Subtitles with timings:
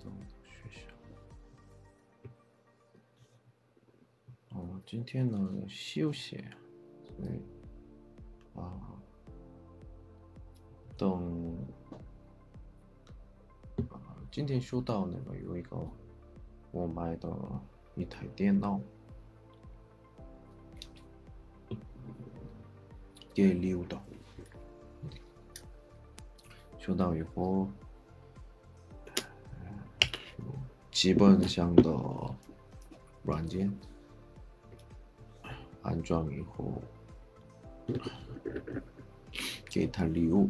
[0.02, 0.10] 东
[0.44, 0.80] 学校。
[4.50, 6.44] 哦，今天呢休息。
[14.34, 15.78] 今天收到那个有一个
[16.72, 17.31] 我买的
[17.94, 18.81] 一台电脑，
[23.31, 24.02] 给留的，
[26.80, 27.67] 收到以后。
[30.90, 31.94] 基本上的
[33.22, 33.72] 软件
[35.84, 36.81] 安装以后，
[39.66, 40.50] 给他礼物。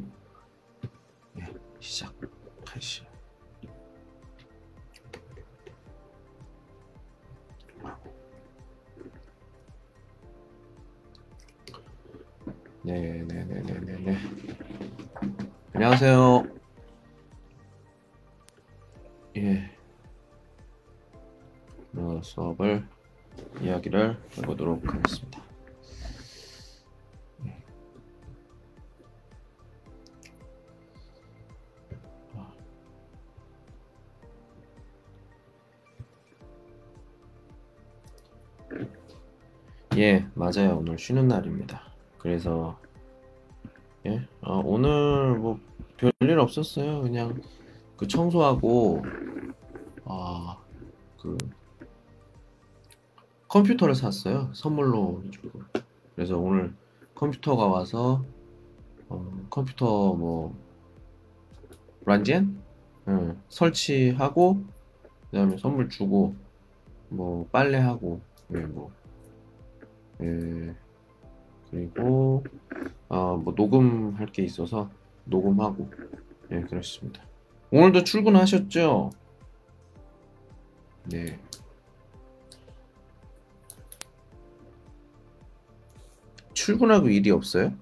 [40.56, 40.78] 맞아요.
[40.78, 41.82] 오늘 쉬는 날입니다.
[42.20, 42.78] 그래서
[44.06, 45.60] 예, 어, 오늘 뭐
[45.98, 47.02] 별일 없었어요.
[47.02, 47.42] 그냥
[47.98, 49.04] 그 청소하고
[50.06, 50.58] 아,
[51.20, 51.38] 그
[53.48, 54.50] 컴퓨터를 샀어요.
[54.54, 55.62] 선물로 주고.
[56.16, 56.76] 그래서 오늘
[57.16, 58.24] 컴퓨터가 와서
[59.10, 60.56] 어, 컴퓨터 뭐
[62.06, 62.62] 란젠
[63.08, 64.64] 응, 설치하고
[65.32, 66.36] 그다음에 선물 주고
[67.10, 68.22] 뭐 빨래하고
[68.54, 68.92] 예, 뭐
[70.24, 70.76] 예,
[71.70, 72.44] 그리고
[73.10, 74.90] 어, 뭐 녹음할 게 있어서
[75.26, 75.92] 녹음하고
[76.52, 77.24] 예, 그렇습니다.
[77.72, 79.10] 오늘도 출근하셨죠?
[81.10, 81.40] 네.
[86.54, 87.74] 출근하고 일이 없어요?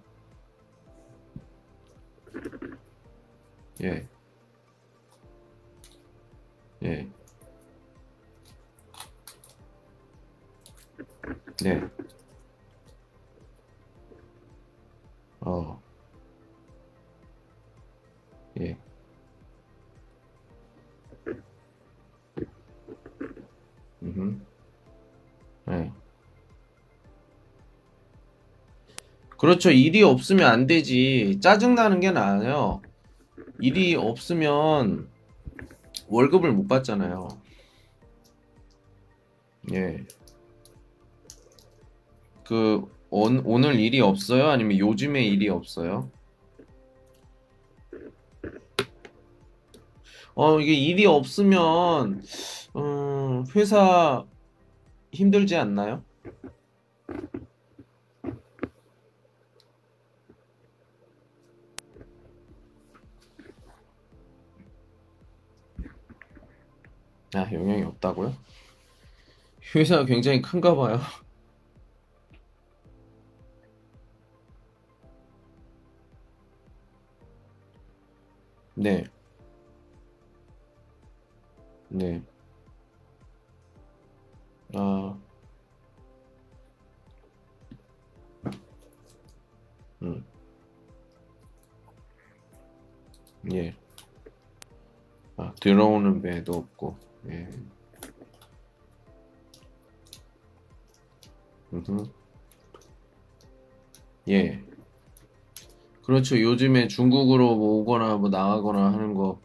[29.41, 29.71] 그렇죠.
[29.71, 31.39] 일이 없으면 안 되지.
[31.41, 32.79] 짜증나는 게 나아요.
[33.59, 35.09] 일이 없으면
[36.09, 37.27] 월급을 못 받잖아요.
[39.73, 40.05] 예.
[42.43, 44.47] 그, 온, 오늘 일이 없어요?
[44.47, 46.11] 아니면 요즘에 일이 없어요?
[50.35, 52.21] 어, 이게 일이 없으면,
[52.75, 54.23] 음, 회사
[55.11, 56.03] 힘들지 않나요?
[67.35, 68.33] 아, 영향이 없다고요?
[69.75, 70.99] 회사가 굉장히 큰가 봐요.
[78.75, 79.03] 네,
[81.89, 82.21] 네.
[84.73, 85.17] 아,
[90.01, 90.25] 음,
[93.53, 93.75] 예.
[95.37, 97.47] 아, 들어오는 배도 없고, 예.
[104.29, 104.63] 예.
[106.03, 106.39] 그렇죠.
[106.39, 109.39] 요즘에 중국으로 뭐 오거나 뭐 나가거나 하는 거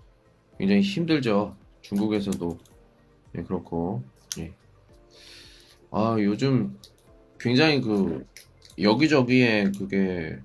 [0.59, 1.57] 굉장히 힘들죠.
[1.83, 2.59] 중국에서도.
[3.37, 4.03] 예, 그렇고.
[4.39, 4.53] 예.
[5.91, 6.79] 아, 요즘
[7.39, 8.27] 굉장히 그
[8.79, 10.39] 여기저기에 그게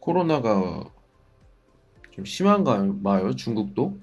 [0.00, 0.84] 코로나가
[2.10, 3.34] 좀 심한가 봐요.
[3.34, 3.98] 중국도.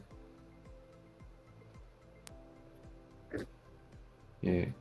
[4.48, 4.74] 예.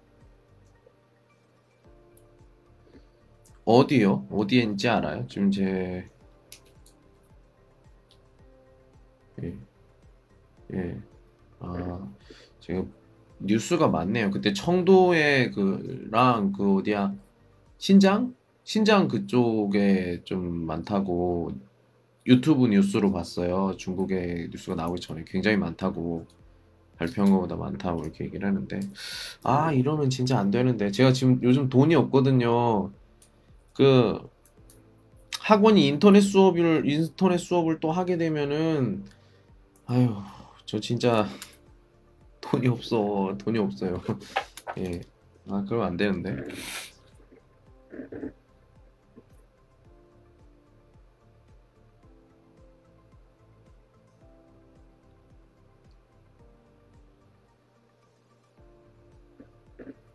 [3.64, 4.28] 어디요?
[4.30, 5.26] 어디인지 알아요?
[5.26, 6.06] 지금 제
[9.42, 9.54] 예.
[10.72, 11.00] 예.
[11.58, 12.08] 아,
[12.60, 12.92] 지금
[13.40, 14.30] 뉴스가 많네요.
[14.30, 17.14] 그때 청도에 그랑 그 어디야?
[17.78, 18.34] 신장?
[18.62, 21.52] 신장 그쪽에 좀 많다고
[22.26, 23.76] 유튜브 뉴스로 봤어요.
[23.76, 26.26] 중국의 뉴스가 나오기 전에 굉장히 많다고
[26.98, 28.80] 발표한 것보다 많다고 이렇게 얘기를 하는데
[29.42, 32.90] 아 이러면 진짜 안 되는데 제가 지금 요즘 돈이 없거든요.
[33.74, 34.18] 그
[35.40, 39.04] 학원이 인터넷 수업을 인터넷 수업을 또 하게 되면은
[39.86, 40.16] 아유
[40.64, 41.28] 저 진짜
[42.40, 44.00] 돈이 없어 돈이 없어요.
[44.78, 45.00] 예.
[45.48, 46.36] 아 그러면 안 되는데.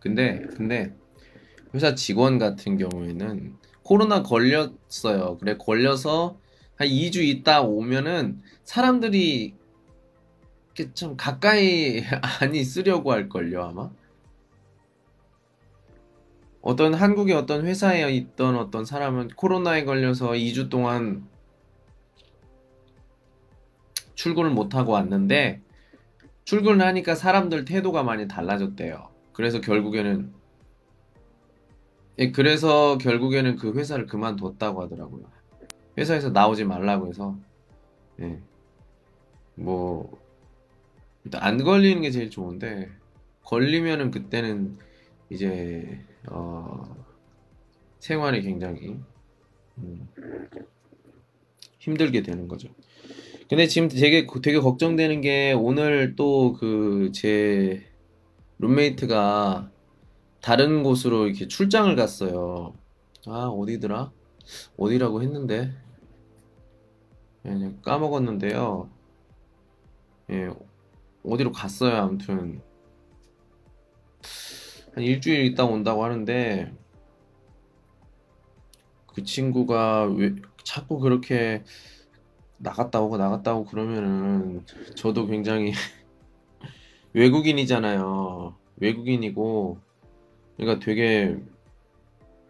[0.01, 0.94] 근데 근데
[1.74, 5.38] 회사 직원 같은 경우에는 코로나 걸렸어요.
[5.39, 6.38] 그래 걸려서
[6.75, 9.53] 한 2주 있다 오면은 사람들이
[10.74, 12.03] 이렇게 좀 가까이
[12.42, 13.89] 안 있으려고 할 걸요, 아마.
[16.62, 21.27] 어떤 한국의 어떤 회사에 있던 어떤 사람은 코로나에 걸려서 2주 동안
[24.15, 25.62] 출근을 못 하고 왔는데
[26.45, 29.11] 출근을 하니까 사람들 태도가 많이 달라졌대요.
[29.33, 30.33] 그래서 결국에는
[32.19, 35.24] 예, 그래서 결국에는 그 회사를 그만뒀다고 하더라고요.
[35.98, 37.38] 회사에서 나오지 말라고 해서
[38.19, 38.39] 예.
[39.56, 40.19] 뭐
[41.24, 42.89] 일단 안 걸리는 게 제일 좋은데
[43.44, 44.78] 걸리면은 그때는
[45.30, 46.95] 이제 어
[48.00, 49.00] 생활이 굉장히
[49.77, 50.07] 음
[51.80, 52.69] 힘들게 되는 거죠.
[53.50, 57.91] 근데 지금 되게 되게 걱정되는 게 오늘 또 그제
[58.62, 59.72] 룸메이트가
[60.40, 62.75] 다른 곳으로 이렇게 출장을 갔어요.
[63.25, 64.12] 아, 어디더라?
[64.78, 65.74] 어디라고 했는데
[67.46, 68.90] 예, 까먹었는데요.
[70.30, 70.50] 예,
[71.24, 71.96] 어디로 갔어요.
[71.96, 72.62] 아무튼
[74.94, 76.72] 한 일주일 있다 온다고 하는데
[79.08, 81.63] 그 친구가 왜 자꾸 그렇게
[82.58, 84.63] 나갔다 오고 나갔다 오고 그러면은
[84.96, 85.74] 저도 굉장히
[87.13, 88.56] 외국인이잖아요.
[88.78, 89.78] 외국인이고
[90.58, 91.38] 그러니까 되게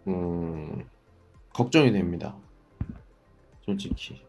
[0.08, 0.86] 음
[1.54, 2.36] 걱정이 됩니다.
[3.66, 4.22] 솔직히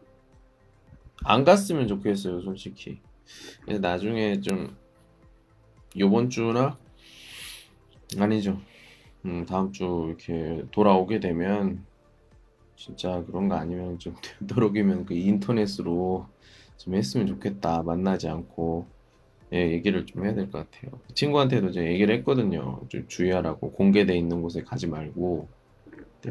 [1.24, 2.40] 안 갔으면 좋겠어요.
[2.42, 3.00] 솔직히
[3.80, 4.76] 나중에 좀
[5.98, 6.78] 요번 주나
[8.18, 8.60] 아니죠.
[9.24, 11.84] 음, 다음 주 이렇게 돌아오게 되면
[12.76, 16.26] 진짜 그런 거 아니면 좀 되도록이면 그 인터넷으로
[16.76, 17.82] 좀 했으면 좋겠다.
[17.82, 18.86] 만나지 않고
[19.52, 20.98] 예, 얘기를 좀 해야 될 것 같아요.
[21.06, 22.80] 그 친구한테도 제가 얘기를 했거든요.
[22.88, 25.48] 좀 주의하라고 공개돼 있는 곳에 가지 말고.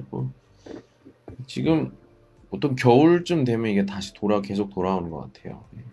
[0.09, 0.31] 뭐
[1.47, 1.91] 지금
[2.49, 5.63] 보통 겨울쯤 되면 이게 다시 돌아 계속 돌아오는 것 같아요.
[5.77, 5.83] 예.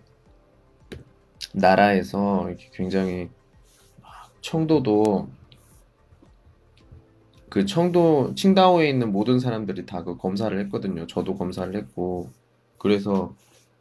[1.53, 3.29] 나라에서 이렇게 굉장히
[4.41, 5.29] 청도도
[7.49, 11.07] 그 청도 칭다오에 있는 모든 사람들이 다 그 검사를 했거든요.
[11.07, 12.31] 저도 검사를 했고
[12.79, 13.35] 그래서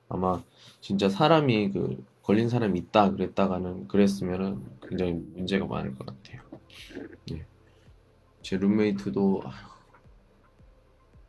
[0.10, 0.42] 아마
[0.82, 6.42] 진짜 사람이 그 걸린 사람이 있다 그랬다가는 그랬으면은 굉장히 문제가 많을 것 같아요.
[7.32, 7.46] 예.
[8.42, 9.44] 제 룸메이트도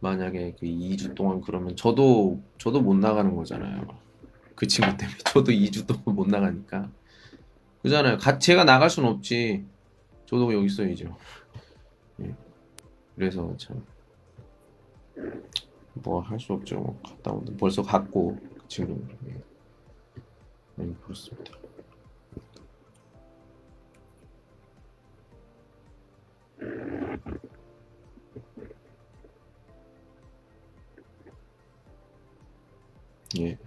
[0.01, 3.87] 만약에 그 2주 동안 그러면 저도 저도 못 나가는 거잖아요.
[4.57, 6.91] 그 친구 때문에 저도 2주 동안 못 나가니까
[7.83, 8.19] 그잖아요.
[8.19, 9.65] 가, 제가 나갈 순 없지.
[10.27, 11.17] 저도 여기 있어야죠.
[12.23, 12.35] 예.
[13.15, 13.81] 그래서 참
[16.05, 16.77] 뭐 할 수 없죠.
[16.81, 17.53] 뭐 갔다 온다.
[17.59, 19.09] 벌써 갔고 그 친구는.
[19.29, 19.43] 예.
[20.79, 21.53] 네, 그렇습니다.
[33.39, 33.59] 예.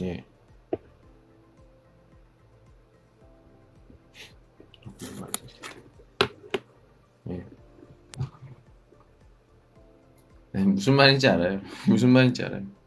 [0.00, 0.24] 예.
[7.28, 7.44] 예.
[10.52, 11.60] 네, 무슨 말인지 알아요.
[11.88, 12.79] 무슨 말인지 알아요.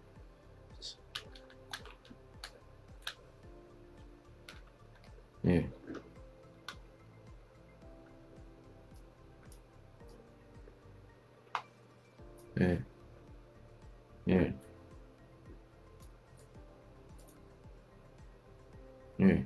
[5.45, 5.69] 예.
[12.61, 12.83] 예.
[14.27, 14.53] 예.
[19.19, 19.45] 예.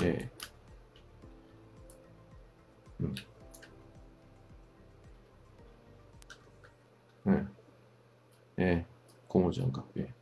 [0.00, 0.30] 예.
[3.00, 3.14] 음.
[7.26, 7.46] 예.
[8.58, 8.86] 예.
[9.28, 9.86] 고무장갑.
[9.96, 10.15] 예.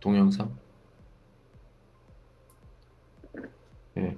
[0.00, 0.58] 동영상
[3.96, 4.16] 예.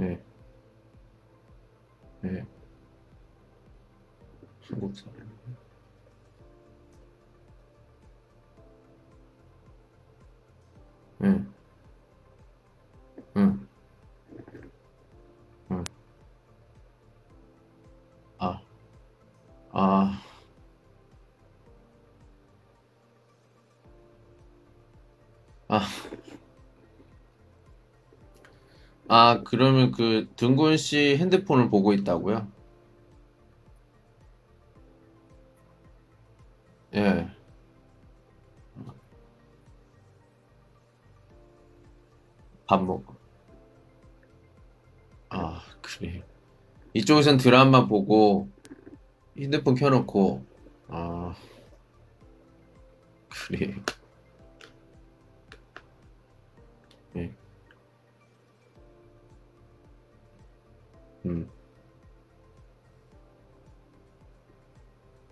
[0.00, 0.22] 예.
[2.24, 2.46] 예.
[4.70, 5.14] 한국 사람.
[11.22, 11.59] 예.
[25.72, 25.86] 아,
[29.06, 32.48] 아, 그러면 그 등군 씨 핸드폰을 보고 있다고요?
[36.94, 37.28] 예.
[42.66, 43.14] 밥 먹고.
[45.28, 46.24] 아, 그래.
[46.94, 48.48] 이쪽에선 드라마 보고
[49.38, 50.44] 핸드폰 켜놓고.
[50.88, 51.36] 아,
[53.28, 53.68] 그래.
[53.68, 53.99] 예.
[61.26, 61.48] 음,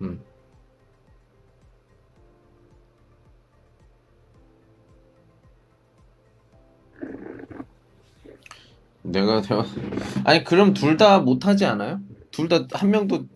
[0.01, 0.23] 음.
[9.03, 9.65] 내가 대화
[10.25, 12.01] 아니 그럼 둘 다 못하지 않아요?
[12.31, 13.27] 둘 다 한 명도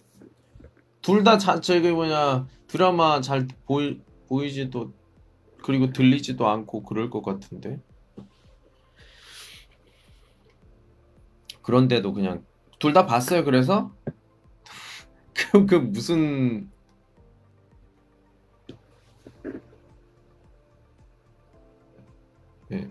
[1.02, 4.92] 둘 다 자 저기 뭐냐 드라마 잘 보이 보이지도
[5.62, 7.80] 그리고 들리지도 않고 그럴 것 같은데
[11.62, 12.45] 그런데도 그냥
[12.78, 13.45] 둘 다 봤어요.
[13.45, 13.92] 그래서
[15.35, 16.71] 그, 그 무슨
[22.71, 22.88] 예,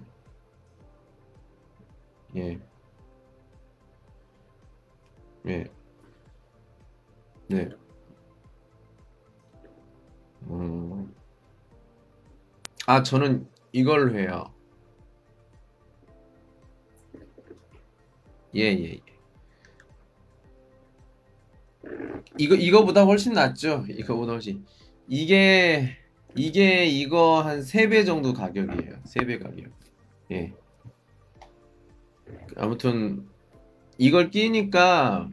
[2.36, 2.60] 예,
[5.46, 5.66] 예,
[7.48, 7.70] 네,
[10.50, 11.13] 음,
[12.88, 14.54] 아 저는 이걸 해요
[18.55, 19.00] 예, 예, 예.
[22.38, 24.65] 이거 이거보다 훨씬 낫죠 이거보다 훨씬
[25.08, 25.98] 이게
[26.36, 29.65] 이게 이거 한 3배 정도 가격이에요 3배 가격
[30.31, 30.53] 예
[32.55, 33.27] 아무튼
[33.98, 35.29] 이걸 끼니까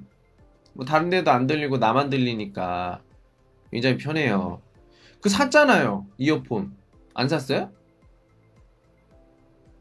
[0.75, 3.03] 뭐 다른 데도 안 들리고 나만 들리니까
[3.73, 4.63] 굉장히 편해요.
[5.21, 6.07] 그 샀잖아요.
[6.19, 6.77] 이어폰.
[7.15, 7.73] 안 샀어요?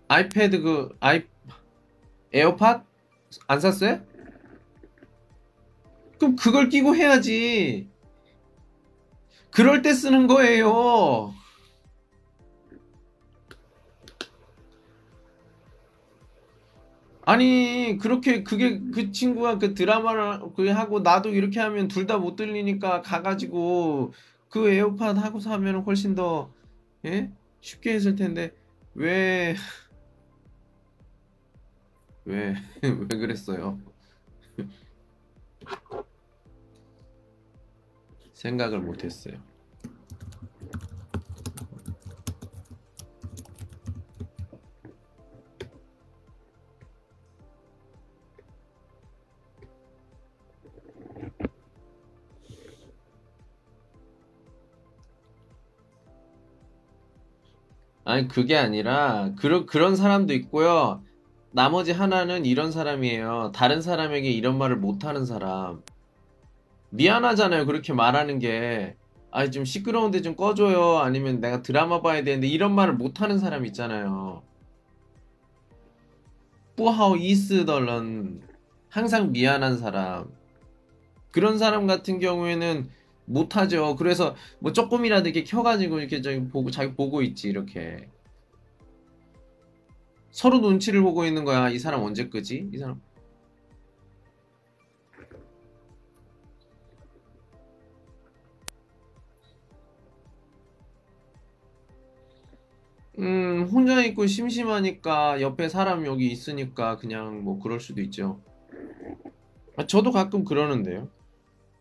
[0.08, 1.24] 아이패드 그 아이
[2.34, 2.84] 에어팟
[3.48, 4.02] 안 샀어요?
[6.20, 7.90] 그럼 그걸 끼고 해야지.
[9.52, 11.34] 그럴 때 쓰는 거예요.
[17.26, 22.36] 아니 그렇게 그게 그 친구가 그 드라마를 그 하고 나도 이렇게 하면 둘 다 못
[22.38, 24.14] 들리니까 가가지고
[24.50, 26.54] 그 에어팟 하고서 하면 훨씬 더
[27.06, 27.30] 예?
[27.62, 28.54] 쉽게 했을 텐데
[28.96, 29.56] 왜
[32.28, 33.80] 왜 왜 그랬어요?
[38.34, 39.42] 생각을 못 했어요.
[58.04, 61.07] 아니 그게 아니라 그런 그런 사람도 있고요.
[61.58, 63.52] 나머지 하나는 이런 사람이에요.
[63.52, 65.82] 다른 사람에게 이런 말을 못하는 사람.
[66.92, 67.66] 미안하잖아요.
[67.66, 68.96] 그렇게 말하는 게.
[69.32, 71.00] 아, 좀 시끄러운데 좀 꺼줘요.
[71.00, 74.44] 아니면 내가 드라마 봐야 되는데 이런 말을 못하는 사람 있잖아요.
[76.76, 78.44] 뿌하오 이스덜런
[78.90, 80.30] 항상 미안한 사람.
[81.32, 82.88] 그런 사람 같은 경우에는
[83.26, 83.96] 못하죠.
[83.96, 88.08] 그래서 뭐 조금이라도 이렇게 켜가지고 이렇게 저기 보고 자기 보고 있지 이렇게.
[90.38, 91.68] 서로 눈치를 보고 있는 거야.
[91.70, 92.70] 이 사람 언제 끄지?
[92.72, 93.02] 이 사람.
[103.18, 108.40] 음, 혼자 있고 심심하니까 옆에 사람 여기 있으니까 그냥 뭐 그럴 수도 있죠.
[109.76, 111.10] 아, 저도 가끔 그러는데요.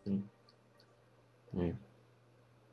[0.07, 0.31] 음,
[1.51, 1.75] 네.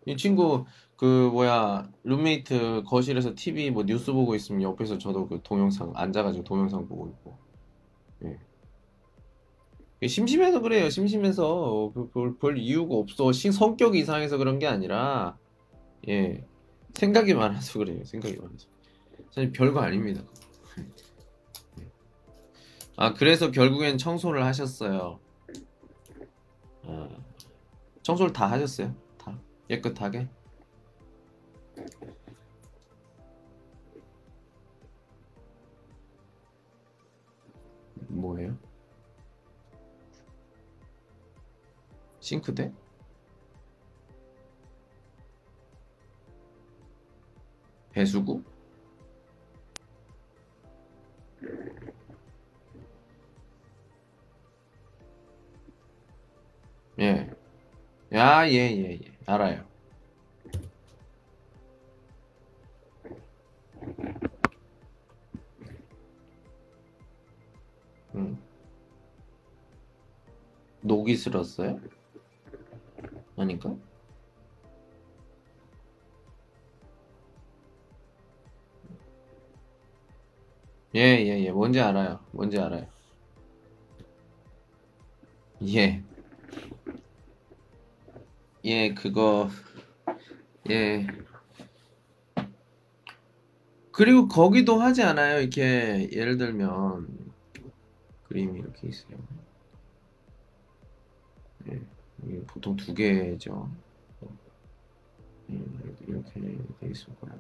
[0.06, 0.66] 이 친구
[0.98, 6.88] 그 뭐야 룸메이트 거실에서 TV 뭐 뉴스 보고 있으면 옆에서 저도 그 동영상 앉아가지고 동영상
[6.88, 7.38] 보고 있고.
[8.24, 10.08] 예.
[10.08, 10.90] 심심해서 그래요.
[10.90, 13.32] 심심해서 그- 별, 별 이유가 없어.
[13.32, 15.38] 시, 성격이 이상해서 그런 게 아니라
[16.08, 16.46] 예
[16.94, 18.04] 생각이 많아서 그래요.
[18.04, 18.68] 생각이 많아서.
[19.32, 20.22] 사실 별거 아닙니다.
[22.96, 25.20] 아 그래서 결국엔 청소를 하셨어요.
[26.86, 27.10] 아,
[28.04, 28.94] 청소를 다 하셨어요?
[29.18, 30.28] 다 깨끗하게?
[38.08, 38.58] 뭐예요?
[42.20, 42.72] 싱크대?
[47.92, 48.44] 배수구?
[57.00, 57.30] 예.
[58.14, 59.18] 야, 예, 예, 예.
[59.26, 59.73] 알아요.
[68.16, 68.38] 음.
[70.82, 71.80] 녹이 슬었어요?
[73.38, 73.76] 아닌가?
[80.96, 81.52] 예, 예, 예.
[81.52, 82.20] 뭔지 알아요.
[82.32, 82.86] 뭔지 알아요.
[85.66, 86.04] 예.
[88.66, 89.50] 예, 그거,
[90.70, 91.08] 예.
[93.92, 95.40] 그리고 거기도 하지 않아요?
[95.40, 97.08] 이렇게, 예를 들면,
[98.34, 99.16] 그림이 이렇게 있어요.
[101.70, 101.80] 예,
[102.24, 103.70] 이게 보통 두 개죠.
[105.52, 105.62] 예,
[106.08, 106.42] 이렇게
[106.80, 107.40] 돼 있을 거예요.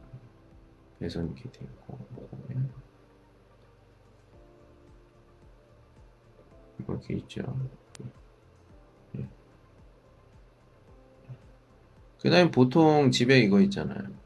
[0.99, 2.69] 배선 이렇게 돼 있고, 그다음에
[6.77, 7.41] 이렇게 있죠.
[9.17, 9.27] 예.
[12.21, 14.22] 그 다음에 보통 집에 이거 있잖아요.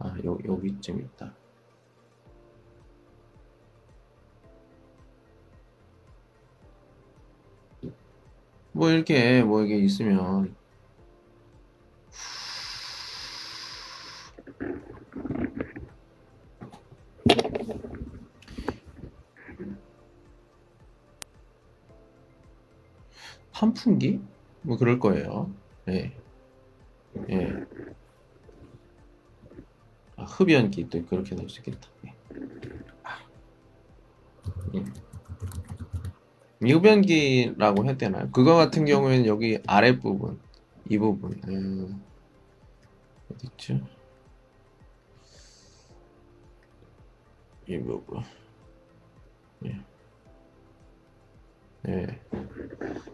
[0.00, 1.34] 아, 여, 여기쯤 있다.
[8.72, 10.56] 뭐 이렇게 뭐 이게 있으면
[23.52, 24.20] 환풍기?
[24.62, 25.50] 뭐 그럴 거예요.
[25.88, 26.16] 예.
[27.28, 27.66] 예.
[30.20, 31.88] 아, 흡연기 또 그렇게 넣을 수 있겠다.
[32.06, 32.14] 예.
[33.02, 33.18] 아.
[34.74, 34.84] 예.
[36.58, 38.28] 미흡연기라고 해야 되나요?
[38.30, 40.38] 그거 같은 경우에는 여기 아랫부분,
[40.90, 42.04] 이 부분, 음,
[43.32, 43.80] 어디 있죠?
[47.66, 48.22] 이 부분,
[49.64, 49.80] 예.
[51.88, 52.20] 예.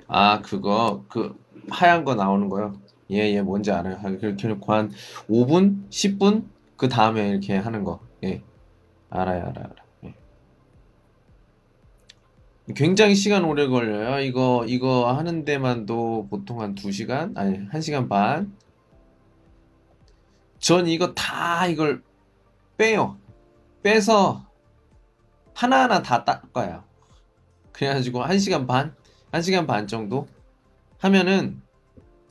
[0.09, 1.39] 아, 그거, 그,
[1.71, 2.81] 하얀 거 나오는 거요?
[3.13, 4.01] 예, 예, 뭔지 알아요.
[4.19, 4.91] 그렇게 놓고 한
[5.29, 5.89] 5분?
[5.91, 6.56] 10분?
[6.77, 8.01] 그 다음에 이렇게 하는 거.
[8.25, 8.43] 예.
[9.11, 9.87] 알아요, 알아요, 알아요.
[12.75, 14.19] 굉장히 시간 오래 걸려요.
[14.21, 17.37] 이거, 이거 하는 데만도 보통 한 2시간?
[17.39, 18.57] 아니, 1시간 반?
[20.59, 22.03] 전 이거 다 이걸
[22.77, 23.19] 빼요.
[23.85, 24.45] 빼서
[25.55, 26.83] 하나하나 다 닦아요.
[27.73, 28.97] 그래가지고 1시간 반?
[29.31, 30.27] 1시간 반 정도?
[30.99, 31.63] 하면은,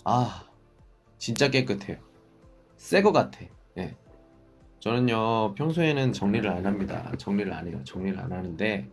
[0.03, 0.43] 아,
[1.17, 1.97] 진짜 깨끗해요.
[2.75, 3.39] 새 거 같아.
[3.77, 3.95] 예.
[4.85, 7.11] 저는요, 평소에는 정리를 안 합니다.
[7.17, 7.81] 정리를 안 해요.
[7.85, 8.87] 정리를 안 하는데,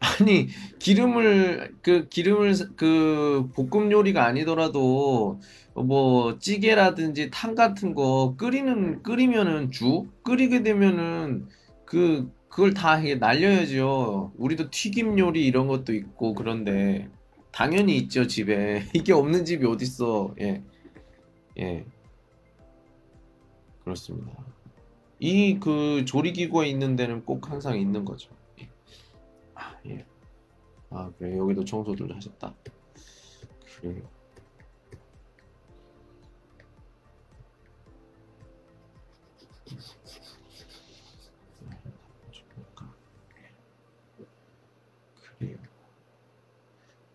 [0.00, 5.40] 아니 기름을 그 기름을 그 볶음 요리가 아니더라도
[5.74, 11.48] 뭐 찌개라든지 탕 같은 거 끓이는 끓이면은 죽 끓이게 되면은
[11.84, 14.32] 그 그걸 다 날려야죠.
[14.38, 17.10] 우리도 튀김 요리 이런 것도 있고 그런데
[17.58, 20.32] 당연히 있죠 집에 이게 없는 집이 어딨어?
[20.40, 20.62] 예,
[21.58, 21.84] 예,
[23.82, 24.32] 그렇습니다.
[25.18, 28.30] 이 그 조리기구가 있는 데는 꼭 항상 있는 거죠.
[29.56, 30.06] 아, 예.
[30.90, 31.36] 아, 그래.
[31.36, 32.54] 여기도 청소들 하셨다.
[33.80, 34.08] 그래요.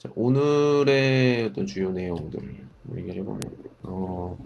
[0.04, 3.42] 자, 오늘의 어떤 주요 내용들 얘기를 해보면,
[3.84, 4.38] 어,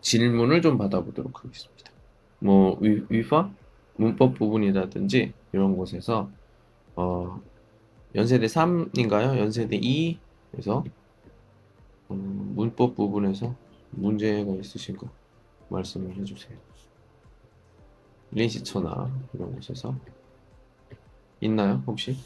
[0.00, 1.90] 질문을 좀 받아보도록 하겠습니다.
[2.38, 3.50] 뭐, 위, 위파?
[3.96, 6.30] 문법 부분이라든지 이런 곳에서
[6.94, 7.42] 어,
[8.14, 9.38] 연세대 3인가요?
[9.38, 10.84] 연세대 2에서
[12.12, 13.56] 음, 문법 부분에서
[13.90, 15.08] 문제가 있으신 거
[15.68, 16.56] 말씀을 해주세요.
[18.30, 19.96] 린시처나 이런 곳에서
[21.40, 21.82] 있나요?
[21.88, 22.16] 혹시?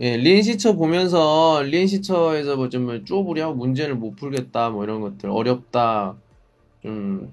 [0.00, 6.16] 예, 린시처 보면서 린시처에서 뭐좀 쪼부려 문제를 못 풀겠다 뭐 이런 것들 어렵다
[6.82, 7.32] 좀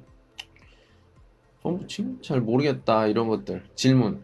[1.61, 2.19] 펌프칭?
[2.21, 4.23] 잘 모르겠다 이런 것들 질문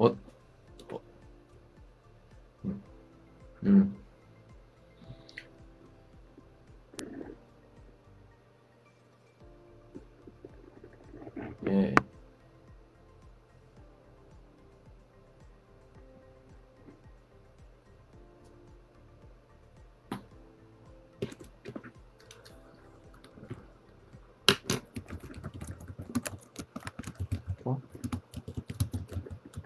[0.00, 1.00] 어, 어.
[3.66, 3.99] 음.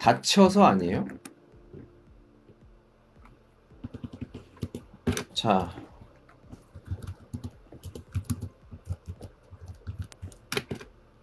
[0.05, 1.07] 다쳐서 아니에요?
[5.33, 5.75] 자.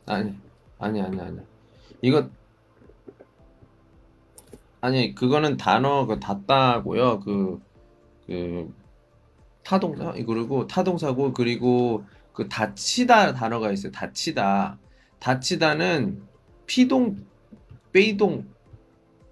[0.08, 0.36] 아니,
[0.80, 1.40] 아니, 아니, 아니.
[2.02, 2.28] 이거,
[4.82, 7.20] 아니, 그거는 단어, 그, 닫다고요.
[7.20, 7.62] 그,
[8.26, 8.74] 그,
[9.64, 10.12] 타동사?
[10.14, 13.92] 그리고 타동사고, 그리고 그, 다치다 단어가 있어요.
[13.92, 14.80] 다치다.
[15.20, 16.24] 다치다는
[16.66, 17.18] 피동,
[17.92, 18.52] 베이동,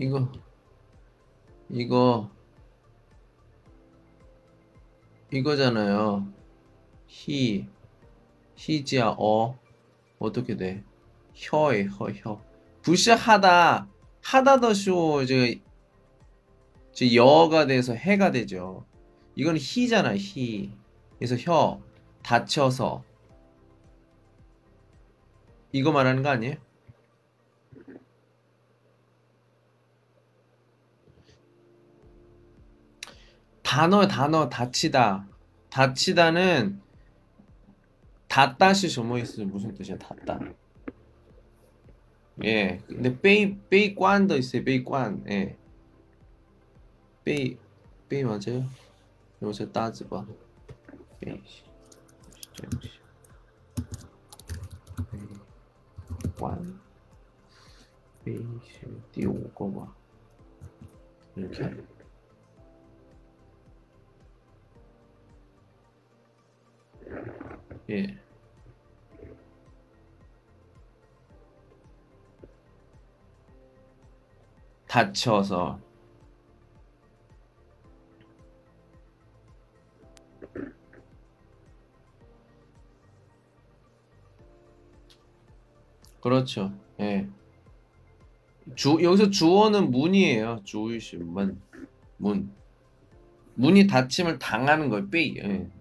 [0.00, 0.32] 이거
[1.68, 2.30] 이거
[5.30, 6.26] 이거잖아요.
[7.06, 7.68] 히,
[8.56, 9.58] 히지야 어
[10.18, 10.82] 어떻게 돼?
[11.34, 12.42] 혀에 혀 혀.
[12.80, 13.88] 부시 하다
[14.22, 15.60] 하다 더쇼 이제
[17.14, 18.86] 여가 돼서 해가 되죠.
[19.36, 20.72] 이건 히잖아 히.
[21.18, 21.78] 그래서 혀
[22.22, 23.04] 다쳐서
[25.72, 26.56] 이거 말하는 거 아니에요?
[33.69, 35.27] 단어 단어 다치다
[35.69, 36.81] 다치다는
[38.27, 40.39] 닫다시什么意思 무슨 뜻이야 닫다
[42.43, 45.57] 예 근데 빼이 빼이관도 있어요 빼이관 예
[47.23, 47.57] 빼이
[48.09, 48.65] 빼이 맞아요
[49.41, 50.25] 요새 따지봐
[51.21, 51.41] 빼이
[56.37, 56.79] 관
[58.23, 58.45] 빼이
[59.11, 59.95] 第五个吧
[61.35, 61.63] 이렇게
[67.90, 68.16] 예.
[74.86, 75.80] 다쳐서
[86.20, 86.72] 그렇죠.
[87.00, 87.28] 예.
[88.74, 90.60] 주 여기서 주어는 문이에요.
[90.64, 91.60] 주의시 문.
[92.18, 92.52] 문.
[93.54, 95.08] 문이 닫힘을 당하는 거예요.
[95.10, 95.34] 빼.
[95.36, 95.79] 예.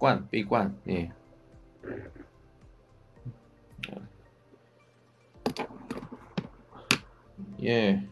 [0.00, 1.12] 관, 빼관, 예.
[7.62, 8.08] 예.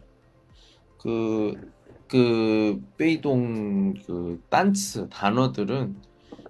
[0.99, 1.73] 그,
[2.07, 5.97] 그, 베이동 그 단츠 단어들은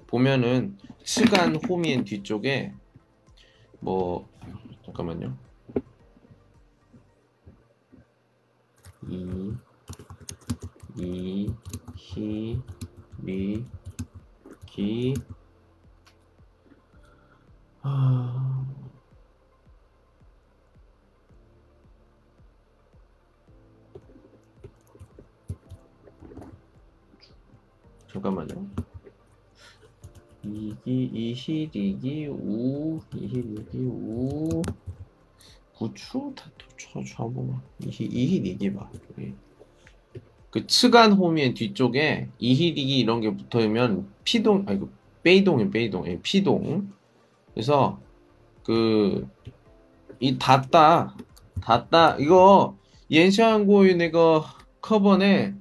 [0.08, 2.74] 보면은 시간 호미엔 뒤쪽에
[3.78, 4.28] 뭐,
[4.84, 5.38] 잠깐만요.
[9.08, 9.52] 이,
[10.96, 11.54] 이,
[11.94, 12.60] 히,
[13.18, 13.64] 미,
[14.78, 15.12] 기,
[17.82, 18.64] 아...
[28.06, 28.46] 잠깐만요.
[30.44, 34.62] 이기 이히리기 우 이히리기 우.
[35.74, 38.88] 구추 다투 쳐보마 이히 이히리기 봐.
[40.50, 46.06] 그 츠간 호미엔 뒤쪽에 이히리기 이런 게 붙어 있면 피동 아이고 그 빼이동이 빼이동.
[46.06, 46.92] 예, 피동.
[47.54, 47.98] 그래서
[48.62, 49.26] 그
[50.20, 51.16] 이 닫다
[51.62, 52.76] 닫다 이거
[53.10, 54.42] 옌샹고유 내가
[54.80, 55.54] 커버네.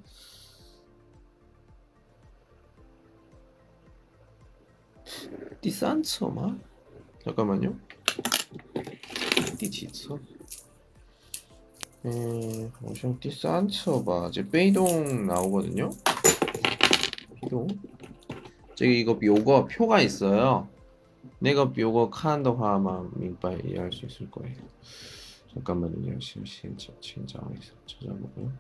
[5.61, 6.57] 디산처마?
[7.23, 7.75] 잠깐만요.
[9.59, 10.19] 디치처?
[12.05, 15.89] 음, 예, 오션 디산처바 이제 빼이동 나오거든요.
[17.41, 17.67] 비동.
[18.77, 20.69] 저기 이거 요거 표가 있어요.
[21.39, 24.55] 내가 요거 칸더话만 민빨 이해할 수 있을 거예요.
[25.51, 26.19] 잠깐만요.
[26.19, 28.51] 진짜 진짜에서 찾아보고요.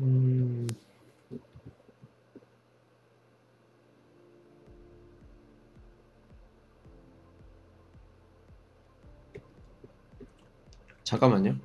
[0.00, 0.53] 음.
[11.14, 11.56] 잠깐만요.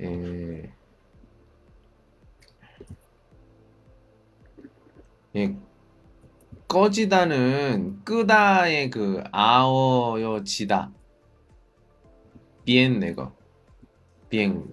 [0.00, 0.72] 예.
[5.36, 5.56] 예.
[6.66, 10.90] 꺼지다는 끄다의 그 아어여지다.
[12.64, 13.32] 비엔 내거.
[14.30, 14.66] 비행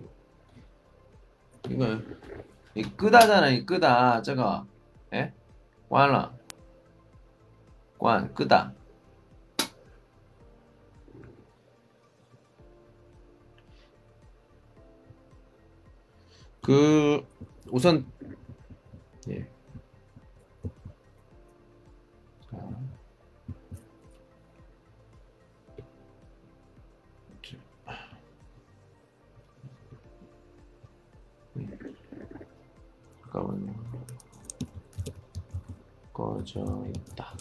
[1.70, 1.98] 이거
[2.76, 4.66] 이 끄다잖아 이 끄다 저거
[5.14, 5.34] 예?
[5.90, 6.34] 꽌라
[7.98, 8.74] 꽌 끄다
[16.66, 17.24] 그
[17.70, 18.04] 우선
[19.30, 19.48] 예.
[22.42, 22.58] 자.
[31.56, 31.78] 음.
[33.22, 33.74] 잠깐만요.
[36.12, 36.62] 꺼져
[36.96, 37.38] 있다.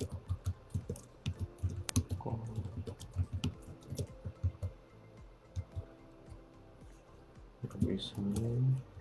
[2.19, 2.39] 꺼.
[7.75, 8.94] 여기 있으면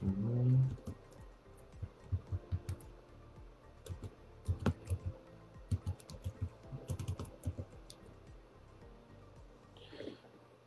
[0.00, 0.76] 있으면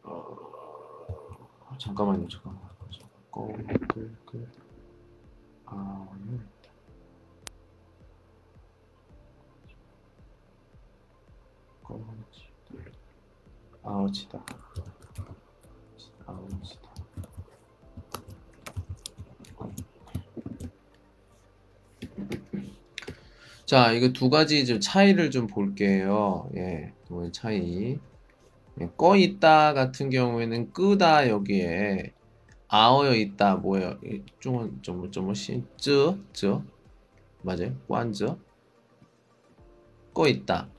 [0.04, 2.62] 어, 잠깐만요, 잠깐만.
[3.32, 3.48] 꺼,
[3.88, 4.48] 끌, 끌.
[5.66, 6.40] 아, 오늘.
[11.84, 12.50] 꺼지.
[13.82, 14.38] 아우치다.
[14.44, 14.63] 아우치다.
[23.66, 26.50] 자, 이거 두 가지 좀 차이를 좀 볼게요.
[26.56, 28.00] 예, 두 가지 차이.
[28.82, 32.14] 예, 꺼 있다 같은 경우에는 끄다 여기에
[32.68, 34.00] 아어여 있다 뭐예요?
[34.04, 36.62] 이 중은 좀 좀시 쯔, 쯔
[37.44, 37.76] 맞아요?
[37.88, 38.36] 관즈
[40.12, 40.70] 꺼 있다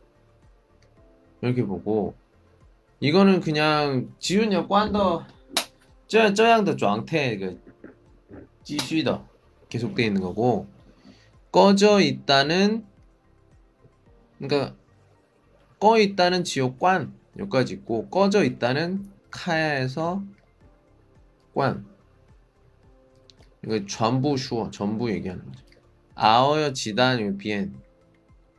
[1.40, 2.14] 이렇게 보고
[2.98, 5.24] 이거는 그냥 지훈이 관더
[6.08, 7.60] 저 저양더状态 그
[8.64, 9.24] 지슈더
[9.68, 10.66] 계속돼 있는 거고
[11.54, 12.84] 꺼져 있다는
[14.40, 14.74] 그러니까
[15.78, 20.24] 꺼 있다는 지옥관 여기까지 있고 꺼져 있다는 카야에서
[21.54, 21.86] 관.
[23.64, 25.64] 이거 전부 슈어 전부 얘기하는 거죠.
[26.16, 27.72] 아어여 지단 이 비엔.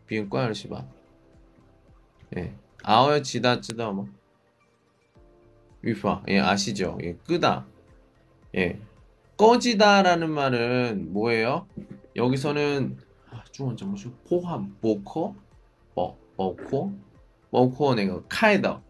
[0.07, 0.85] 비엔 관 시바.
[2.37, 4.07] 예 아어여 지다 쯔다 뭐.
[5.81, 6.23] 위파.
[6.29, 6.97] 예 아시죠?
[7.03, 7.65] 예 끄다.
[8.55, 8.79] 예.
[9.35, 11.67] 꺼지다라는 말은 뭐예요
[12.16, 12.98] 여기서는
[13.30, 15.34] 아, 중원 점수 포함 모커
[15.94, 16.92] 뭐 뭐코
[17.50, 18.82] 뭐코 내가 카이더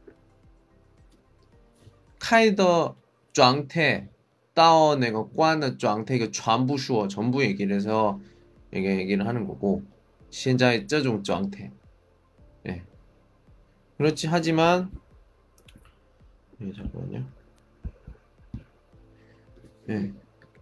[2.18, 2.96] 카이더
[3.33, 4.09] 状态
[4.55, 8.20] 到那个关的状态 이거 전부 슈어 전부 얘기를 해서
[8.72, 9.83] 이게 얘기를 하는 거고
[10.31, 11.70] 现在这种状态
[12.66, 12.83] 예.
[13.96, 14.90] 그렇지 하지만
[16.61, 17.26] 예, 잠깐만요.
[19.88, 20.12] 예.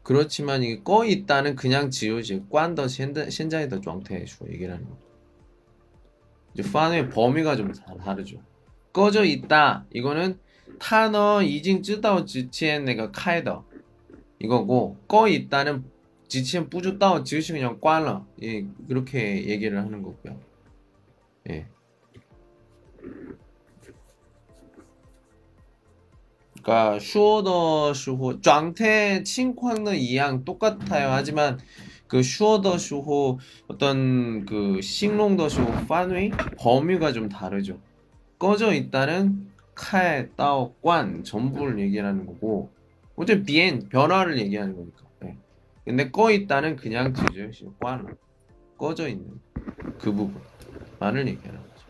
[0.02, 4.96] 그렇지만 이게 꺼 있다는 그냥 지우지 관的 现在的状态 슈어 얘기를 하는 거.
[6.54, 8.38] 이제 판의 범위가 좀 다- 다르죠.
[8.92, 10.38] 꺼져 있다 이거는
[10.78, 13.62] 他呢已经知道之前那个开的
[14.38, 15.84] 이거고 꺼 있다는
[16.28, 20.38] 之前不知道只是 그냥 关了 예, 그렇게 얘기를 하는 거고요.
[21.50, 21.66] 예.
[26.63, 31.09] 그러니까 说的时候 짱태 칭쾅은 이양 똑같아요.
[31.11, 31.59] 하지만
[32.07, 37.79] 그 슈어더 슈호 어떤 그 形容的时候范围 범위가 좀 다르죠.
[38.39, 42.71] 꺼져 있다는 칼, 따오, 관 전부를 얘기하는 거고
[43.17, 45.03] 어제 비엔 변화를 얘기하는 거니까.
[45.19, 45.37] 네.
[45.83, 47.73] 근데 꺼 있다는 그냥 뒤죠.
[47.79, 48.15] 관
[48.77, 49.41] 꺼져 있는
[49.99, 51.85] 그 부분만을 얘기하는 거죠.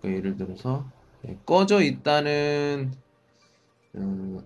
[0.00, 0.90] 그러니까 예를 들어서
[1.22, 2.92] 네, 꺼져 있다는
[3.96, 4.38] 음,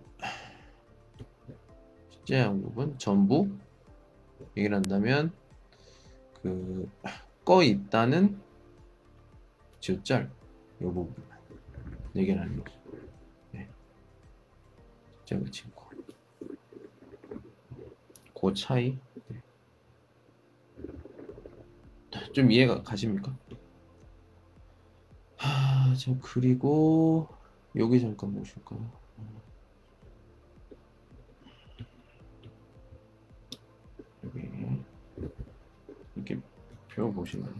[2.10, 3.48] 실제 부분 전부
[4.56, 5.32] 얘기를 한다면
[6.42, 6.88] 그
[7.44, 8.40] 꺼 있다는
[9.80, 10.30] 지우짤
[10.80, 11.12] 이 부분
[12.14, 12.78] 얘기를 하는 거죠.
[13.50, 13.68] 네.
[15.24, 15.82] 저그 친구.
[18.32, 18.96] 그 차이.
[19.28, 19.42] 네.
[22.32, 23.36] 좀 이해가 가십니까?
[25.36, 27.28] 하, 저 그리고
[27.74, 29.02] 여기 잠깐 보실까요?
[34.24, 34.48] 여기
[36.14, 36.40] 이렇게
[36.94, 37.54] 표 보시면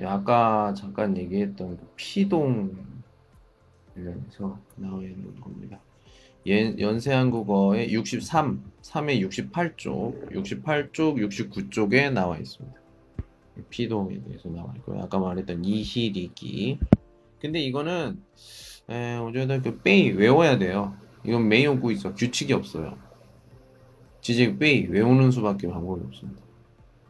[0.00, 2.76] 예, 아까 잠깐 얘기했던 그 피동
[3.94, 5.80] 관련해서 나와 있는 겁니다.
[6.46, 10.92] 연, 연세한국어의 63, 3의 68쪽, 68쪽,
[11.28, 12.78] 69쪽에 나와 있습니다.
[13.70, 15.02] 피동에 대해서 나와 있고요.
[15.02, 16.78] 아까 말했던 이희리기.
[17.40, 18.22] 근데 이거는
[18.88, 20.96] 에, 어제도 그 빼이 외워야 돼요.
[21.24, 22.14] 이건 메이오고 있어.
[22.14, 22.96] 규칙이 없어요.
[24.20, 26.47] 지직 빼이 외우는 수밖에 방법이 없습니다.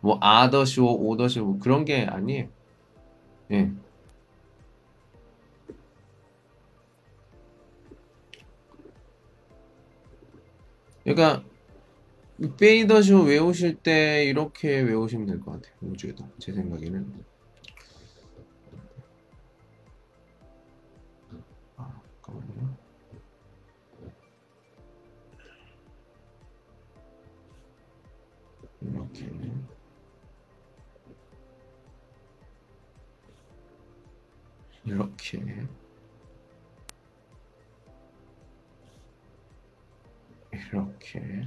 [0.00, 2.48] 뭐 아더쇼, 오더쇼 뭐 그런 게 아니에요.
[3.52, 3.70] 예.
[11.04, 11.44] 그러니까
[12.58, 15.74] 페이더쇼 외우실 때 이렇게 외우시면 될 것 같아요.
[15.80, 17.24] 우주에도 제 생각에는.
[21.76, 22.02] 아,
[28.80, 29.57] 이렇게.
[34.88, 35.38] 이렇게
[40.52, 41.46] 이렇게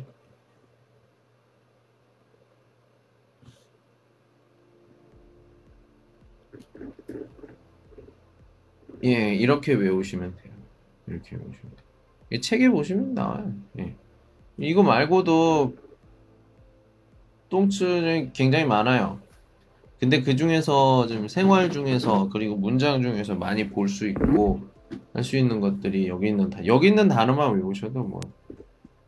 [9.03, 10.53] 예, 이렇게 외우시면 돼요.
[11.07, 11.87] 이렇게 외우시면 돼요.
[12.29, 13.53] 이 책에 보시면 나와요.
[13.79, 13.95] 예.
[14.57, 15.75] 이거 말고도
[17.49, 19.19] 똥줄이 굉장히 많아요.
[20.01, 24.61] 근데 그 중에서 좀 생활 중에서 그리고 문장 중에서 많이 볼 수 있고
[25.13, 28.19] 할 수 있는 것들이 여기 있는 다 여기 있는 단어만 외우셔도 뭐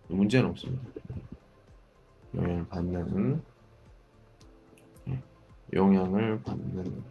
[0.08, 0.84] 문제는 없습니다.
[2.36, 3.42] 영향을 받는
[5.10, 5.20] 예.
[5.74, 7.04] 영향을 받는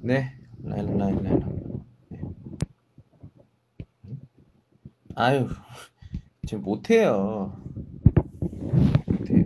[0.00, 0.36] 네.
[0.58, 0.70] 네.
[0.70, 1.48] 라일라, 라일라, 라일라.
[2.08, 2.20] 네.
[5.14, 5.48] 아유,
[6.46, 6.62] 지금.
[6.62, 7.60] 못해요.
[9.06, 9.44] 못해요.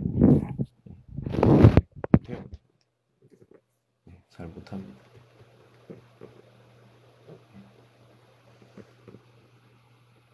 [2.11, 2.43] 못해요.
[4.05, 5.03] 네, 잘 못합니다.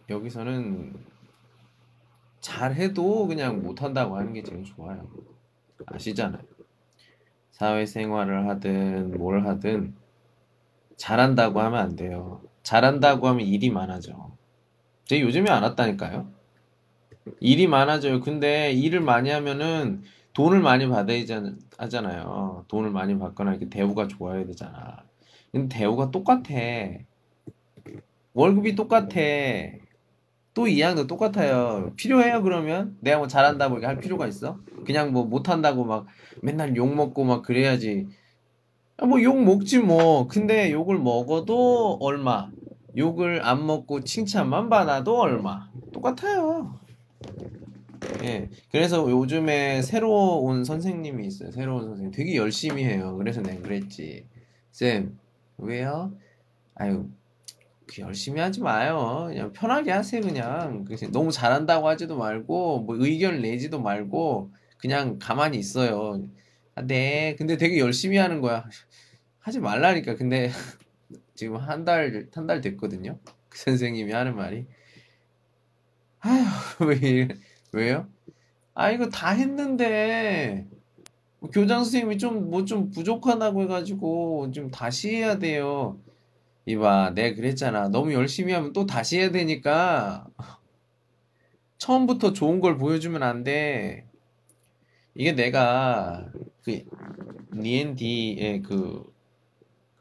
[0.08, 1.04] 여기서는
[2.40, 5.08] 잘해도 그냥 못한다고 하는 게 제일 좋아요.
[5.86, 6.42] 아시잖아요.
[7.60, 9.94] 사회생활을 하든 뭘 하든
[10.96, 12.40] 잘한다고 하면 안 돼요.
[12.62, 14.30] 잘한다고 하면 일이 많아져.
[15.04, 16.26] 제 요즘에 안 왔다니까요.
[17.38, 18.20] 일이 많아져요.
[18.20, 20.02] 근데 일을 많이 하면은
[20.32, 21.22] 돈을 많이 받아야
[21.76, 22.64] 하잖아요.
[22.68, 25.04] 돈을 많이 받거나 이렇게 대우가 좋아야 되잖아.
[25.52, 26.54] 근데 대우가 똑같아.
[28.32, 29.10] 월급이 똑같아.
[30.52, 31.92] 또 이양도 똑같아요.
[31.96, 32.96] 필요해요, 그러면?
[33.00, 34.58] 내가 뭐 잘한다고 이렇게 할 필요가 있어?
[34.84, 36.06] 그냥 뭐 못한다고 막
[36.42, 38.08] 맨날 욕 먹고 막 그래야지.
[38.96, 40.26] 아, 뭐욕 먹지 뭐.
[40.26, 42.50] 근데 욕을 먹어도 얼마.
[42.96, 45.68] 욕을 안 먹고 칭찬만 받아도 얼마.
[45.92, 46.78] 똑같아요.
[48.24, 48.50] 예.
[48.72, 51.52] 그래서 요즘에 새로 온 선생님이 있어요.
[51.52, 52.10] 새로운 선생님.
[52.10, 53.16] 되게 열심히 해요.
[53.16, 54.24] 그래서 내가 그랬지.
[54.72, 55.18] 쌤,
[55.58, 56.12] 왜요?
[56.74, 57.06] 아유,
[57.92, 59.26] 그 열심히 하지 마요.
[59.28, 60.84] 그냥 편하게 하세요, 그냥.
[61.12, 66.22] 너무 잘한다고 하지도 말고, 뭐 의견 내지도 말고, 그냥 가만히 있어요.
[66.74, 67.34] 아, 네.
[67.36, 68.64] 근데 되게 열심히 하는 거야.
[69.40, 70.14] 하지 말라니까.
[70.16, 70.50] 근데
[71.34, 73.18] 지금 한 달, 한 달 됐거든요.
[73.48, 74.66] 그 선생님이 하는 말이.
[76.20, 77.28] 아휴, 왜, 이래.
[77.72, 78.06] 왜요?
[78.74, 80.66] 아, 이거 다 했는데,
[81.52, 85.98] 교장 선생님이 좀, 뭐 좀 부족하다고 해가지고, 좀 다시 해야 돼요.
[86.70, 87.88] 이봐, 내가 그랬잖아.
[87.88, 90.26] 너무 열심히 하면 또 다시 해야 되니까
[91.78, 94.06] 처음부터 좋은 걸 보여주면 안 돼.
[95.14, 96.30] 이게 내가
[96.62, 96.84] 그
[97.60, 99.12] D&D의 그,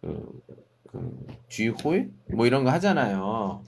[0.02, 0.42] 그,
[0.88, 2.12] 그, 쥐홀?
[2.34, 3.64] 뭐 이런 거 하잖아요.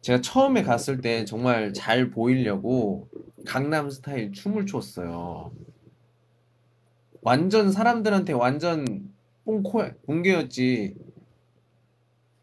[0.00, 3.08] 제가 처음에 갔을 때 정말 잘 보이려고
[3.44, 5.52] 강남 스타일 춤을 췄어요.
[7.20, 9.12] 완전 사람들한테 완전
[9.44, 10.94] 뽕코, 공개였지.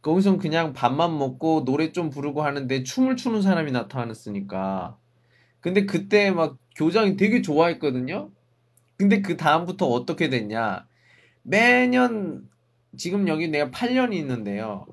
[0.05, 4.97] 거기선 그냥 밥만 먹고 노래 좀 부르고 하는데 춤을 추는 사람이 나타났으니까.
[5.61, 8.31] 근데 그때 막 교장이 되게 좋아했거든요.
[8.97, 10.87] 근데 그 다음부터 어떻게 됐냐?
[11.43, 12.49] 매년
[12.97, 14.87] 지금 여기 내가 8년이 있는데요.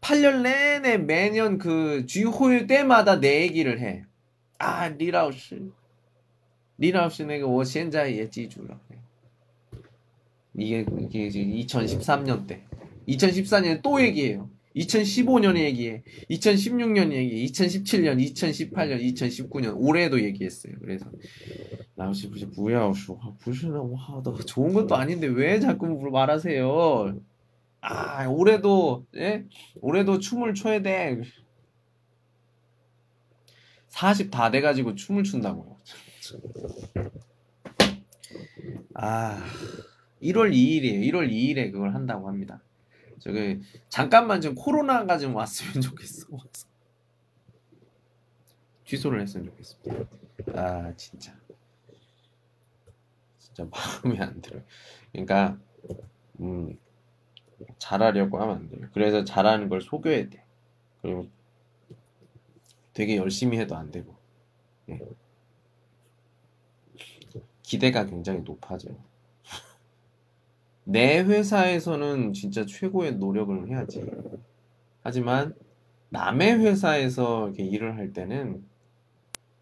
[0.00, 4.04] 8년 내내 매년 그 주호일 때마다 내 얘기를 해.
[4.58, 5.70] 아, 리라우스.
[6.78, 8.78] 리라우스 내가 我现在也记住了.
[10.54, 12.64] 이게 이게 2013년 때.
[13.07, 14.49] 2014년에 또 얘기해요.
[14.75, 16.03] 2015년 얘기해.
[16.29, 17.45] 2016년 얘기해.
[17.47, 20.73] 2017년, 2018년, 2019년 올해도 얘기했어요.
[20.79, 21.09] 그래서
[21.95, 23.19] 나머지 무슨 부야오쇼.
[23.43, 27.19] 무슨나 와, 너 좋은 것도 아닌데 왜 자꾸 말하세요?
[27.81, 29.45] 아, 올해도 예?
[29.81, 31.21] 올해도 춤을 춰야 돼.
[33.89, 35.77] 40 다 돼 가지고 춤을 춘다고요.
[38.93, 39.43] 아.
[40.21, 41.11] 1월 2일이에요.
[41.11, 42.61] 1월 2일에 그걸 한다고 합니다.
[43.19, 43.59] 저기
[43.89, 46.27] 잠깐만 좀 코로나가 좀 왔으면 좋겠어.
[48.85, 50.05] 취소를 했으면 좋겠습니다.
[50.53, 51.35] 아 진짜
[53.37, 54.63] 진짜 마음이 안 들어요.
[55.11, 55.57] 그러니까
[56.39, 56.77] 음
[57.79, 58.87] 잘하려고 하면 안 돼요.
[58.93, 60.45] 그래서 잘하는 걸 속여야 돼.
[61.01, 61.27] 그리고
[62.93, 64.15] 되게 열심히 해도 안 되고
[64.89, 64.99] 예.
[67.61, 68.95] 기대가 굉장히 높아져요.
[70.87, 74.03] 내 회사에서는 진짜 최고의 노력을 해야지.
[75.03, 75.55] 하지만
[76.09, 78.65] 남의 회사에서 이렇게 일을 할 때는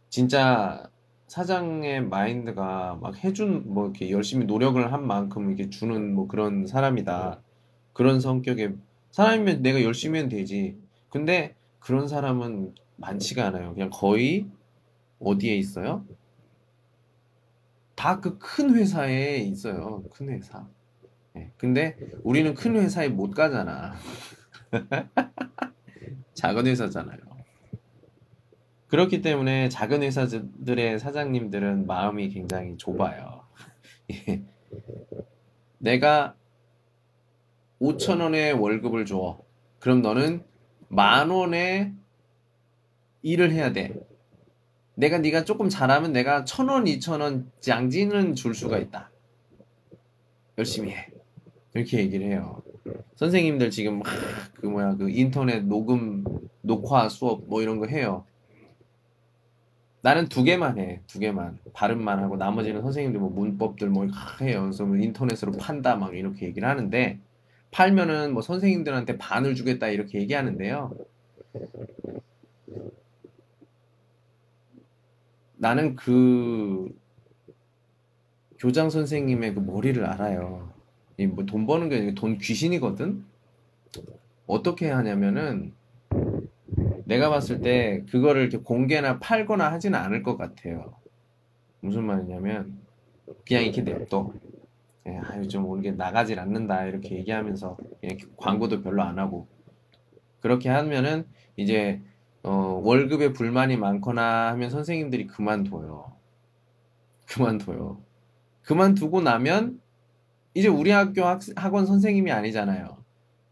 [0.09, 0.89] 진짜
[1.27, 7.41] 사장의 마인드가 막 해준 뭐 이렇게 열심히 노력을 한 만큼 이렇게 주는 뭐 그런 사람이다.
[7.93, 8.75] 그런 성격의
[9.11, 10.77] 사람이면 내가 열심히 하면 되지.
[11.09, 13.73] 근데 그런 사람은 많지가 않아요.
[13.73, 14.47] 그냥 거의
[15.19, 16.05] 어디에 있어요?
[17.95, 20.03] 다 그 큰 회사에 있어요.
[20.13, 20.65] 큰 회사.
[21.35, 21.51] 네.
[21.57, 23.95] 근데 우리는 큰 회사에 못 가잖아.
[26.33, 27.19] 작은 회사잖아요.
[28.87, 33.43] 그렇기 때문에 작은 회사들의 사장님들은 마음이 굉장히 좁아요.
[34.11, 34.43] 예.
[35.77, 36.35] 내가
[37.81, 39.37] 5천 원의 월급을 줘.
[39.79, 40.45] 그럼 너는
[40.87, 41.93] 만 원의
[43.23, 43.93] 일을 해야 돼.
[44.93, 49.11] 내가 네가 조금 잘하면 내가 천 원, 이천 원 장지는 줄 수가 있다.
[50.57, 51.14] 열심히 해.
[51.75, 52.63] 이렇게 얘기를 해요.
[53.15, 54.05] 선생님들 지금 막
[54.65, 56.23] 그 뭐야 그 인터넷 녹음
[56.61, 58.25] 녹화 수업 뭐 이런 거 해요.
[60.01, 61.01] 나는 두 개만 해.
[61.07, 61.59] 두 개만.
[61.73, 64.07] 발음만 하고 나머지는 선생님들 뭐 문법들 뭐
[64.41, 64.61] 해요.
[64.63, 67.19] 그래서 뭐 인터넷으로 판다 막 이렇게 얘기를 하는데
[67.71, 70.95] 팔면은 뭐 선생님들한테 반을 주겠다 이렇게 얘기하는데요.
[75.57, 76.89] 나는 그
[78.59, 80.74] 교장 선생님의 그 머리를 알아요.
[81.17, 83.23] 뭐 돈 버는 게돈 귀신이거든.
[84.47, 85.73] 어떻게 하냐면은
[87.05, 90.95] 내가 봤을 때 그거를 이렇게 공개나 팔거나 하지는 않을 것 같아요.
[91.79, 92.79] 무슨 말이냐면
[93.47, 94.33] 그냥 이렇게 냅둬.
[95.07, 99.47] 예, 아유 좀 오늘 나가질 않는다 이렇게 얘기하면서 그냥 광고도 별로 안 하고
[100.41, 102.01] 그렇게 하면은 이제
[102.43, 106.13] 어, 월급에 불만이 많거나 하면 선생님들이 그만둬요.
[107.25, 108.01] 그만둬요.
[108.63, 109.79] 그만두고 나면
[110.55, 112.97] 이제 우리 학교 학, 학원 선생님이 아니잖아요.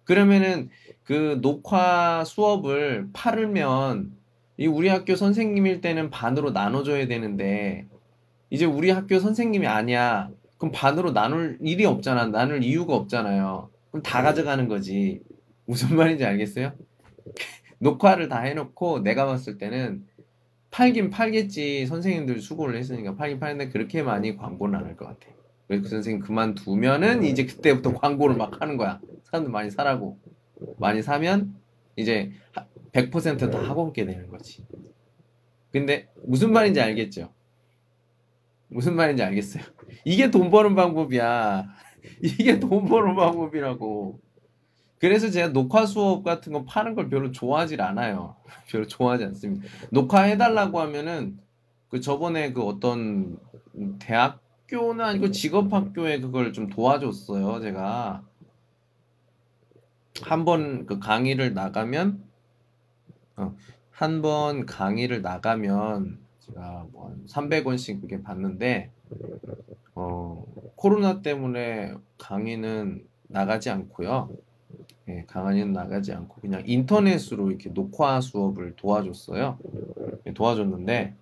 [0.05, 0.69] 그러면은
[1.05, 4.17] 그 녹화 수업을 팔으면
[4.57, 7.87] 이 우리 학교 선생님일 때는 반으로 나눠줘야 되는데
[8.51, 10.31] 이제 우리 학교 선생님이 아니야.
[10.59, 12.27] 그럼 반으로 나눌 일이 없잖아.
[12.27, 13.71] 나눌 이유가 없잖아요.
[13.91, 15.21] 그럼 다 가져가는 거지.
[15.65, 16.73] 무슨 말인지 알겠어요?
[17.79, 20.07] 녹화를 다 해놓고 내가 봤을 때는
[20.71, 21.87] 팔긴 팔겠지.
[21.87, 25.27] 선생님들 수고를 했으니까 팔긴 팔는데 그렇게 많이 광고는 안 할 것 같아.
[25.67, 28.99] 그래서 그 선생님 그만두면은 이제 그때부터 광고를 막 하는 거야.
[29.25, 30.17] 사람들 많이 사라고.
[30.77, 31.55] 많이 사면
[31.95, 32.31] 이제
[32.91, 34.65] 100%다 학원게 되는 거지.
[35.71, 37.33] 근데 무슨 말인지 알겠죠?
[38.67, 39.63] 무슨 말인지 알겠어요?
[40.05, 41.67] 이게 돈 버는 방법이야.
[42.21, 44.19] 이게 돈 버는 방법이라고.
[44.99, 48.35] 그래서 제가 녹화 수업 같은 거 파는 걸 별로 좋아하질 않아요.
[48.69, 49.67] 별로 좋아하지 않습니다.
[49.91, 51.39] 녹화해달라고 하면은
[51.89, 53.37] 그 저번에 그 어떤
[53.99, 57.61] 대학 학교는 아니고 직업 학교에 그걸 좀 도와줬어요.
[57.61, 58.23] 제가
[60.21, 62.23] 한 번 그 강의를 나가면
[63.37, 63.55] 어,
[63.91, 68.91] 한 번 강의를 나가면 제가 뭐 300원씩 그게 받는데
[69.95, 70.45] 어,
[70.75, 74.29] 코로나 때문에 강의는 나가지 않고요.
[75.09, 79.57] 예, 강의는 나가지 않고 그냥 인터넷으로 이렇게 녹화 수업을 도와줬어요.
[80.27, 81.15] 예, 도와줬는데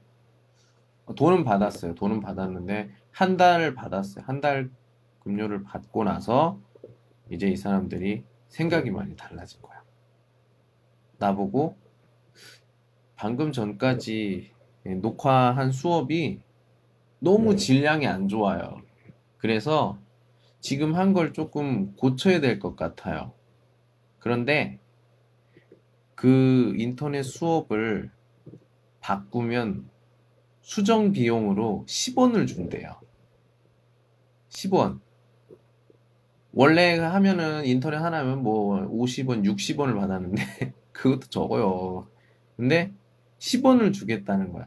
[1.15, 1.95] 돈은 받았어요.
[1.95, 4.25] 돈은 받았는데 한 달을 받았어요.
[4.27, 4.69] 한 달
[5.19, 6.59] 급료를 받고 나서
[7.29, 9.83] 이제 이 사람들이 생각이 많이 달라진 거야.
[11.19, 11.77] 나보고
[13.15, 14.51] 방금 전까지
[15.01, 16.41] 녹화한 수업이
[17.19, 18.81] 너무 질량이 안 좋아요.
[19.37, 19.99] 그래서
[20.59, 23.33] 지금 한 걸 조금 고쳐야 될 것 같아요.
[24.19, 24.79] 그런데
[26.15, 28.11] 그 인터넷 수업을
[29.01, 29.90] 바꾸면
[30.71, 32.95] 수정 비용으로 10원을 준대요.
[34.47, 35.01] 10원.
[36.53, 42.07] 원래 하면은 인터넷 하나면 뭐 50원, 60원을 받았는데 그것도 적어요.
[42.55, 42.93] 근데
[43.39, 44.65] 10원을 주겠다는 거야.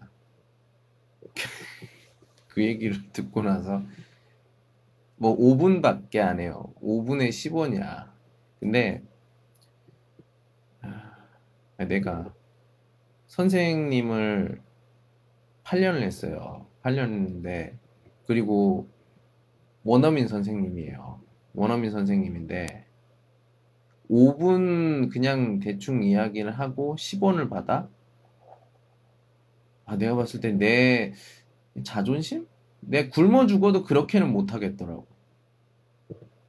[2.49, 3.83] 그 얘기를 듣고 나서
[5.17, 6.75] 뭐 5분밖에 안 해요.
[6.83, 8.11] 5분에 10원이야.
[8.61, 9.03] 근데
[10.83, 12.35] 아, 내가
[13.29, 14.64] 선생님을
[15.65, 16.67] 8년을 했어요.
[16.83, 17.79] 8년 했는데
[18.27, 18.89] 그리고
[19.85, 21.21] 원어민 선생님이에요.
[21.55, 22.87] 원어민 선생님인데
[24.11, 27.89] 5분 그냥 대충 이야기를 하고 10원을 받아?
[29.87, 31.13] 아, 내가 봤을 때 내
[31.83, 32.47] 자존심?
[32.81, 35.07] 내 굶어 죽어도 그렇게는 못 하겠더라고.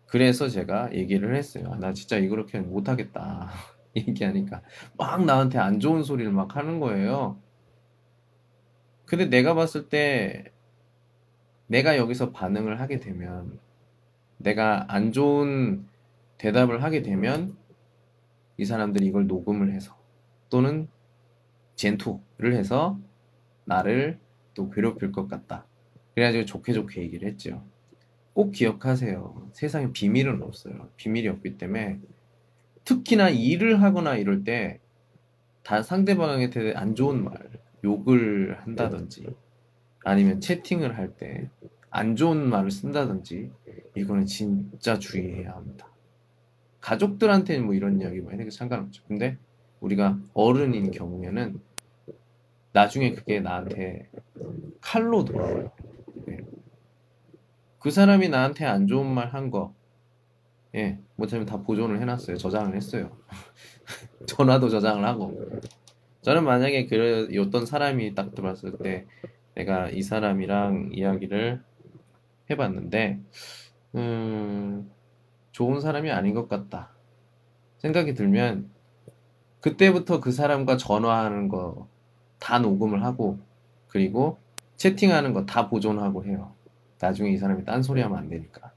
[0.07, 1.71] 그래서 제가 얘기를 했어요.
[1.71, 3.49] 아, 나 진짜 이렇게는 못 하겠다.
[3.95, 4.61] 얘기하니까
[4.97, 7.39] 막 나한테 안 좋은 소리를 막 하는 거예요.
[9.05, 10.51] 근데 내가 봤을 때
[11.67, 13.59] 내가 여기서 반응을 하게 되면
[14.37, 15.87] 내가 안 좋은
[16.37, 17.55] 대답을 하게 되면
[18.57, 19.97] 이 사람들이 이걸 녹음을 해서
[20.49, 20.87] 또는
[21.75, 22.99] 젠투를 해서
[23.65, 24.19] 나를
[24.53, 25.65] 또 괴롭힐 것 같다.
[26.13, 27.63] 그래가지고 좋게 좋게 얘기를 했죠.
[28.33, 29.49] 꼭 기억하세요.
[29.53, 30.89] 세상에 비밀은 없어요.
[30.97, 31.99] 비밀이 없기 때문에
[32.85, 34.79] 특히나 일을 하거나 이럴 때
[35.65, 37.35] 다 상대방한테 안 좋은 말,
[37.85, 39.27] 욕을 한다든지
[40.03, 41.49] 아니면 채팅을 할 때
[41.97, 43.51] 안 좋은 말을 쓴다든지
[43.95, 45.87] 이거는 진짜 주의해야 합니다.
[46.81, 49.01] 가족들한테는 뭐 이런 이야기 많이 해도 상관없죠.
[49.07, 49.37] 근데
[49.79, 51.57] 우리가 어른인 경우에는
[52.73, 54.09] 나중에 그게 나한테
[54.81, 55.71] 칼로 돌아와요.
[56.27, 56.39] 네.
[57.79, 59.73] 그 사람이 나한테 안 좋은 말 한 거,
[60.75, 62.35] 예, 못하면 다 보존을 해놨어요.
[62.35, 63.17] 저장을 했어요.
[64.27, 65.33] 전화도 저장을 하고.
[66.25, 69.05] 저는 만약에 그 어떤 사람이 딱 들어왔을 때
[69.55, 71.63] 내가 이 사람이랑 이야기를
[72.49, 73.19] 해봤는데
[73.95, 74.91] 음,
[75.51, 76.91] 좋은 사람이 아닌 것 같다
[77.79, 78.71] 생각이 들면
[79.61, 81.87] 그때부터 그 사람과 전화하는 거
[82.39, 83.39] 다 녹음을 하고
[83.87, 84.39] 그리고
[84.77, 86.53] 채팅하는 거 다 보존하고 해요.
[86.99, 88.71] 나중에 이 사람이 딴소리 하면 안 되니까.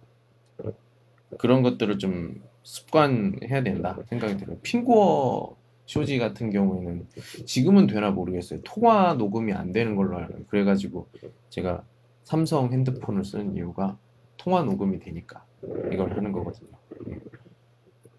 [1.38, 4.58] 그런 것들을 좀 습관해야 된다 생각이 들어요.
[4.62, 5.57] 핑구어
[5.88, 7.06] 쇼지 같은 경우에는
[7.46, 8.60] 지금은 되나 모르겠어요.
[8.62, 10.44] 통화 녹음이 안 되는 걸로 알아요.
[10.48, 11.08] 그래가지고
[11.48, 11.82] 제가
[12.24, 13.96] 삼성 핸드폰을 쓰는 이유가
[14.36, 15.46] 통화 녹음이 되니까
[15.90, 16.68] 이걸 하는 거거든요.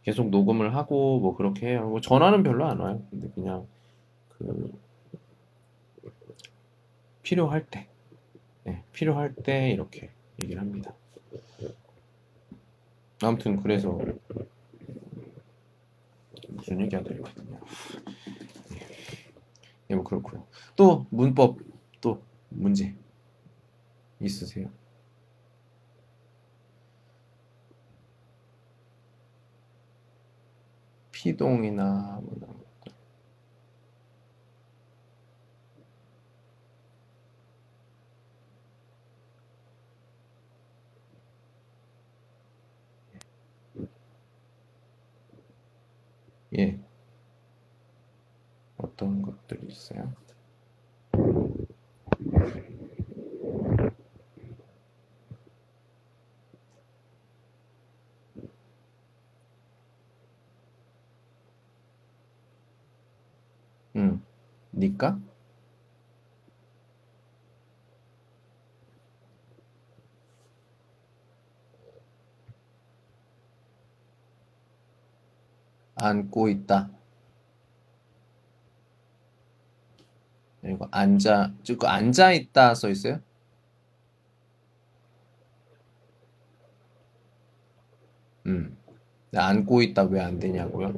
[0.02, 1.88] 계속 녹음을 하고 뭐 그렇게 해요.
[1.88, 3.04] 뭐 전화는 별로 안 와요.
[3.12, 3.68] 근데 그냥
[4.30, 4.74] 그
[7.22, 7.88] 필요할 때,
[8.64, 10.10] 네, 필요할 때 이렇게
[10.42, 10.92] 얘기를 합니다.
[13.22, 14.00] 아무튼 그래서
[16.52, 17.60] 무슨 얘기 하다 했거든요.
[19.90, 20.46] 예, 뭐 그렇고요.
[20.76, 21.60] 또 문법
[22.02, 22.96] 또 문제
[24.20, 24.70] 있으세요?
[31.12, 32.59] 피동이나 뭐
[46.58, 46.80] 예.
[48.78, 50.14] 어떤 것들이 있어요?
[63.96, 64.22] 응.
[64.74, 65.20] 니까?
[76.00, 76.90] 안고 있다.
[80.62, 83.20] 그리고 앉아, 그 앉아 있다 써 있어요?
[88.48, 88.78] 음.
[89.36, 90.94] 안고 있다 왜 안 되냐고요?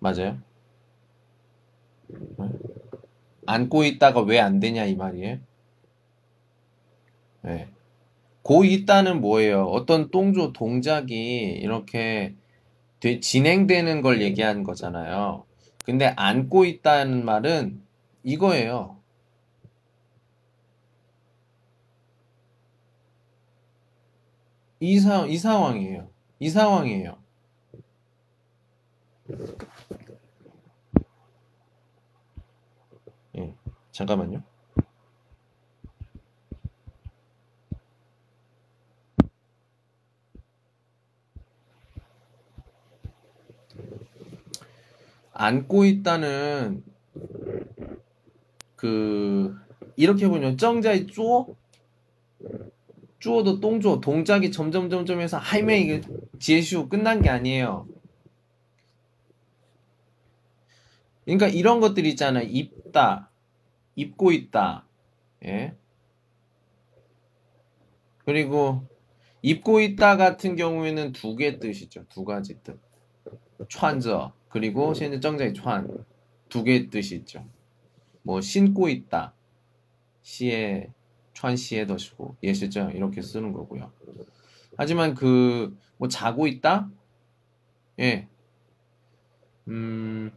[0.00, 0.38] 맞아요?
[2.38, 2.48] 네.
[3.46, 5.38] 안고 있다가 왜 안 되냐 이 말이에요?
[7.42, 7.68] 네.
[8.42, 9.64] 고 있다는 뭐예요?
[9.64, 11.14] 어떤 동조 동작이
[11.62, 12.34] 이렇게
[13.00, 15.44] 되- 진행되는 걸 얘기하는 거잖아요.
[15.84, 17.82] 근데 안고 있다는 말은
[18.22, 18.98] 이거예요.
[24.80, 26.08] 이 사, 이 상황이에요.
[26.38, 27.16] 이 상황이에요.
[33.36, 33.54] 예,
[33.92, 34.42] 잠깐만요.
[45.40, 46.84] 안고 있다는
[48.76, 49.56] 그
[49.96, 51.56] 이렇게 보면 정자의 쪼
[53.20, 56.00] 쪼도 똥쪼 동작이 점점 점점 해서 하이면 이게
[56.38, 57.86] 지혜슈 끝난 게 아니에요.
[61.24, 62.44] 그러니까 이런 것들 있잖아요.
[62.46, 63.30] 입다,
[63.96, 64.86] 입고 있다,
[65.46, 65.74] 예.
[68.24, 68.82] 그리고
[69.42, 72.04] 입고 있다 같은 경우에는 두 개 뜻이죠.
[72.10, 72.78] 두 가지 뜻.
[73.68, 76.04] 穿着 그리고 시엔정장이 천
[76.50, 77.46] 두개의 뜻이 있죠.
[78.22, 79.32] 뭐 신고 있다.
[80.22, 80.90] 시에
[81.32, 82.90] 천시에 더시고 예시죠.
[82.90, 83.90] 이렇게 쓰는 거고요.
[84.76, 86.90] 하지만 그 뭐 자고 있다?
[87.98, 88.26] 예.
[89.68, 90.32] 음.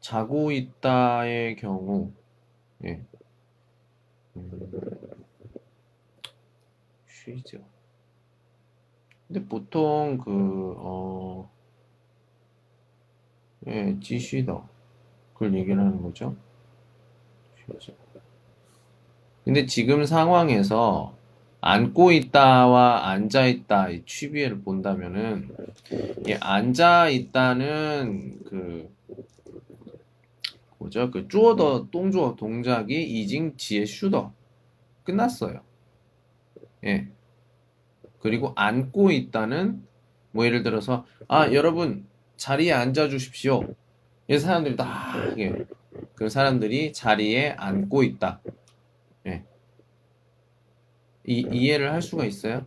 [0.00, 2.12] 자고 있다의 경우
[2.84, 3.00] 예.
[4.34, 5.24] 음,
[7.06, 7.64] 쉬죠.
[9.28, 11.48] 근데 보통 그 어,
[13.66, 14.68] 예, 지쉬더
[15.34, 16.36] 그걸 얘기를 하는 거죠.
[19.44, 21.14] 근데 지금 상황에서
[21.60, 25.48] 앉고 있다와 앉아 있다 이 취비를 본다면은
[26.28, 28.92] 예, 앉아 있다는 그
[30.78, 31.10] 뭐죠?
[31.12, 34.32] 그 쪼더 동조 동작이 이징 지에 슈더
[35.04, 35.60] 끝났어요.
[36.84, 37.08] 예.
[38.18, 39.86] 그리고 앉고 있다는
[40.32, 42.06] 뭐 예를 들어서 아 여러분
[42.42, 43.62] 자리에 앉아 주십시오.
[44.26, 45.64] 이 사람들이 다 예.
[46.16, 48.40] 그 사람들이 자리에 앉고 있다.
[49.28, 49.44] 예.
[51.24, 52.66] 이 이해를 할 수가 있어요?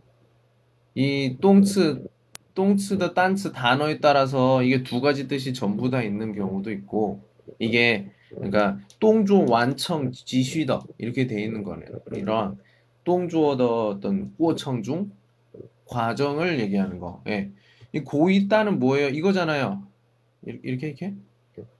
[0.94, 2.06] 이 똥츠
[2.54, 7.20] 똥츠의 단츠 단어에 따라서 이게 두 가지 뜻이 전부 다 있는 경우도 있고
[7.58, 12.00] 이게 그러니까 똥조 완청 지쉬더 이렇게 돼 있는 거네요.
[12.12, 12.58] 이런
[13.04, 15.12] 똥조의 어떤过程 중
[15.84, 17.22] 과정을 얘기하는 거.
[17.28, 17.50] 예.
[17.92, 19.08] 이 고있다는 뭐예요?
[19.08, 19.86] 이거잖아요.
[20.42, 21.14] 이렇게 이렇게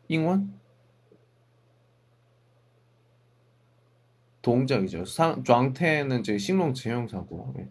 [0.09, 0.53] 잉원
[4.43, 5.05] 동작이죠.
[5.05, 7.55] 상状태는 제 신롱 제형사고.
[7.59, 7.69] 예.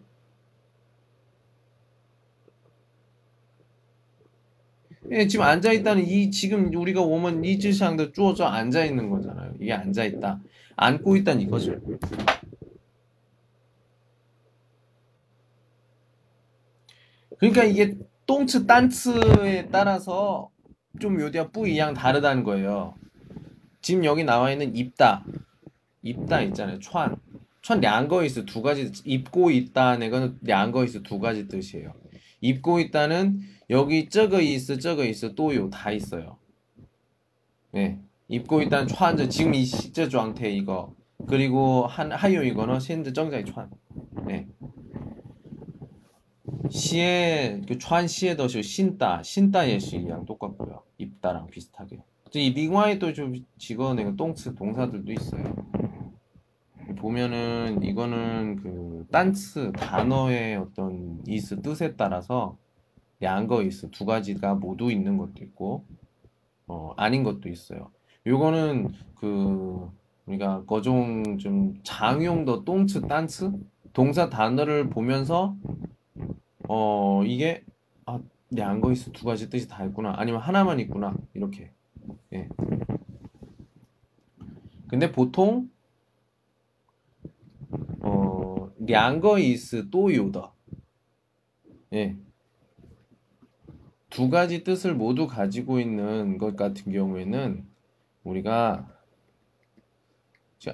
[5.12, 9.54] 예, 지금 앉아 있다는 이 지금 우리가 오면 이 지상도 쪼져 앉아 있는 거잖아요.
[9.60, 10.40] 이게 앉아 있다.
[10.76, 11.76] 앉고 있다는 이거죠.
[17.38, 20.50] 그러니까 이게 똥츠 딴츠에 따라서
[21.00, 22.94] 좀 요디가 뿌이양 다르다는 거예요.
[23.80, 25.24] 지금 여기 나와 있는 입다.
[26.02, 26.78] 입다 있잖아요.
[26.80, 27.16] 천.
[27.62, 31.94] 천 량거 있어 두 가지 입고 있다는 건 량거 있어 두 가지 뜻이에요.
[32.40, 36.38] 입고 있다는 여기 저거 있어 저거 있어 또요 다 있어요.
[37.72, 37.98] 네.
[38.28, 40.94] 입고 있다는 천 지금 이 시저状态 이거
[41.26, 43.70] 그리고 한 하요 이거는 현재 정자의 천.
[44.26, 44.46] 네.
[46.70, 50.82] 시에 그川시에 더시 신다 신다 예시랑 똑같고요.
[50.98, 52.02] 입다랑 비슷하게.
[52.34, 55.54] 이 링와이 또좀 직원의 똥츠 동사들도 있어요.
[56.98, 62.56] 보면은 이거는 그 딴츠 단어의 어떤 이스 뜻에 따라서
[63.22, 65.84] 양거 이스 두 가지가 모두 있는 것도 있고
[66.66, 67.90] 어 아닌 것도 있어요.
[68.26, 69.90] 요거는 그
[70.26, 73.52] 우리가 거종 좀 장용 더 똥츠 딴츠
[73.92, 75.56] 동사 단어를 보면서
[76.68, 77.64] 어 이게
[78.06, 80.14] 아 내 안거 있어 두 가지 뜻이 다 있구나.
[80.16, 81.14] 아니면 하나만 있구나.
[81.34, 81.72] 이렇게.
[82.32, 82.48] 예.
[84.88, 85.68] 근데 보통
[88.00, 90.52] 어 량거 이스 또요다
[91.92, 92.14] 예두
[94.30, 97.66] 가지 뜻을 모두 가지고 있는 것 같은 경우에는
[98.22, 98.88] 우리가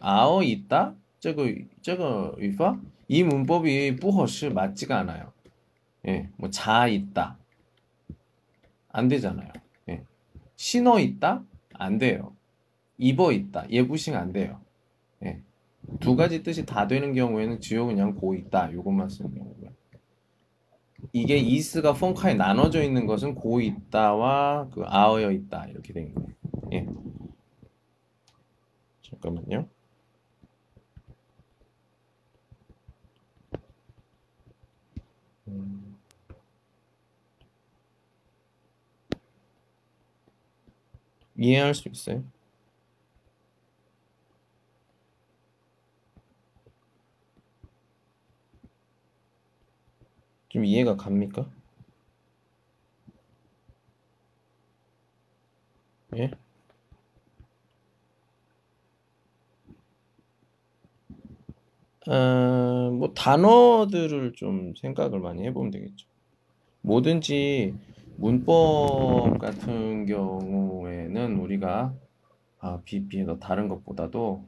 [0.00, 0.94] 아어 있다?
[1.20, 1.44] 저거
[1.80, 2.78] 저거 위파
[3.08, 5.31] 이 문법이 뿌허시 맞지가 않아요.
[6.08, 6.28] 예.
[6.36, 7.38] 뭐 자 있다.
[8.90, 9.50] 안 되잖아요.
[9.88, 10.04] 예.
[10.56, 11.44] 신어 있다?
[11.74, 12.34] 안 돼요.
[12.98, 13.68] 입어 있다.
[13.70, 14.60] 예부싱 안 돼요.
[15.24, 15.40] 예.
[16.00, 19.70] 두 가지 뜻이 다 되는 경우에는 지요 그냥 고 있다 요것만 쓰는 경우고요.
[21.12, 26.30] 이게 이스가 펑카에 나눠져 있는 것은 고 있다와 그 아어여 있다 이렇게 되는 거예요.
[26.72, 26.86] 예.
[29.02, 29.68] 잠깐만요.
[35.48, 35.81] 음.
[41.36, 42.22] 이해할 수 있어요?
[50.48, 51.46] 좀 이해가 갑니까?
[56.16, 56.30] 예?
[62.08, 66.06] 어, 뭐 단어들을 좀 생각을 많이 해보면 되겠죠.
[66.82, 67.74] 뭐든지
[68.22, 71.92] 문법 같은 경우에는 우리가
[72.60, 74.44] 아, 비비에서 다른 것보다도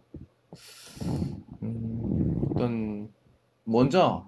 [1.64, 3.08] 음, 어떤
[3.64, 4.24] 먼저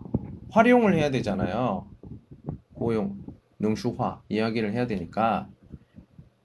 [0.51, 1.87] 활용을 해야 되잖아요.
[2.75, 3.19] 고용,
[3.61, 5.49] 능수화 이야기를 해야 되니까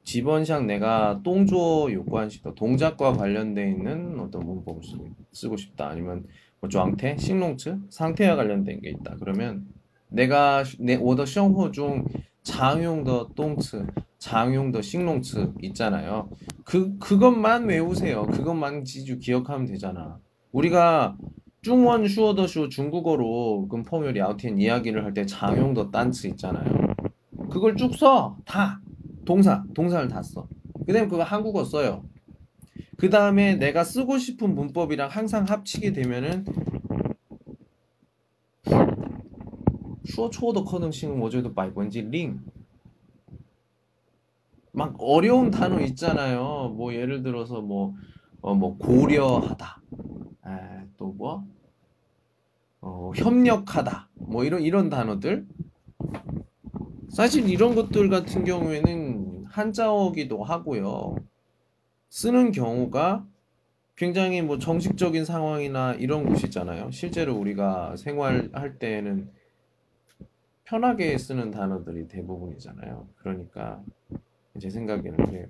[0.03, 4.83] 지번상 내가 동조 요구한시도 동작과 관련돼 있는 어떤 문법을
[5.31, 6.27] 쓰고 싶다 아니면
[6.59, 9.15] 뭐 조항태, 식농츠 상태와 관련된 게 있다.
[9.19, 9.65] 그러면
[10.07, 12.05] 내가 내 오더 시험 후중
[12.43, 13.85] 장용더 똥츠,
[14.17, 16.29] 장용더 식농츠 있잖아요.
[16.63, 18.23] 그 그것만 외우세요.
[18.23, 20.17] 그것만 지주 기억하면 되잖아.
[20.51, 21.17] 우리가
[21.61, 26.95] 중원 슈어더쇼 중국어로 그 포뮬이 아웃텐 이야기를 할 때 장용더 딴츠 있잖아요.
[27.51, 28.37] 그걸 쭉 써.
[28.45, 28.81] 다.
[29.25, 30.47] 동사, 동사를 다 써.
[30.87, 32.03] 그다음에 그거 한국어 써요.
[32.97, 36.45] 그 다음에 내가 쓰고 싶은 문법이랑 항상 합치게 되면은
[40.03, 42.39] 추어 초어도 커능싱 워저도 말번지 링.
[44.71, 46.73] 막 어려운 단어 있잖아요.
[46.75, 47.93] 뭐 예를 들어서 뭐
[48.41, 49.81] 어, 뭐 고려하다.
[50.47, 51.45] 에, 또 뭐?
[52.81, 54.09] 어, 협력하다.
[54.15, 55.45] 뭐 이런 이런 단어들.
[57.09, 61.15] 사실 이런 것들 같은 경우에는 한자어기도 하고요.
[62.09, 63.25] 쓰는 경우가
[63.95, 66.89] 굉장히 뭐 정식적인 상황이나 이런 곳이잖아요.
[66.91, 69.29] 실제로 우리가 생활할 때에는
[70.71, 73.05] 편하게 쓰는 단어들이 대부분이잖아요.
[73.17, 73.83] 그러니까
[74.57, 75.47] 제 생각에는 그래요.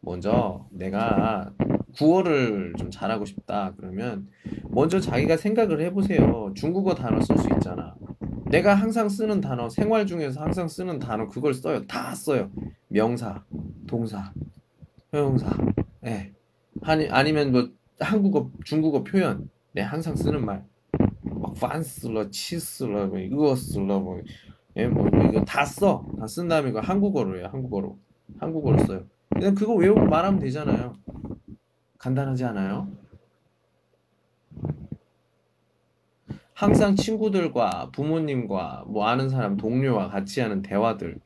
[0.00, 1.52] 먼저 내가
[1.96, 4.28] 구어를 좀 잘하고 싶다 그러면
[4.70, 6.52] 먼저 자기가 생각을 해보세요.
[6.56, 7.94] 중국어 단어 쓸 수 있잖아.
[8.46, 11.86] 내가 항상 쓰는 단어, 생활 중에서 항상 쓰는 단어 그걸 써요.
[11.86, 12.50] 다 써요.
[12.88, 13.44] 명사,
[13.86, 14.32] 동사,
[15.12, 15.56] 형용사.
[16.06, 16.32] 예.
[16.82, 19.48] 아니 아니면 뭐 한국어, 중국어 표현.
[19.72, 20.64] 네, 항상 쓰는 말.
[21.60, 24.20] 막 판스러, 치스러, 뭐 이거스러 뭐
[24.76, 26.06] 예, 뭐 이거 다 써.
[26.18, 27.48] 다 쓴 다음에 이거 한국어로 해요.
[27.52, 27.98] 한국어로.
[28.38, 29.04] 한국어로 써요.
[29.30, 30.94] 그냥 그거 외우고 말하면 되잖아요.
[31.98, 32.88] 간단하지 않아요?
[36.54, 41.18] 항상 친구들과 부모님과 뭐 아는 사람 동료와 같이 하는 대화들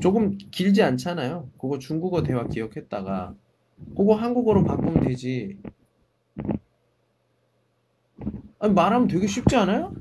[0.00, 1.50] 조금 길지 않잖아요.
[1.60, 3.34] 그거 중국어 대화 기억했다가
[3.96, 5.58] 그거 한국어로 바꾸면 되지.
[8.64, 9.92] 아니, 말하면 되게 쉽지 않아요?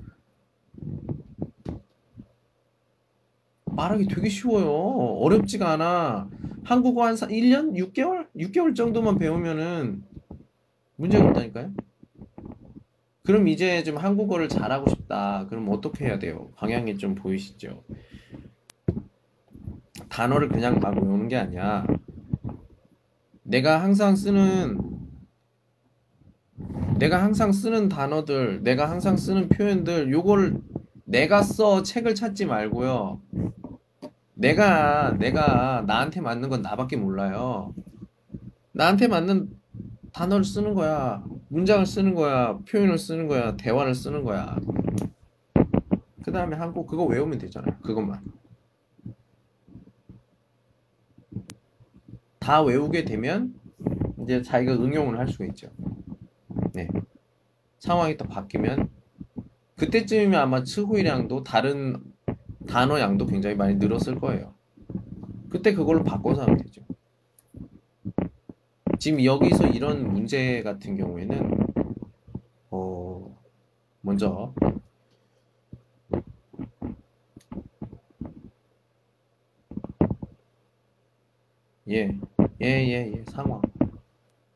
[3.65, 4.71] 말하기 되게 쉬워요.
[4.71, 6.29] 어렵지가 않아.
[6.63, 7.73] 한국어 한 1년?
[7.73, 8.29] 6개월?
[8.37, 10.05] 6개월 정도만 배우면은
[10.95, 11.73] 문제가 없다니까요.
[13.23, 15.45] 그럼 이제 좀 한국어를 잘하고 싶다.
[15.49, 16.49] 그럼 어떻게 해야 돼요?
[16.55, 17.83] 방향이 좀 보이시죠?
[20.07, 21.85] 단어를 그냥 막 외우는 게 아니야.
[23.41, 25.02] 내가 항상 쓰는
[26.97, 30.61] 내가 항상 쓰는 단어들, 내가 항상 쓰는 표현들, 요거를
[31.05, 33.21] 내가 써 책을 찾지 말고요.
[34.35, 37.73] 내가 내가 나한테 맞는 건 나밖에 몰라요.
[38.71, 39.49] 나한테 맞는
[40.11, 41.23] 단어를 쓰는 거야.
[41.49, 42.57] 문장을 쓰는 거야.
[42.67, 43.55] 표현을 쓰는 거야.
[43.57, 44.57] 대화를 쓰는 거야.
[46.23, 47.77] 그 다음에 한국 그거 외우면 되잖아요.
[47.81, 48.23] 그것만.
[52.39, 53.53] 다 외우게 되면
[54.23, 55.69] 이제 자기가 응용을 할 수가 있죠.
[56.73, 56.87] 네.
[57.79, 58.89] 상황이 또 바뀌면
[59.77, 62.01] 그때쯤이면 아마 츠후이량도 다른
[62.67, 64.53] 단어 양도 굉장히 많이 늘었을 거예요.
[65.49, 66.81] 그때 그걸로 바꿔서 하면 되죠.
[68.99, 71.57] 지금 여기서 이런 문제 같은 경우에는
[72.71, 73.37] 어
[74.01, 74.53] 먼저
[81.89, 82.17] 예,
[82.61, 83.61] 예, 예, 예, 상황,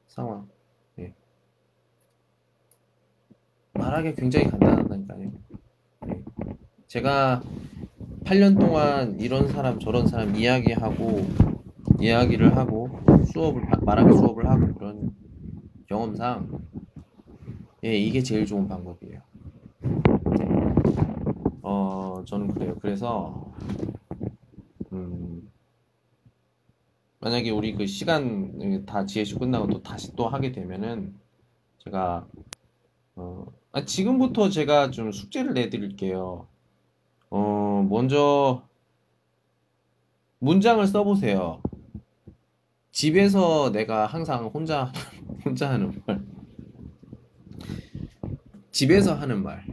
[0.08, 0.48] 상황,
[1.00, 1.14] 예.
[3.88, 5.32] 말하기 굉장히 간단하다니까요.
[6.10, 6.24] 예.
[6.88, 7.42] 제가
[8.26, 11.26] 8년 동안 이런 사람 저런 사람 이야기하고
[12.00, 12.90] 이야기를 하고
[13.32, 15.16] 수업을 말하기 수업을 하고 그런
[15.88, 16.60] 경험상
[17.86, 19.22] 예 이게 제일 좋은 방법이에요.
[20.38, 20.48] 네.
[21.62, 22.76] 어 저는 그래요.
[22.82, 23.54] 그래서
[24.92, 25.50] 음
[27.20, 31.16] 만약에 우리 그 시간 다 지혜시 끝나고 또 다시 또 하게 되면은
[31.78, 32.47] 제가 어
[33.72, 36.48] 아, 지금부터 제가 좀 숙제를 내드릴게요.
[37.30, 38.64] 어 먼저
[40.40, 41.62] 문장을 써보세요.
[42.92, 44.92] 집에서 내가 항상 혼자
[45.46, 46.24] 혼자 하는 말,
[48.72, 49.64] 집에서 하는 말,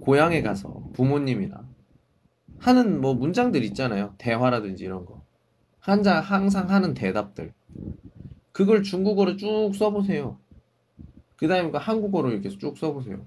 [0.00, 1.66] 고향에 가서 부모님이랑
[2.58, 4.14] 하는 뭐 문장들 있잖아요.
[4.18, 5.22] 대화라든지 이런 거.
[5.80, 7.52] 한자 항상 하는 대답들.
[8.52, 10.38] 그걸 중국어로 쭉 써보세요.
[11.36, 13.24] 그 다음에 그 한국어로 이렇게 쭉 써보세요.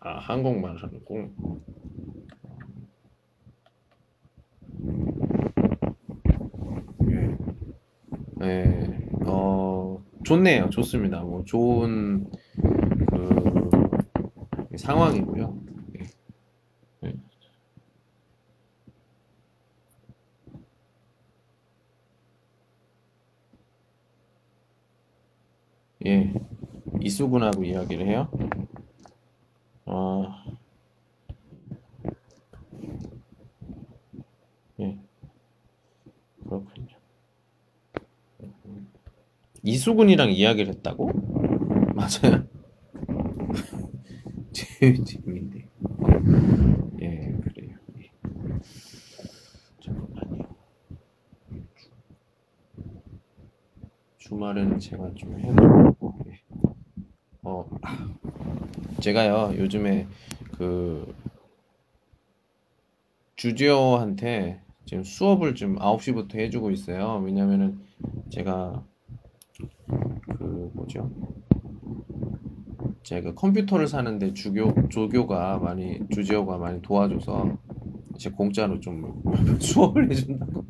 [0.00, 1.34] 아, 한국말 하는군.
[7.10, 7.36] 예.
[8.42, 10.70] 예, 어, 좋네요.
[10.70, 11.20] 좋습니다.
[11.22, 12.30] 뭐, 좋은,
[13.10, 13.70] 그,
[14.76, 15.58] 상황이고요.
[15.98, 16.06] 예.
[17.04, 17.12] 예.
[26.08, 26.32] 예.
[27.00, 28.28] 이수근하고 이야기를 해요.
[29.86, 30.44] 아,
[34.80, 34.98] 예.
[36.44, 36.98] 그렇군요.
[39.62, 41.10] 이수근이랑 이야기를 했다고?
[41.94, 42.44] 맞아요.
[44.52, 45.66] 재- 재밌네.
[47.00, 47.76] 예, 그래요.
[47.98, 48.10] 예.
[49.80, 50.48] 잠깐만요.
[54.18, 55.97] 주말에는 제가 좀 예.
[57.42, 58.08] 어, 아,
[59.00, 60.06] 제가요, 요즘에
[60.52, 61.14] 그
[63.36, 67.22] 주지어한테 지금 수업을 좀 9시부터 해주고 있어요.
[67.24, 67.78] 왜냐면은
[68.30, 68.84] 제가
[70.36, 71.10] 그 뭐죠?
[73.02, 77.56] 제가 컴퓨터를 사는데 주교 조교가 많이 주지어가 많이 도와줘서
[78.18, 79.22] 제 공짜로 좀
[79.60, 80.64] 수업을 해준다고.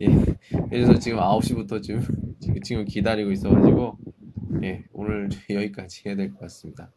[0.00, 0.06] 예.
[0.70, 2.02] 그래서 지금 9시부터 지금
[2.40, 3.98] 지금 지금 기다리고 있어가지고
[4.62, 6.90] 예, 오늘 여기까지 해야 될 것 같습니다.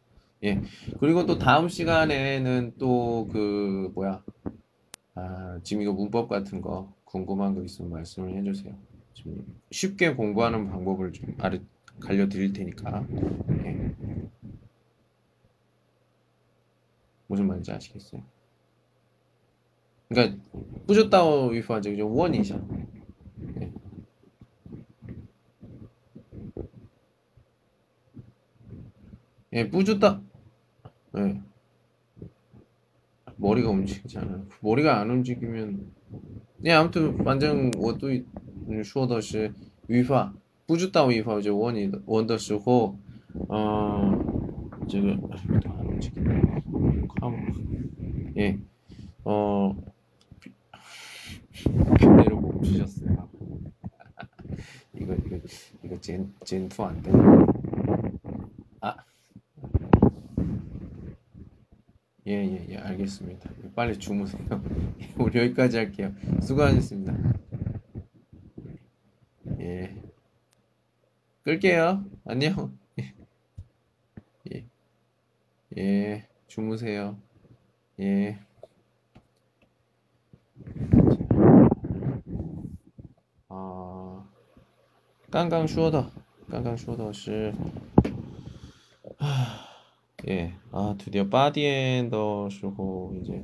[0.44, 0.60] 예,
[1.00, 4.22] 그리고 또 다음 시간에는 또 그 뭐야,
[5.14, 8.74] 아, 지금 이거 문법 같은 거 궁금한 거 있으면 말씀을 해주세요.
[9.14, 11.58] 좀 쉽게 공부하는 방법을 좀 알려
[12.06, 13.06] 알려드릴 테니까.
[13.64, 13.92] 예.
[17.26, 18.22] 무슨 말인지 아시겠어요?
[20.08, 20.42] 그러니까
[20.86, 22.66] 뿌셨다고 위파죠, 원이죠.
[23.60, 23.72] 예.
[29.53, 30.21] 예, 不知道
[31.17, 31.41] 예.
[33.37, 34.45] 머리가 움직이잖아.
[34.61, 35.91] 머리가 안 움직이면
[36.63, 38.25] 예, 아무튼反正我对
[38.67, 39.53] 你说的是
[39.87, 40.33] 语法，
[40.65, 42.97] 不知道语法就问你的问的时候，
[43.49, 46.41] 嗯、这个哎都안 움직이네.
[47.19, 48.33] 컴.
[48.37, 48.59] 예.
[49.23, 49.75] 어
[51.99, 53.29] 그대로 멈추셨어요.
[54.93, 55.37] 이거 이거
[55.83, 57.45] 이거 젠 젠투 안 되는
[58.81, 58.95] 아.
[62.26, 63.50] 예, 예, 예, 알겠습니다.
[63.64, 64.42] 예, 빨리 주무세요.
[65.00, 66.14] 예, 우리 여기까지 할게요.
[66.42, 67.14] 수고하셨습니다.
[69.60, 69.94] 예.
[71.42, 72.04] 끌게요.
[72.26, 72.78] 안녕.
[74.52, 74.66] 예.
[75.78, 77.16] 예, 주무세요.
[78.00, 78.38] 예.
[83.48, 84.28] 아,
[85.30, 86.10] 깡깡 슈어다.
[86.50, 87.12] 깡깡 슈어다
[90.28, 93.42] 예, 아, 드디어 파디엔더 쓰고 이제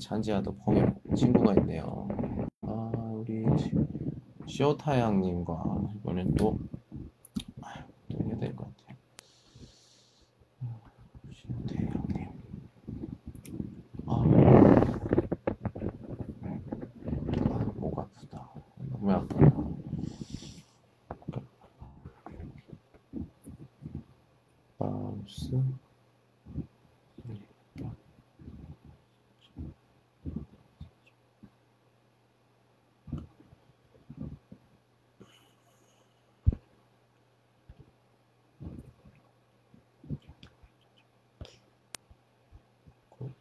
[0.00, 0.80] 잔지아도 펑이
[1.16, 2.08] 친구가 있네요.
[2.62, 3.44] 아, 우리
[4.46, 6.58] 시오타양님과 이번엔 또,
[7.60, 8.96] 아, 또 해야 될 것 같아요.
[11.30, 12.28] 시오타양님.
[14.06, 14.22] 아,
[17.50, 18.50] 아, 목 아프다.
[18.90, 19.52] 너무 아프다.
[24.78, 25.62] 바우스.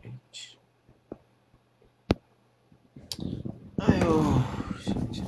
[0.03, 0.57] H.
[3.79, 4.39] 아유,
[4.83, 5.23] 진짜.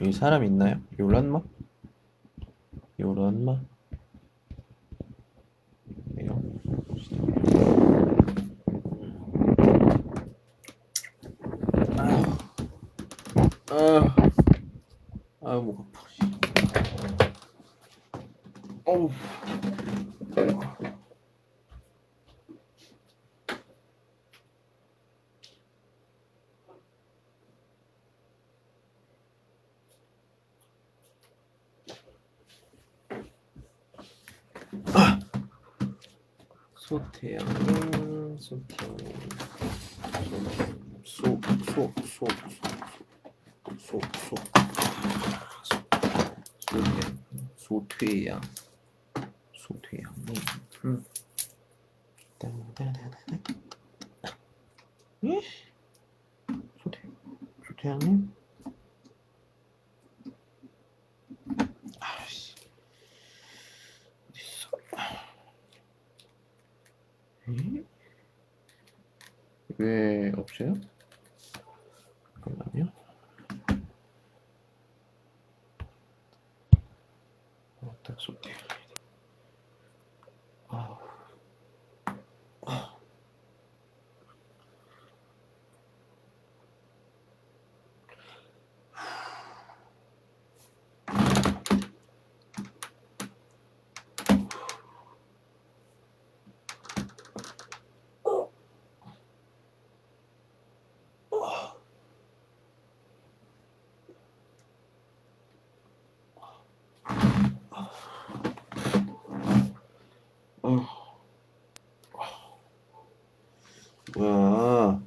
[0.00, 0.80] 여기 사람 있나요?
[0.98, 1.40] 요란마?
[3.00, 3.60] 요란마?
[6.16, 6.60] 이런
[13.70, 14.14] 아,
[15.40, 16.02] 아, 목 아파.
[18.84, 19.10] 어우.
[36.92, 37.38] 소 태양,
[38.40, 39.22] 소태양, 소태양.
[41.04, 41.40] 소,
[41.72, 42.26] 소, 소,
[43.78, 44.34] 소, 소, 소.
[46.58, 46.80] 소퇴,
[47.56, 48.40] 소퇴양,
[49.54, 50.34] 소퇴양님.
[50.84, 51.04] 음.
[52.38, 53.18] 따다다다다.
[55.24, 55.40] 예?
[56.82, 57.00] 소퇴,
[57.64, 58.34] 소퇴양님.
[62.00, 62.56] 아씨,
[64.30, 64.70] 어딨어?
[67.48, 67.84] 에?
[69.78, 70.74] 왜 없어요?
[72.34, 72.92] 잠깐만요.
[77.80, 78.54] 어, 딱 쏠게요.
[80.68, 80.98] 아,
[110.62, 110.80] 어,
[114.14, 115.02] 뭐야?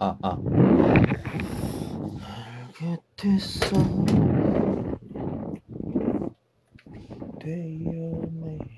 [0.00, 0.38] 아, 아.
[2.78, 3.76] 알게 됐어.
[7.40, 8.68] 되어내리면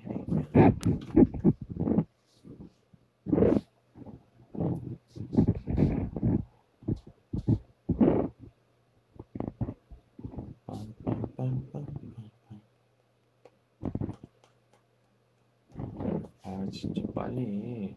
[16.42, 17.94] 아 진짜 빨리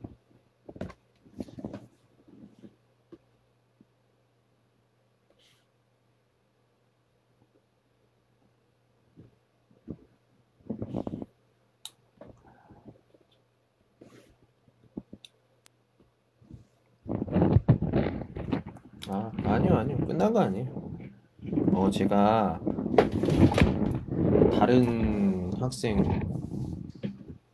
[19.09, 20.97] 아 아니요 아니요 끝난 거 아니에요?
[21.73, 22.61] 어 제가
[24.57, 26.01] 다른 학생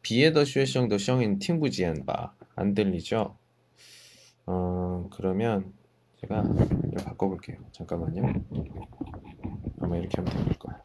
[0.03, 3.35] 비에더 슈에성더 성인 팅부지엔 바안 들리죠?
[4.45, 5.73] 어 그러면
[6.21, 6.43] 제가
[6.91, 7.57] 이거 바꿔볼게요.
[7.71, 8.21] 잠깐만요.
[9.81, 10.79] 아마 이렇게 하면 될 거예요.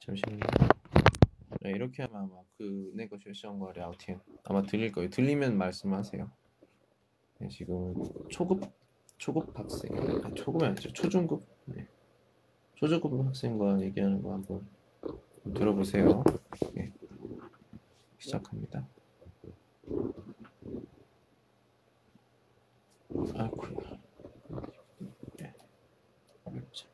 [0.00, 0.38] 잠시만요.
[0.38, 0.67] 네,
[1.88, 5.08] 이렇게 하면 아마 그 네거쇼션과 랴오티엔 아마 들릴 거예요.
[5.08, 6.30] 들리면 말씀하세요.
[7.38, 7.94] 네, 지금
[8.28, 8.62] 초급
[9.16, 9.90] 초급 학생.
[10.24, 10.92] 아니, 초급이 아니죠.
[10.92, 11.42] 초중급?
[11.66, 11.86] 네.
[12.76, 14.68] 초중급 학생과 얘기하는 거 한번
[15.54, 16.22] 들어보세요.
[16.74, 16.92] 네.
[18.18, 18.86] 시작합니다
[23.34, 23.66] 아이고
[25.38, 25.54] 네.
[26.72, 26.88] 자.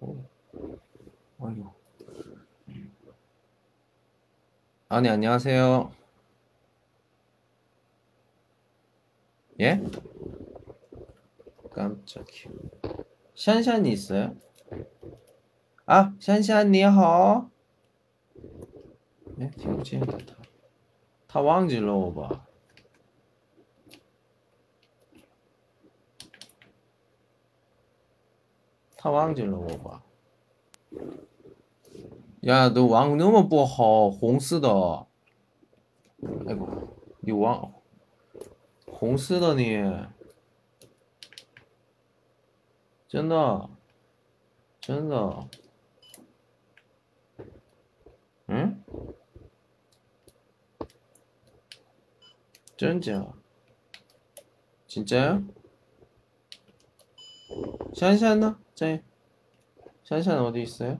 [0.00, 0.16] 오.
[1.38, 1.74] 아이고.
[4.94, 5.90] 아, 네, 안녕하세요.
[9.58, 9.82] 예?
[11.72, 12.52] 깜짝이야.
[13.34, 14.36] 샨샨이 있어요?
[15.86, 17.50] 아, 샨샨이 허.
[19.40, 20.16] 예, 김치 다.
[21.26, 22.46] 타왕질러 봐.
[28.98, 30.03] 타왕질러 봐.
[32.43, 32.67] 记了我吧？
[32.67, 35.07] 呀，都网那么不好，红色的。
[36.47, 36.67] 哎不，
[37.21, 37.73] 你网
[38.85, 40.13] 红色的呢？
[43.07, 43.69] 真的，
[44.79, 45.47] 真的。
[48.47, 48.83] 嗯？
[52.77, 53.33] 真假？
[54.87, 55.43] 진짜요?
[57.93, 58.57] 샨샨呢?
[58.73, 59.03] 짠.
[60.03, 60.99] 샨샨 어디 있어요?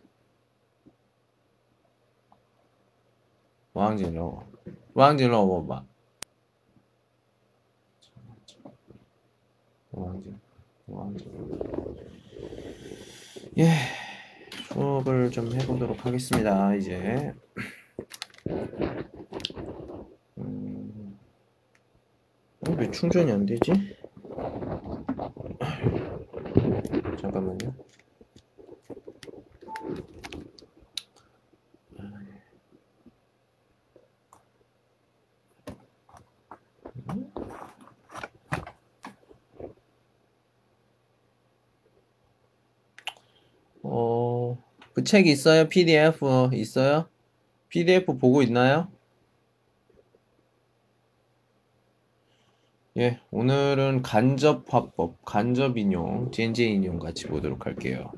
[3.72, 4.46] 忘记了我。
[4.96, 5.84] 왕진 러버봐.
[9.92, 10.40] 왕진,
[10.86, 11.30] 왕진.
[13.58, 13.72] 예,
[14.72, 16.74] 수업을 좀 해보도록 하겠습니다.
[16.76, 17.34] 이제.
[20.38, 21.18] 음,
[22.66, 23.70] 어, 왜 충전이 안 되지?
[27.20, 27.74] 잠깐만요.
[45.01, 45.67] 그 책 있어요?
[45.67, 46.19] PDF
[46.53, 47.09] 있어요?
[47.69, 48.87] PDF 보고 있나요?
[52.97, 58.11] 예, 오늘은 간접 화법, 간접 인용, 젠제 인용 같이 보도록 할게요.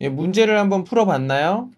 [0.00, 1.70] 예, 문제를 한번 풀어봤나요?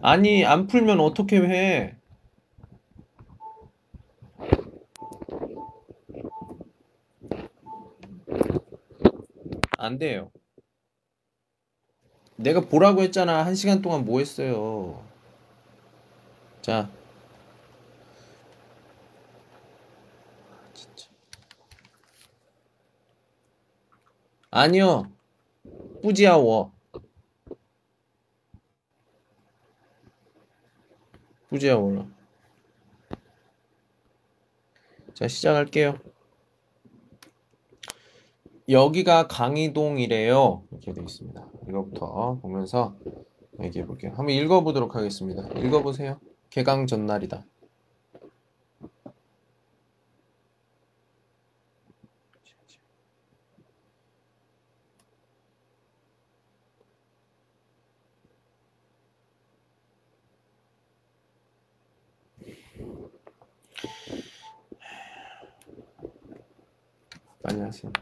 [0.00, 1.95] 아니, 안 풀면 어떻게 해?
[9.86, 10.32] 안 돼요.
[12.36, 13.46] 내가 보라고 했잖아.
[13.46, 15.02] 한 시간 동안 뭐 했어요?
[16.60, 16.90] 자.
[20.74, 21.08] 진짜.
[24.50, 25.10] 아니요.
[26.02, 26.72] 뿌지야워.
[31.48, 32.08] 뿌지야워.
[35.14, 35.98] 자, 시작할게요.
[38.68, 40.64] 여기가 강의동이래요.
[40.72, 41.48] 이렇게 되어 있습니다.
[41.68, 42.96] 이거부터 보면서
[43.62, 44.12] 얘기해 볼게요.
[44.16, 45.46] 한번 읽어보도록 하겠습니다.
[45.58, 46.18] 읽어보세요.
[46.50, 47.44] 개강 전날이다.
[67.42, 67.92] 빨리 하세요.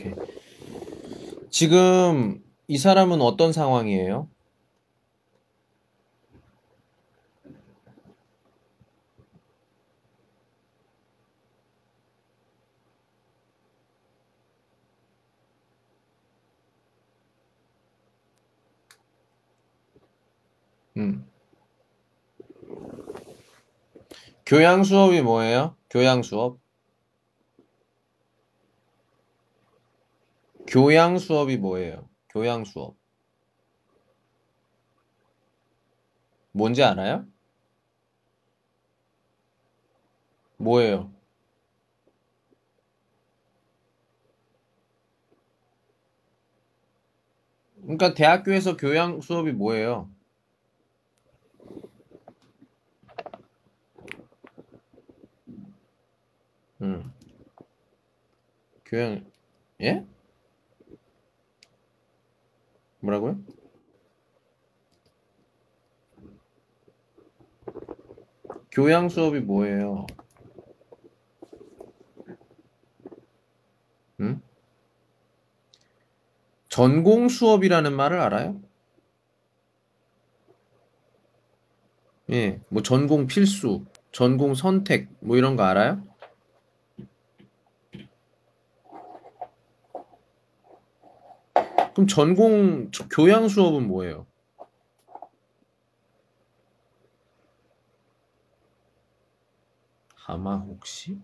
[0.00, 0.14] 오케이.
[1.50, 4.28] 지금 이 사람은 어떤 상황이에요?
[20.96, 21.26] 음.
[24.46, 25.76] 교양 수업이 뭐예요?
[25.90, 26.59] 교양 수업?
[30.70, 32.08] 교양 수업이 뭐예요?
[32.28, 32.96] 교양 수업.
[36.52, 37.26] 뭔지 알아요?
[40.58, 41.12] 뭐예요?
[47.82, 50.08] 그러니까 대학교에서 교양 수업이 뭐예요?
[56.80, 57.12] 음.
[58.84, 59.24] 교양,
[59.80, 60.06] 예?
[63.00, 63.38] 뭐라고요?
[68.72, 70.06] 교양 수업이 뭐예요?
[74.20, 74.40] 응?
[76.68, 78.60] 전공 수업이라는 말을 알아요?
[82.30, 86.09] 예, 뭐 전공 필수, 전공 선택, 뭐 이런 거 알아요?
[92.00, 94.26] 그럼 전공 저- 교양 수업은 뭐예요?
[100.26, 101.18] 아마 혹시?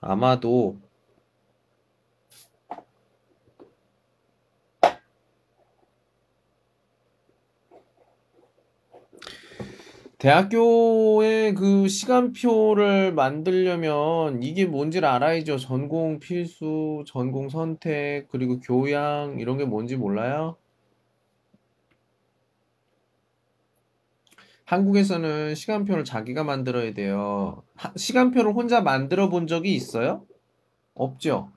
[0.00, 0.80] 아마도
[10.18, 15.58] 대학교의 그 시간표를 만들려면 이게 뭔지를 알아야죠.
[15.58, 20.56] 전공 필수, 전공 선택, 그리고 교양 이런 게 뭔지 몰라요?
[24.66, 27.62] 한국에서는 시간표를 자기가 만들어야 돼요.
[27.74, 30.26] 하- 시간표를 혼자 만들어 본 적이 있어요?
[30.94, 31.52] 없죠?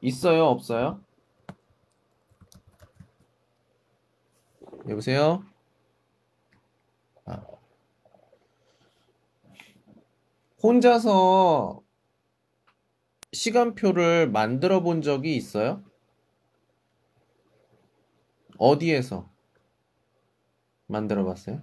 [0.00, 0.46] 있어요?
[0.46, 1.00] 없어요?
[4.88, 5.44] 여보세요?
[10.62, 11.82] 혼자서
[13.32, 15.84] 시간표를 만들어 본 적이 있어요?
[18.58, 19.30] 어디에서
[20.86, 21.62] 만들어 봤어요?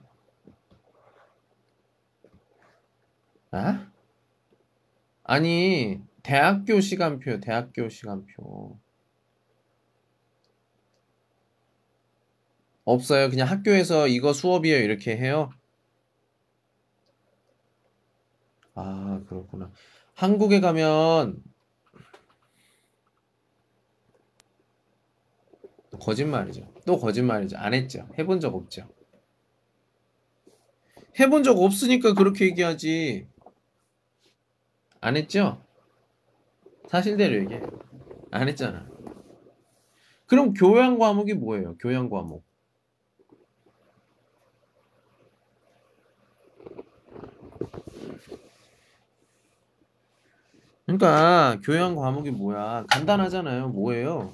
[3.51, 3.91] 아?
[5.23, 8.77] 아니, 대학교 시간표요, 대학교 시간표.
[12.85, 13.29] 없어요.
[13.29, 15.49] 그냥 학교에서 이거 수업이에요, 이렇게 해요?
[18.75, 19.71] 아, 그렇구나.
[20.15, 21.43] 한국에 가면
[25.99, 26.67] 거짓말이죠.
[26.85, 27.57] 또 거짓말이죠.
[27.57, 28.07] 안 했죠.
[28.17, 28.87] 해본 적 없죠.
[31.19, 33.27] 해본 적 없으니까 그렇게 얘기하지.
[35.01, 35.63] 안 했죠?
[36.87, 37.61] 사실대로 얘기해.
[38.31, 38.89] 안 했잖아.
[40.25, 41.75] 그럼 교양 과목이 뭐예요?
[41.77, 42.43] 교양 과목.
[50.97, 52.85] 그러니까 교양 과목이 뭐야?
[52.87, 53.69] 간단하잖아요.
[53.69, 54.31] 뭐예요?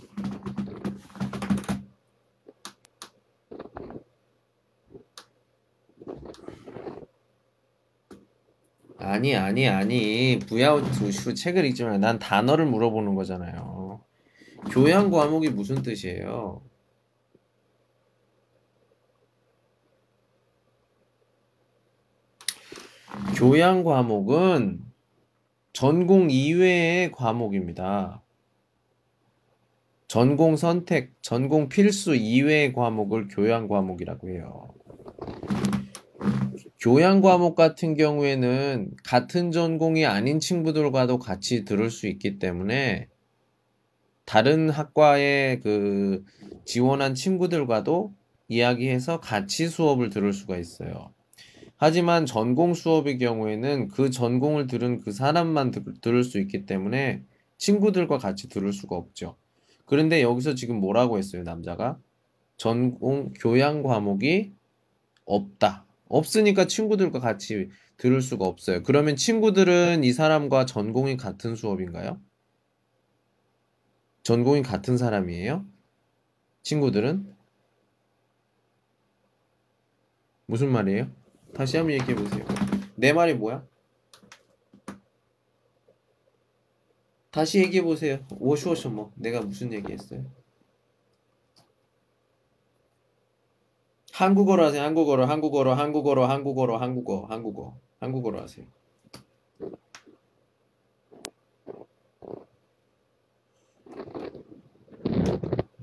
[8.97, 10.39] 아니, 아니, 아니.
[10.39, 11.97] 부야우투슈 책을 읽지 마.
[11.97, 14.01] 난 단어를 물어보는 거잖아요.
[14.71, 16.61] 교양 과목이 무슨 뜻이에요?
[23.37, 24.88] 교양 과목은
[25.73, 28.23] 전공 이외의 과목입니다.
[30.07, 34.69] 전공 선택, 전공 필수 이외의 과목을 교양 과목이라고 해요.
[36.79, 43.07] 교양 과목 같은 경우에는 같은 전공이 아닌 친구들과도 같이 들을 수 있기 때문에
[44.25, 46.23] 다른 학과에 그
[46.65, 48.13] 지원한 친구들과도
[48.47, 51.13] 이야기해서 같이 수업을 들을 수가 있어요.
[51.81, 57.23] 하지만 전공 수업의 경우에는 그 전공을 들은 그 사람만 들, 들을 수 있기 때문에
[57.57, 59.37] 친구들과 같이 들을 수가 없죠.
[59.85, 61.97] 그런데 여기서 지금 뭐라고 했어요, 남자가?
[62.57, 64.51] 전공 교양 과목이
[65.23, 65.85] 없다.
[66.09, 68.83] 없으니까 친구들과 같이 들을 수가 없어요.
[68.83, 72.19] 그러면 친구들은 이 사람과 전공이 같은 수업인가요?
[74.23, 75.65] 전공이 같은 사람이에요?
[76.63, 77.33] 친구들은?
[80.45, 81.18] 무슨 말이에요?
[81.53, 82.45] 다시 한번 얘기해 보세요.
[82.95, 83.65] 내 말이 뭐야?
[87.31, 88.19] 다시 얘기해 보세요.
[88.39, 90.25] 오슈오슈 뭐 내가 무슨 얘기했어요?
[94.11, 94.81] 한국어로 하세요.
[94.81, 98.65] 한국어로 한국어로 한국어로 한국어로 한국어 한국어 한국어로 하세요.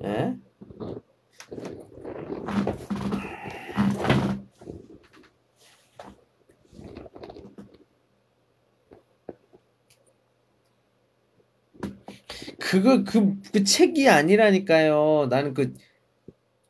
[0.04, 0.36] 예?
[12.66, 15.28] 그거 그, 그 책이 아니라니까요.
[15.30, 15.72] 나는 그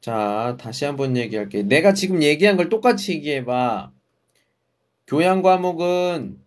[0.02, 1.62] 자, 다시 한번 얘기할게.
[1.62, 3.92] 내가 지금 얘기한 걸 똑같이 얘기해 봐.
[5.06, 6.38] 교양 과목은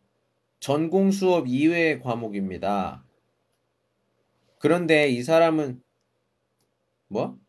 [0.59, 3.03] 전공 수업 이외의 과목입니다.
[4.59, 5.81] 그런데 이 사람은
[7.07, 7.39] 뭐?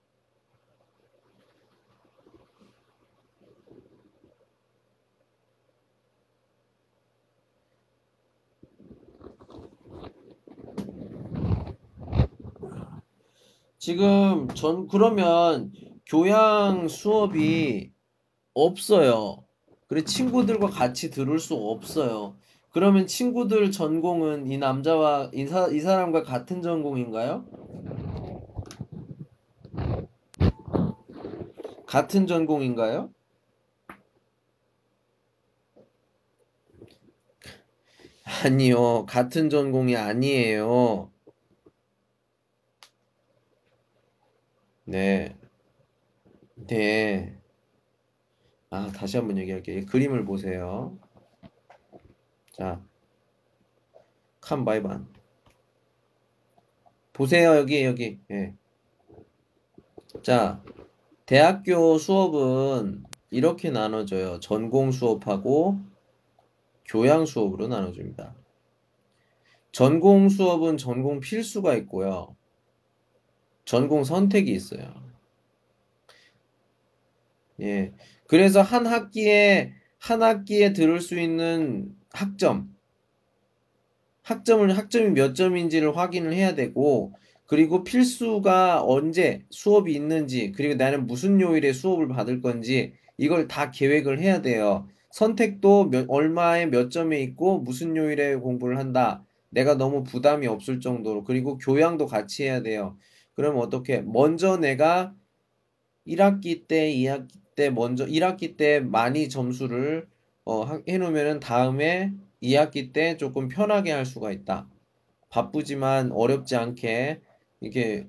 [13.81, 15.73] 지금 전 그러면
[16.05, 17.93] 교양 수업이
[18.53, 19.47] 없어요.
[19.87, 22.37] 그래 친구들과 같이 들을 수 없어요.
[22.73, 27.47] 그러면 친구들 전공은 이 남자와 이, 사, 이 사람과 같은 전공인가요?
[31.87, 33.09] 같은 전공인가요?
[38.45, 41.10] 아니요, 같은 전공이 아니에요.
[44.91, 45.37] 네,
[46.67, 47.39] 네.
[48.71, 49.79] 아, 다시 한번 얘기할게요.
[49.79, 50.99] 이 그림을 보세요.
[52.51, 52.83] 자,
[54.41, 55.07] 칸바이반.
[57.13, 58.19] 보세요, 여기, 여기.
[58.33, 58.57] 예.
[60.25, 60.61] 자,
[61.25, 64.41] 대학교 수업은 이렇게 나눠져요.
[64.41, 65.79] 전공 수업하고
[66.85, 68.35] 교양 수업으로 나눠집니다.
[69.71, 72.35] 전공 수업은 전공 필수가 있고요.
[73.71, 74.93] 전공 선택이 있어요.
[77.61, 77.93] 예.
[78.27, 82.75] 그래서 한 학기에, 한 학기에 들을 수 있는 학점,
[84.23, 87.15] 학점을, 학점이 몇 점인지를 확인을 해야 되고,
[87.47, 94.19] 그리고 필수가 언제 수업이 있는지, 그리고 나는 무슨 요일에 수업을 받을 건지, 이걸 다 계획을
[94.19, 94.89] 해야 돼요.
[95.13, 99.25] 선택도 몇, 얼마에 몇 점에 있고, 무슨 요일에 공부를 한다.
[99.49, 102.97] 내가 너무 부담이 없을 정도로, 그리고 교양도 같이 해야 돼요.
[103.41, 104.03] 그럼 어떻게?
[104.03, 105.15] 먼저 내가
[106.07, 110.09] 1학기 때, 2학기 때, 먼저 1학기 때 많이 점수를
[110.45, 112.13] 어, 하- 해놓으면은 다음에
[112.43, 114.69] 2학기 때 조금 편하게 할 수가 있다.
[115.31, 117.21] 바쁘지만 어렵지 않게
[117.61, 118.09] 이렇게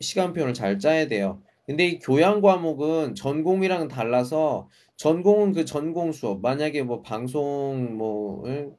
[0.00, 1.40] 시간표를 잘 짜야 돼요.
[1.64, 6.40] 근데 이 교양 과목은 전공이랑 달라서 전공은 그 전공 수업.
[6.40, 8.76] 만약에 뭐 방송 뭐 응?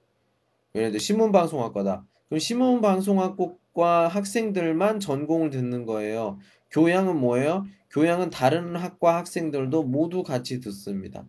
[0.76, 2.06] 예를 들어 신문방송학과다.
[2.30, 3.53] 그럼 신문방송학과
[3.85, 6.39] 학생들만 전공을 듣는 거예요.
[6.71, 7.65] 교양은 뭐예요?
[7.91, 11.25] 교양은 다른 학과 학생들도 모두 같이 듣습니다.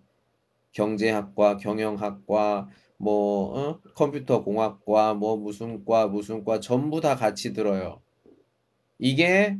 [0.72, 2.68] 경제학과, 경영학과,
[2.98, 3.80] 뭐 어?
[3.94, 8.02] 컴퓨터 공학과, 뭐 무슨 과, 무슨 과 전부 다 같이 들어요.
[8.98, 9.56] 이게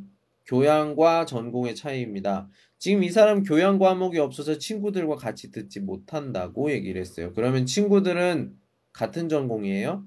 [0.47, 2.49] 교양과 전공의 차이입니다.
[2.79, 7.33] 지금 이 사람 교양 과목이 없어서 친구들과 같이 듣지 못한다고 얘기를 했어요.
[7.35, 8.57] 그러면 친구들은
[8.93, 10.05] 같은 전공이에요?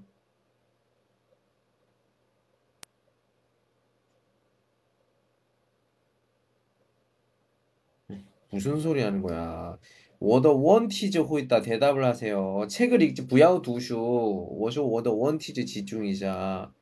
[8.51, 9.78] 무슨 소리 하는 거야?
[10.18, 12.66] 我的问题就会答 대답을 하세요.
[12.68, 16.72] 책을 읽지 不要读书.我说我的问题就集中一下.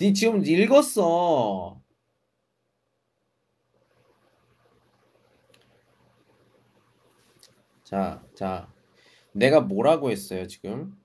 [0.00, 1.80] 니 지금 읽었어.
[7.84, 8.72] 자, 자.
[9.32, 10.96] 내가 뭐라고 했어요, 지금?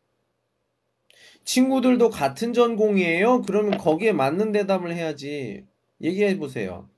[1.43, 3.41] 친구들도 같은 전공이에요?
[3.41, 5.65] 그러면 거기에 맞는 대답을 해야지.
[6.05, 6.89] 얘기해 보세요.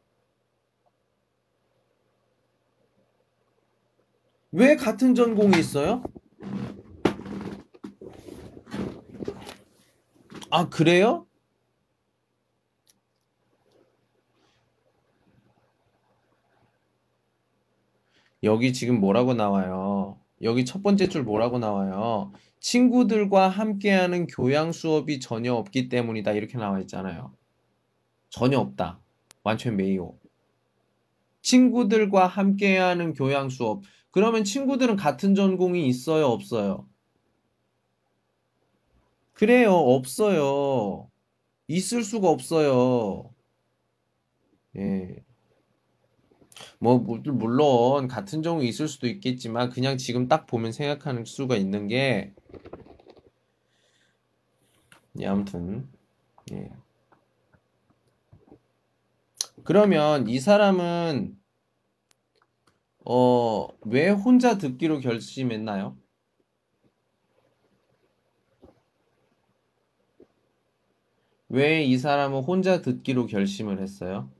[4.50, 6.02] 왜 같은 전공이 있어요?
[10.50, 11.26] 아, 그래요?
[18.42, 20.18] 여기 지금 뭐라고 나와요?
[20.42, 22.32] 여기 첫 번째 줄 뭐라고 나와요?
[22.60, 26.32] 친구들과 함께하는 교양 수업이 전혀 없기 때문이다.
[26.32, 27.32] 이렇게 나와 있잖아요.
[28.36, 29.00] 전혀 없다.
[29.44, 30.14] 완전 메이오.
[31.40, 33.82] 친구들과 함께하는 교양 수업.
[34.10, 36.86] 그러면 친구들은 같은 전공이 있어요, 없어요?
[39.32, 41.10] 그래요, 없어요.
[41.66, 43.32] 있을 수가 없어요.
[44.76, 45.24] 예.
[46.78, 51.88] 뭐, 물- 물론, 같은 전공이 있을 수도 있겠지만, 그냥 지금 딱 보면 생각하는 수가 있는
[51.88, 52.34] 게,
[55.20, 55.88] 예, 아무튼,
[56.52, 56.70] 예.
[59.66, 61.36] 그러면 이 사람은,
[63.06, 65.96] 어, 왜 혼자 듣기로 결심했나요?
[71.48, 74.30] 왜 이 사람은 혼자 듣기로 결심을 했어요?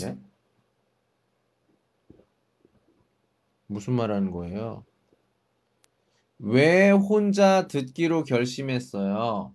[0.00, 0.16] 네?
[3.74, 4.84] 무슨 말 하는 거예요?
[6.38, 9.52] 왜 혼자 듣기로 결심했어요?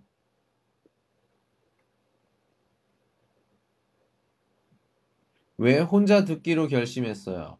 [5.56, 7.58] 왜 혼자 듣기로 결심했어요?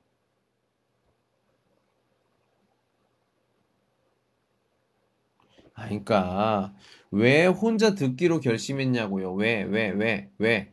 [5.74, 6.74] 아, 그러니까
[7.10, 9.32] 왜 혼자 듣기로 결심했냐고요?
[9.32, 10.70] 왜, 왜, 왜, 왜?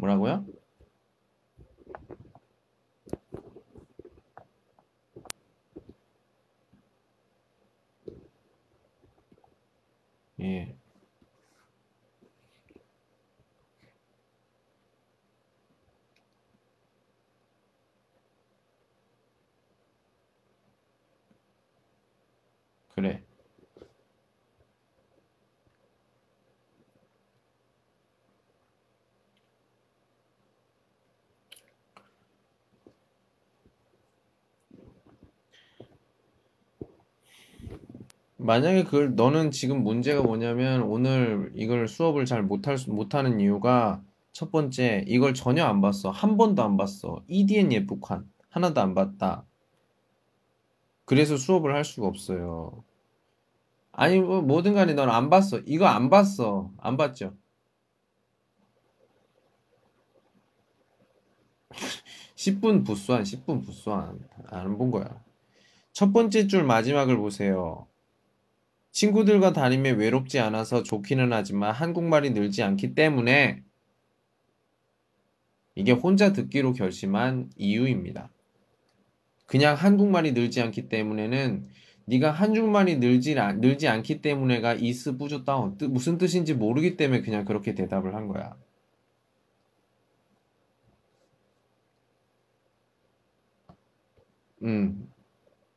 [0.00, 0.44] 뭐라고요?
[10.40, 10.74] 예.
[22.88, 23.24] 그래.
[38.40, 44.02] 만약에 그걸 너는 지금 문제가 뭐냐면 오늘 이걸 수업을 잘 못할 수- 못하는 이유가
[44.32, 46.10] 첫 번째 이걸 전혀 안 봤어.
[46.10, 47.22] 한 번도 안 봤어.
[47.28, 49.44] EDN 예쁘관 하나도 안 봤다.
[51.04, 52.82] 그래서 수업을 할 수가 없어요.
[53.92, 55.58] 아니 뭐 뭐든 간에 넌 안 봤어.
[55.66, 56.72] 이거 안 봤어.
[56.78, 57.34] 안 봤죠?
[62.36, 64.18] 10분 부수한 10분 부수한
[64.50, 65.22] 안 본 거야.
[65.92, 67.86] 첫 번째 줄 마지막을 보세요.
[68.92, 73.62] 친구들과 다니며 외롭지 않아서 좋기는 하지만 한국말이 늘지 않기 때문에
[75.74, 78.30] 이게 혼자 듣기로 결심한 이유입니다.
[79.44, 81.68] 그냥 한국말이 늘지 않기 때문에는
[82.06, 87.20] 네가 한국말이 늘지, 않- 늘지 않기 때문에가 이스 뿌조 다운 뜻- 무슨 뜻인지 모르기 때문에
[87.20, 88.56] 그냥 그렇게 대답을 한 거야.
[94.62, 95.09] 음.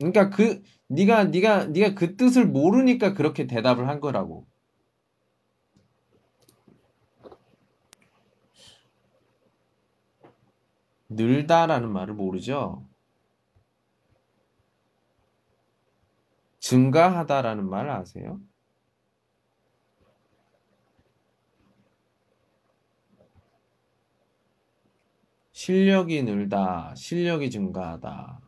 [0.03, 4.45] 그러니까 그 네가 네가 네가 그 뜻을 모르니까 그렇게 대답을 한 거라고.
[11.09, 12.85] 늘다라는 말을 모르죠?
[16.59, 18.39] 증가하다라는 말 아세요?
[25.53, 28.42] 실력이 늘다, 실력이 증가하다.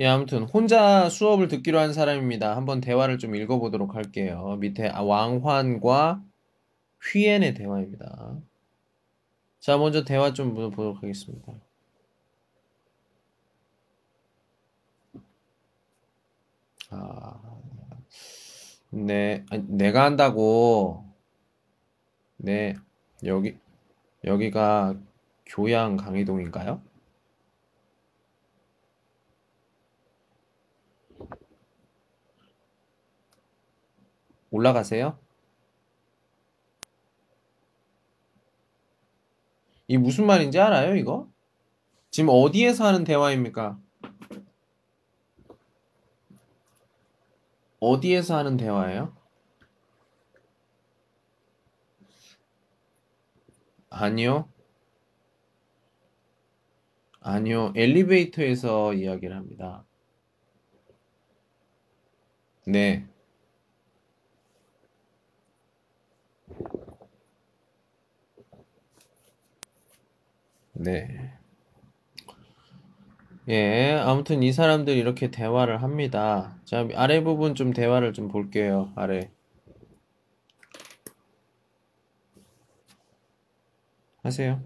[0.00, 2.56] 예, 아무튼 혼자 수업을 듣기로 한 사람입니다.
[2.56, 4.56] 한번 대화를 좀 읽어보도록 할게요.
[4.58, 6.20] 밑에 아, 왕환과
[7.12, 8.40] 휘엔의 대화입니다.
[9.60, 11.52] 자, 먼저 대화 좀 보도록 하겠습니다.
[16.90, 17.40] 아,
[18.90, 21.04] 네, 아니, 내가 한다고.
[22.36, 22.74] 네,
[23.24, 23.56] 여기,
[24.24, 24.96] 여기가
[25.46, 26.82] 교양 강의동인가요?
[34.54, 35.18] 올라가세요?
[39.88, 41.28] 이 무슨 말인지 알아요, 이거?
[42.10, 43.76] 지금 어디에서 하는 대화입니까?
[47.80, 49.16] 어디에서 하는 대화예요?
[53.90, 54.48] 아니요.
[57.20, 57.72] 아니요.
[57.74, 59.84] 엘리베이터에서 이야기를 합니다.
[62.66, 63.08] 네.
[70.74, 71.32] 네.
[73.48, 76.58] 예, 아무튼 이 사람들 이렇게 대화를 합니다.
[76.64, 78.92] 자, 아래 부분 좀 대화를 좀 볼게요.
[78.96, 79.30] 아래.
[84.22, 84.62] 하세요.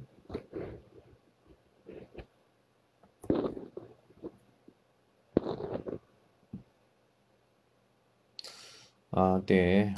[9.11, 9.95] 아, 네.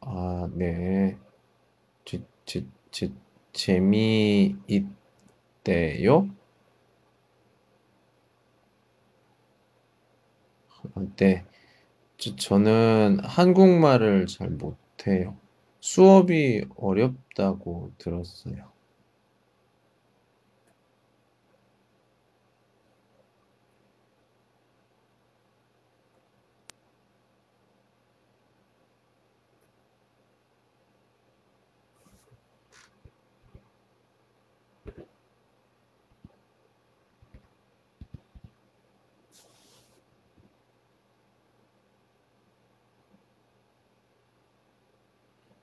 [0.00, 1.16] 아, 네.
[2.04, 3.12] 제, 제, 제,
[3.54, 4.56] 재미있대요?
[10.94, 11.44] 아, 네.
[12.18, 15.36] 저, 저는 한국말을 잘 못해요.
[15.80, 18.72] 수업이 어렵다고 들었어요.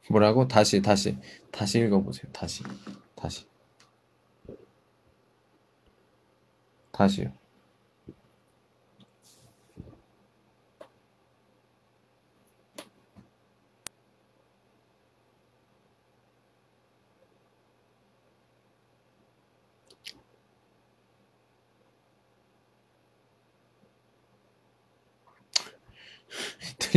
[0.10, 0.48] 뭐라고?
[0.48, 1.18] 다시, 다시,
[1.52, 2.32] 다시 읽어보세요.
[2.32, 2.64] 다시,
[3.16, 3.46] 다시,
[6.92, 7.47] 다시요.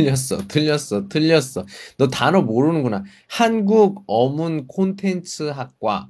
[0.01, 1.65] 틀렸어, 틀렸어, 틀렸어.
[1.97, 3.03] 너 단어 모르는구나.
[3.27, 6.09] 한국 어문 콘텐츠 학과.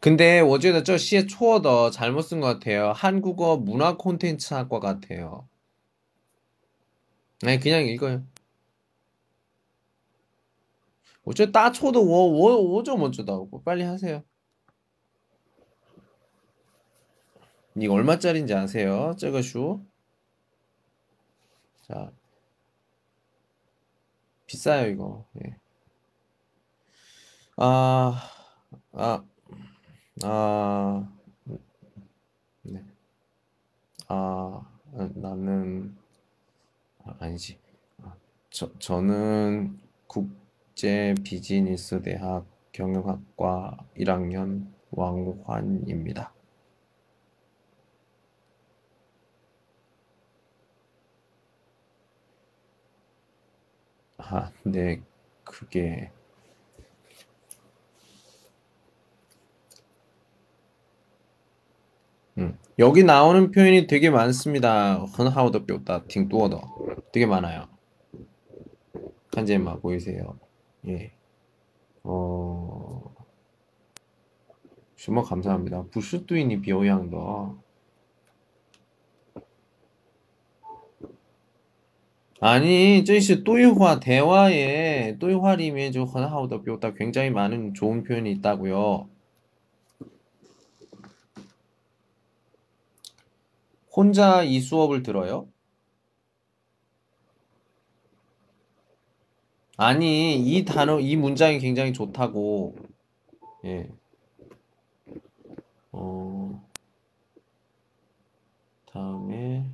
[0.00, 2.92] 근데 어제는 저 시에 초어더 잘못 쓴 것 같아요.
[2.94, 5.48] 한국어 문화 콘텐츠 학과 같아요.
[7.42, 8.24] 네, 그냥 읽어요.
[11.24, 14.22] 어째 따초도 워, 워, 워좀 먼저 나오고 빨리 하세요.
[17.82, 19.14] 이거 얼마짜리인지 아세요?
[19.18, 19.80] 저것슈
[21.82, 22.10] 자
[24.46, 25.56] 비싸요 이거 예.
[27.60, 28.14] 아,
[28.92, 29.24] 아,
[30.22, 31.08] 아,
[32.62, 32.84] 네.
[34.06, 35.96] 아, 나는,
[37.04, 37.58] 아, 아니지.
[38.04, 38.14] 아,
[38.50, 46.32] 저, 저는 국제 비즈니스 대학 경영학과 1학년 왕환입니다.
[54.17, 55.01] 아, 네,
[55.43, 56.11] 그게
[62.37, 65.05] 음, 여기 나오는 표현이 되게 많습니다.
[65.05, 66.59] 很好的表达挺多的.
[67.11, 67.67] 되게 많아요.
[69.35, 70.39] 한제마 보이세요?
[70.87, 71.11] 예.
[72.03, 73.13] 어,
[74.95, 75.83] 什么 감사합니다.
[75.91, 77.17] 不是对你 表扬的.
[82.39, 89.07] 아니, 这是 对话 대화에 对话里面 就很好的表达 굉장히 많은 좋은 표현이 있다고요.
[93.91, 95.47] 혼자 이 수업을 들어요?
[99.77, 102.75] 아니, 이 단어, 이 문장이 굉장히 좋다고.
[103.65, 103.89] 예.
[105.91, 106.61] 어,
[108.85, 109.69] 다음에,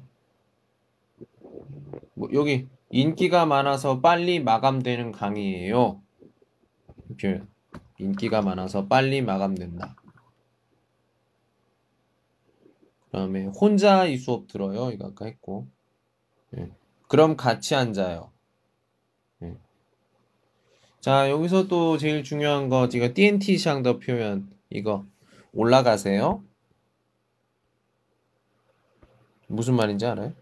[2.15, 6.01] 뭐, 여기, 인기가 많아서 빨리 마감되는 강의예요.
[7.21, 7.49] 표현.
[7.99, 9.97] 인기가 많아서 빨리 마감된다.
[13.07, 14.91] 그다음에 혼자 이 수업 들어요.
[14.91, 15.69] 이거 아까 했고.
[16.57, 16.71] 예.
[17.07, 18.33] 그럼 같이 앉아요.
[19.43, 19.57] 예.
[21.01, 25.05] 자, 여기서 또 제일 중요한 거 제가 DNT 샹더 표현 이거
[25.53, 26.43] 올라가세요.
[29.47, 30.33] 무슨 말인지 알아요?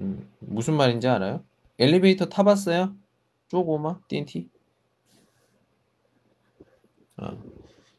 [0.00, 1.44] 음, 무슨 말인지 알아요?
[1.78, 2.94] 엘리베이터 타봤어요?
[3.48, 4.00] 조그마?
[4.08, 4.48] 띠티?
[7.16, 7.36] 아,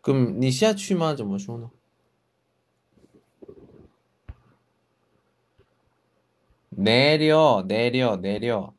[0.01, 1.71] 그럼 니 시야 취마 좀 뭐시오노?
[6.69, 8.73] 내려, 내려, 내려.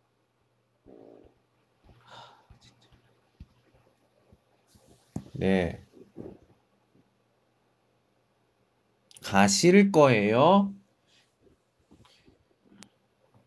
[5.32, 5.82] 네.
[9.22, 10.72] 가실 거예요?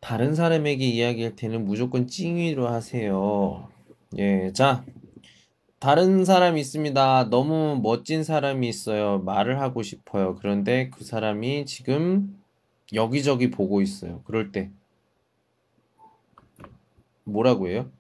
[0.10, 3.70] 다른 사람에게 이야기할 때는 무조건 찡이로 하세요.
[4.18, 4.84] 예, 자.
[5.78, 7.30] 다른 사람이 있습니다.
[7.30, 9.20] 너무 멋진 사람이 있어요.
[9.20, 10.36] 말을 하고 싶어요.
[10.38, 12.42] 그런데 그 사람이 지금
[12.92, 14.24] 여기저기 보고 있어요.
[14.24, 14.72] 그럴 때
[17.24, 17.92] 뭐라고 해요?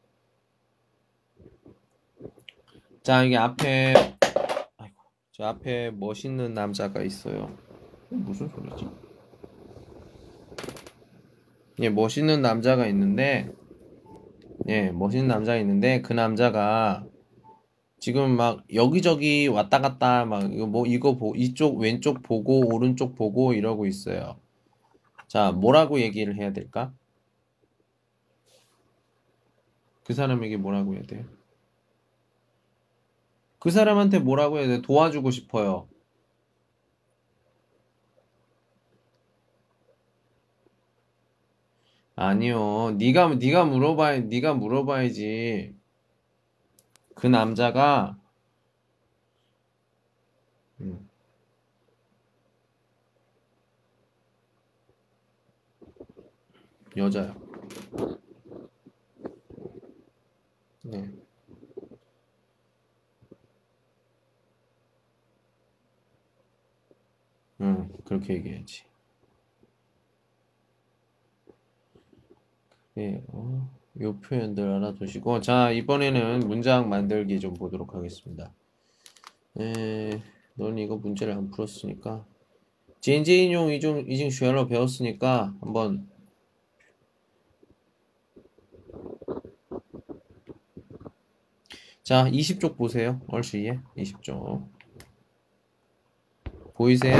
[3.03, 3.93] 자, 여기 앞에
[4.77, 4.95] 아이고,
[5.31, 7.55] 저 앞에 멋있는 남자가 있어요.
[8.09, 9.08] 무슨 소리지?
[11.79, 13.49] 예, 멋있는 남자가 있는데
[14.67, 17.05] 예, 멋있는 남자가 있는데 그 남자가
[17.99, 23.53] 지금 막 여기저기 왔다 갔다 막 이거 뭐 이거 보 이쪽 왼쪽 보고 오른쪽 보고
[23.53, 24.39] 이러고 있어요.
[25.27, 26.93] 자, 뭐라고 얘기를 해야 될까?
[30.03, 31.23] 그 사람에게 뭐라고 해야 돼요?
[33.59, 34.81] 그 사람한테 뭐라고 해야 돼?
[34.81, 35.87] 도와주고 싶어요.
[42.21, 42.95] 아니요.
[42.97, 45.73] 네가 네가 물어봐야 네가 물어봐야지.
[47.15, 48.17] 그 남자가
[50.81, 51.07] 음.
[56.97, 57.33] 여자요.
[60.81, 61.09] 네.
[67.61, 68.88] 응, 그렇게 얘기해야지.
[72.95, 73.69] 네, 어,
[74.01, 78.53] 요 표현들 알아두시고, 자, 이번에는 문장 만들기 좀 보도록 하겠습니다.
[79.59, 80.21] 에,
[80.55, 82.25] 넌 이거 문제를 안 풀었으니까,
[83.01, 86.09] 진지 인용 이중 이중 쉐러 배웠으니까 한번
[92.03, 93.21] 자, 20쪽 보세요.
[93.27, 94.67] 얼씨예 20쪽.
[96.73, 97.19] 보이세요?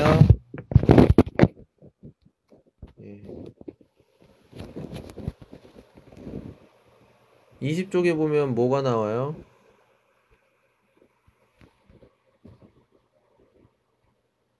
[7.70, 9.36] 20쪽에 보면 뭐가 나와요?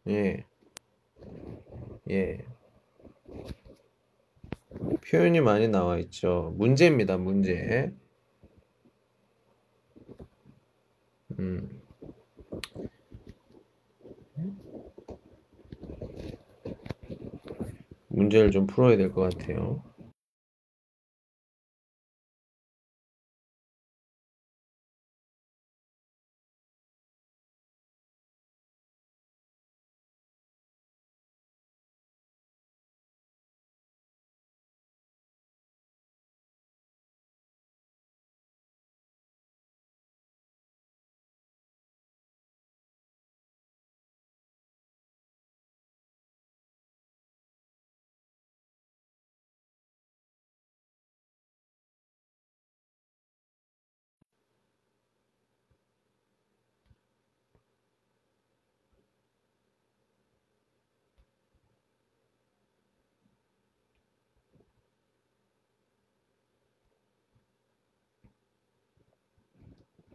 [0.08, 0.46] 예.
[2.10, 2.46] 예.
[5.10, 6.54] 표현이 많이 나와 있죠.
[6.58, 7.92] 문제입니다, 문제.
[11.40, 11.82] 음.
[18.08, 19.84] 문제를 좀 풀어야 될 것 같아요.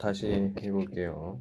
[0.04, 0.26] 다시
[0.60, 1.40] 해볼게요.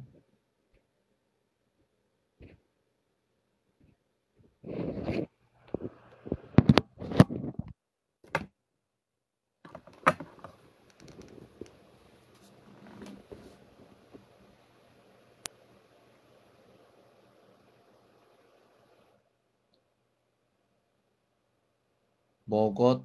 [22.46, 23.04] 먹었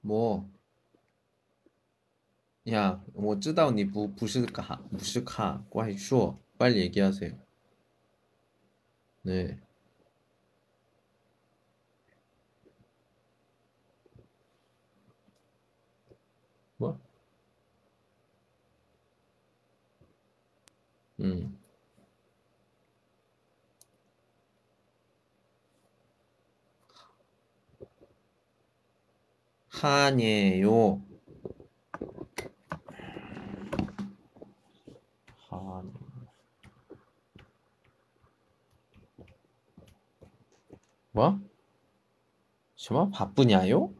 [0.00, 0.55] 뭐
[2.71, 7.33] 야, 我知道你不不是卡不是卡怪说 빨리 얘기하세요.
[9.23, 9.59] 네.
[16.77, 16.99] 뭐?
[21.19, 21.57] 음.
[29.69, 31.01] 하네요.
[41.16, 41.40] 뭐?
[42.76, 43.94] 什么 바쁘냐요?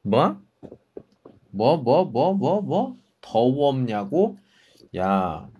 [0.00, 0.40] 뭐?
[1.50, 2.96] 뭐, 뭐, 뭐, 뭐, 뭐?
[3.20, 4.38] 더웠냐고?
[4.96, 5.50] 야,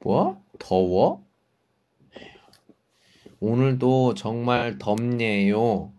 [0.00, 0.42] 뭐?
[0.58, 1.24] 더워?
[3.40, 5.92] 오늘도 정말 덥네요.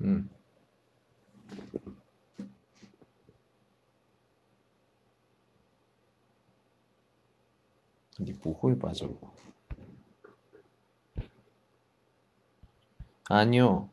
[0.00, 0.28] 음.
[8.21, 9.09] 니 뭐호에 빠져?
[13.29, 13.89] 아니요.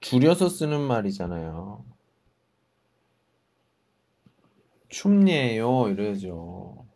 [0.00, 1.84] 줄여서 쓰는 말이잖아요.
[4.88, 6.86] 춥네요 이래야죠.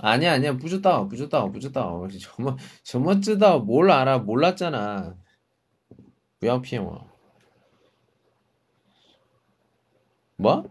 [0.00, 5.16] 아니야 아니야 부졌다 부졌다 부졌다 저뭐 저뭐 쯔다 뭘 알아 몰랐잖아.
[6.38, 7.04] 不要骗我.
[10.36, 10.70] 뭐?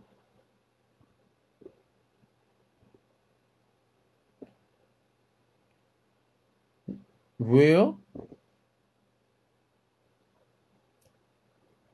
[7.47, 7.99] 왜요?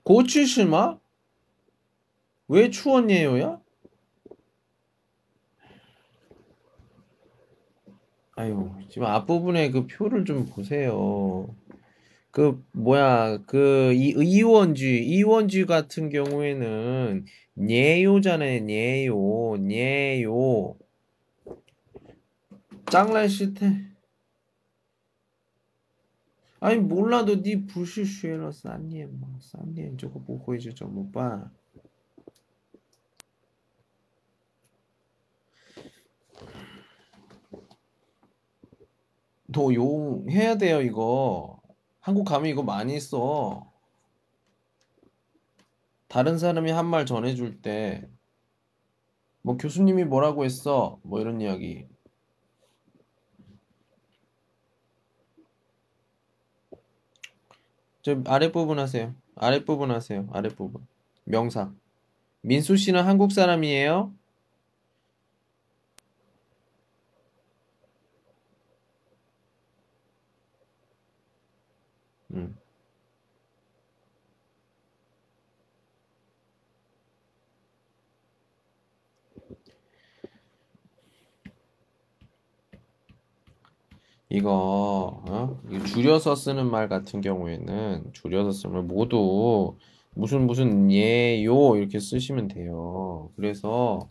[0.04, 0.98] 고추심아?
[2.48, 3.60] 왜 추웠네요야?
[8.36, 11.54] 아유, 지금 앞부분에 그 표를 좀 보세요.
[12.30, 20.76] 그 뭐야 그 이, 이원주 이원주 같은 경우에는 네요잖아요 네요 네요
[22.90, 23.87] 짱랄시테
[26.60, 31.50] 아니 몰라도 네 부시쉐러 싼니엔 뭐 싼니엔 저거 뭐 보여주죠 못봐.
[39.52, 41.60] 더 용해야 돼요 이거.
[42.00, 43.72] 한국 가면 이거 많이 써.
[46.08, 48.08] 다른 사람이 한 말 전해줄 때.
[49.42, 50.98] 뭐 교수님이 뭐라고 했어?
[51.02, 51.86] 뭐 이런 이야기
[58.08, 59.14] 저 아랫부분 하세요.
[59.36, 60.26] 아랫부분 하세요.
[60.32, 60.86] 아랫부분.
[61.24, 61.70] 명사.
[62.40, 64.14] 민수 씨는 한국 사람이에요?
[72.32, 72.56] 음.
[84.30, 85.60] 이거 어?
[85.86, 89.76] 줄여서 쓰는 말 같은 경우에는 줄여서 쓰면 모두
[90.14, 93.30] 무슨 무슨 예요 이렇게 쓰시면 돼요.
[93.36, 94.10] 그래서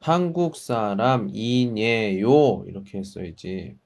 [0.00, 3.76] 한국 사람 이예요 이렇게 했어야지.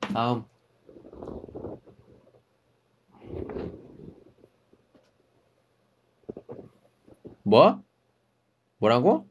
[0.00, 0.44] 다음
[7.44, 7.85] 뭐?
[8.86, 9.26] 뭐라고?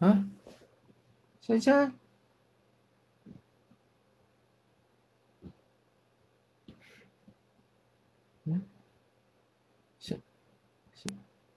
[0.00, 0.24] 어?
[1.40, 1.92] 진짜?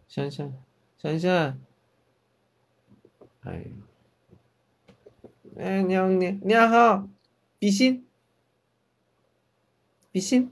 [0.07, 0.51] 샤샤
[0.97, 1.57] 샤샤
[3.43, 3.63] 아이
[5.43, 7.07] 네, 안녕 안녕
[7.59, 8.05] 비신
[10.11, 10.51] 비신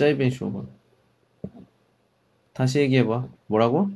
[0.00, 0.64] 짜이벤 쇼봐.
[2.54, 3.28] 다시 얘기해봐.
[3.48, 3.90] 뭐라고?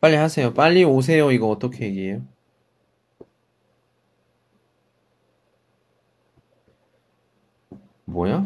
[0.00, 0.54] 빨리 하세요.
[0.54, 1.32] 빨리 오세요.
[1.32, 2.22] 이거 어떻게 얘기해요?
[8.04, 8.44] 뭐야?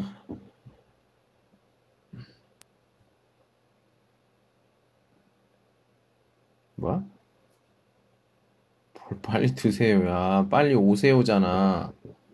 [6.77, 7.05] 뭐야?
[8.95, 10.07] 뭘 빨리 드세요.
[10.09, 11.93] 야, 빨리 오세요잖아.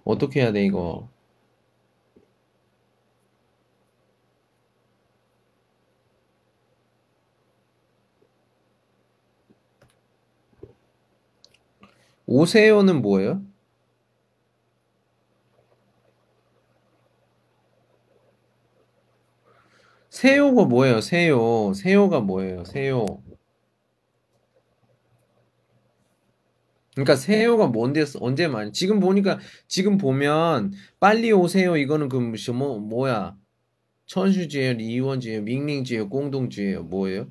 [0.09, 1.09] 어떻게 해야 돼, 이거?
[12.27, 13.43] 오세요는 뭐예요?
[20.11, 21.01] 세요가 뭐예요?
[21.01, 21.73] 세요.
[21.75, 22.65] 세요가 뭐예요?
[22.65, 23.23] 세요.
[26.98, 32.18] 그러니까 세요가 뭔데 언제 많이 지금 보니까 지금 보면 빨리 오세요 이거는 그
[32.52, 33.36] 뭐, 뭐야
[34.06, 37.28] 천수지예요 리원지예요 밍링지예요 공동지예요 뭐예요?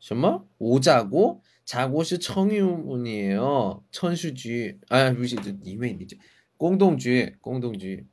[0.00, 0.46] 什么?
[0.58, 6.16] 오자고 자고是 청유문이에요 천수지 아不是 이메일이죠
[6.56, 8.04] 공동주의 공동주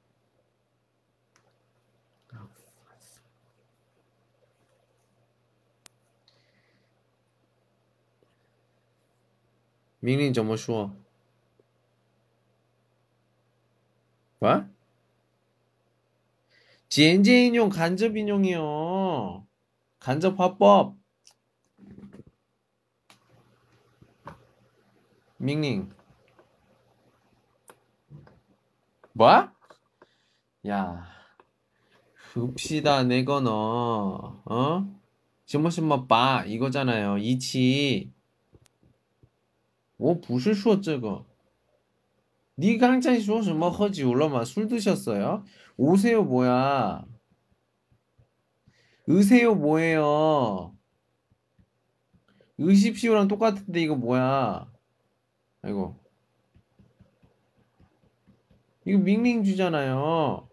[10.01, 10.91] 의 민린 怎么说?
[14.39, 14.65] 뭐?
[16.89, 19.45] 지엔제 인용 간접 인용이요.
[19.99, 20.95] 간접 화법.
[25.37, 25.91] 민닝.
[29.13, 29.49] 뭐?
[30.67, 31.07] 야.
[32.33, 34.41] 흡시다 내거너.
[34.45, 34.95] 어?
[35.45, 37.19] 什么什么바 이거잖아요.
[37.19, 38.11] 이치.
[39.99, 41.25] 我不是说这个。
[42.57, 44.45] 你刚才说什么喝酒了吗？
[44.45, 45.43] 술 드셨어요?
[45.77, 47.05] 오세요 뭐야?
[49.09, 50.73] 으세요 뭐예요?
[52.59, 54.71] 으십시오랑 똑같은데 이거 뭐야?
[55.63, 55.99] 아이고.
[58.85, 60.47] 이거 밍링주잖아요.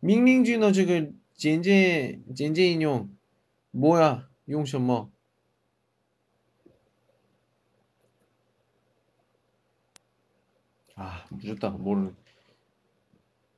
[0.00, 3.16] 밍링주 너 지금 젠제 젠제 인용
[3.70, 4.28] 뭐야?
[4.48, 5.10] 용什么?
[11.01, 11.71] 아 늦었다.
[11.71, 12.15] 모르는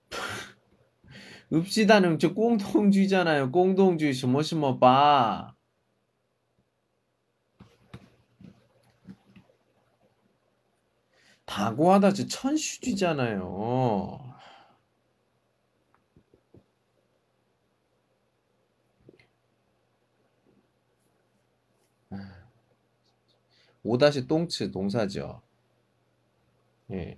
[1.54, 3.52] 읍시다는 저 공동주의잖아요.
[3.52, 5.54] 공동주의 뭐시뭐 봐.
[11.46, 14.34] 다고하다 저 천슈주의잖아요.
[22.12, 22.16] 아.
[23.84, 25.42] 오다시 똥츠 동사죠.
[26.92, 27.18] 예.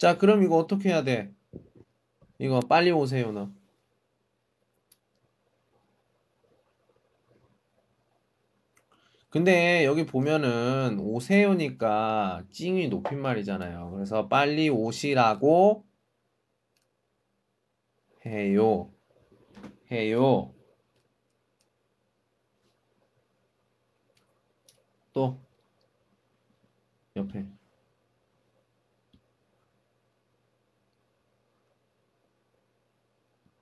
[0.00, 1.30] 자 그럼 이거 어떻게 해야 돼
[2.38, 3.50] 이거 빨리 오세요 너
[9.28, 13.92] 근데 여기 보면은 오세요니까 찡이 높임말이잖아요.
[13.92, 15.84] 그래서 빨리 오시라고
[18.26, 18.90] 해요.
[19.92, 20.52] 해요.
[25.12, 25.38] 또
[27.14, 27.46] 옆에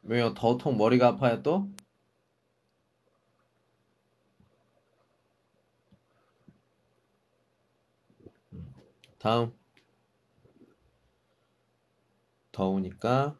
[0.09, 0.32] 왜요?
[0.32, 1.70] 더통 머리가 아파요 또?
[9.18, 9.52] 다음
[12.52, 13.39] 더우니까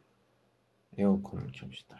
[0.95, 1.97] 에어컨을 켭시다.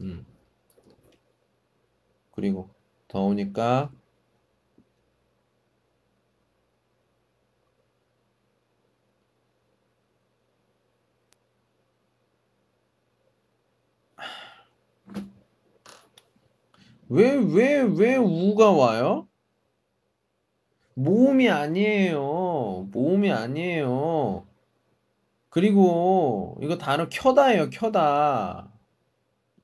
[0.00, 0.26] 음.
[2.32, 2.74] 그리고
[3.06, 3.92] 더우니까
[17.12, 19.28] 왜, 왜, 왜 우가 와요?
[20.94, 22.88] 모음이 아니에요.
[22.90, 24.46] 모음이 아니에요.
[25.50, 28.72] 그리고 이거 단어 켜다예요, 켜다.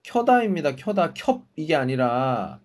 [0.03, 1.15] 켜다입니다, 켜다.
[1.15, 2.61] 켑 이게 아니라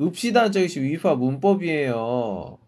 [0.00, 2.58] 읍시다 즉시 위파 문법이에요.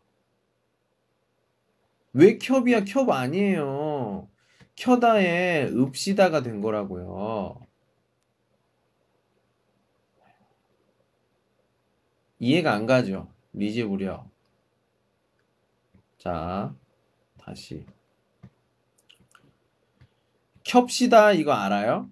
[2.15, 2.85] 왜 켑이야?
[2.85, 4.29] 켑 아니에요.
[4.75, 7.61] 켜다에 읍시다가 된 거라고요.
[12.43, 13.33] 이해가 안 가죠?
[13.53, 14.29] 미지부려.
[16.19, 16.75] 자,
[17.39, 17.87] 다시.
[20.65, 22.11] 켑시다 이거 알아요?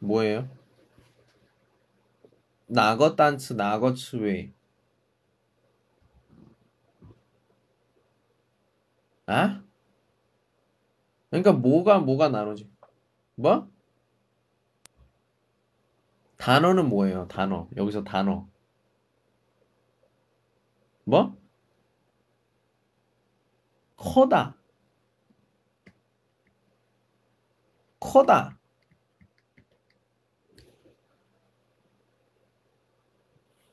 [0.00, 0.48] 뭐예요?
[2.66, 4.52] 나거 단츠 나거 츠웨이
[9.26, 9.62] 아?
[11.30, 12.68] 그러니까 뭐가 뭐가 나누지?
[13.36, 13.75] 뭐?
[16.46, 17.26] 단어는 뭐예요?
[17.26, 17.68] 단어.
[17.74, 18.46] 여기서 단어.
[21.02, 21.36] 뭐?
[23.96, 24.56] 커다.
[27.98, 28.56] 커다.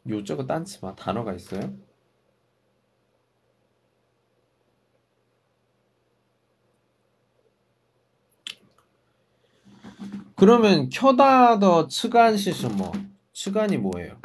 [0.10, 1.78] 요저거 딴치마 단어가 있어요?
[10.44, 12.92] 그러면 켜다 더 측안 시스 뭐
[13.32, 14.20] 측안이 뭐예요?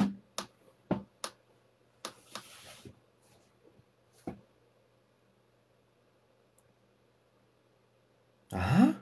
[8.51, 9.01] 아?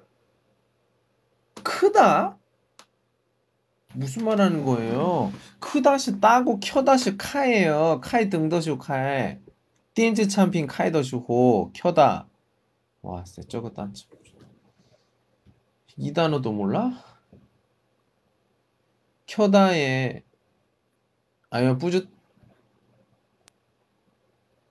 [1.63, 2.37] 크다?
[3.95, 5.33] 무슨 말 하는 거예요?
[5.59, 7.99] 크다시 따고 켜다시 카예요.
[8.03, 9.39] 카이 등더시 카에.
[9.95, 12.27] 띠엔즈 참핑 카이 더시호 켜다.
[13.01, 14.05] 와, 쎄 저거 딴지.
[15.97, 17.03] 이 단어도 몰라?
[19.25, 20.23] 켜다에
[21.49, 22.09] 아니면 뿌듯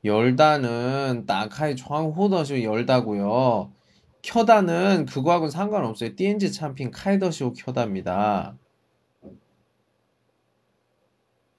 [0.05, 3.73] 열다는 나카이 정호더시 열다고요.
[4.23, 6.15] 켜다는 그거하고는 상관없어요.
[6.15, 8.57] 띠엔지 참핑 카이더시오 켜다입니다.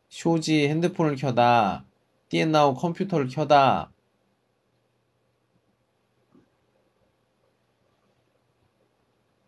[0.09, 1.85] 쇼지 핸드폰을 켜다.
[2.29, 3.91] 띠엔나오 컴퓨터를 켜다.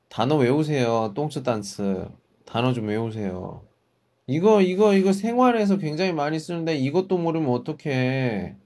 [0.10, 1.14] 단어 외우세요.
[1.16, 2.08] 똥츠 단스.
[2.46, 3.66] 단어 좀 외우세요.
[4.28, 8.58] 이거, 이거, 이거 생활에서 굉장히 많이 쓰는데 이것도 모르면 어떡해.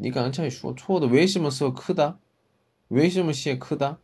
[0.00, 0.74] 니가 안차이 쉬워.
[0.76, 2.18] 초어도 외심은 써 크다.
[2.90, 3.98] 외심은 시에 크다.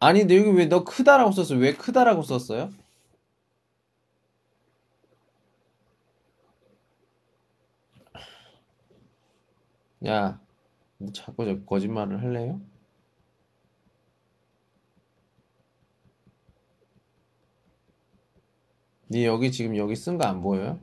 [0.00, 1.56] 아니, 근데 여기 왜 너 크다라고 썼어?
[1.58, 2.70] 왜 크다라고 썼어요?
[10.06, 10.40] 야,
[10.98, 12.60] 너 자꾸 저 거짓말을 할래요?
[19.10, 20.80] 니 여기 지금 여기 쓴 거 안 보여요?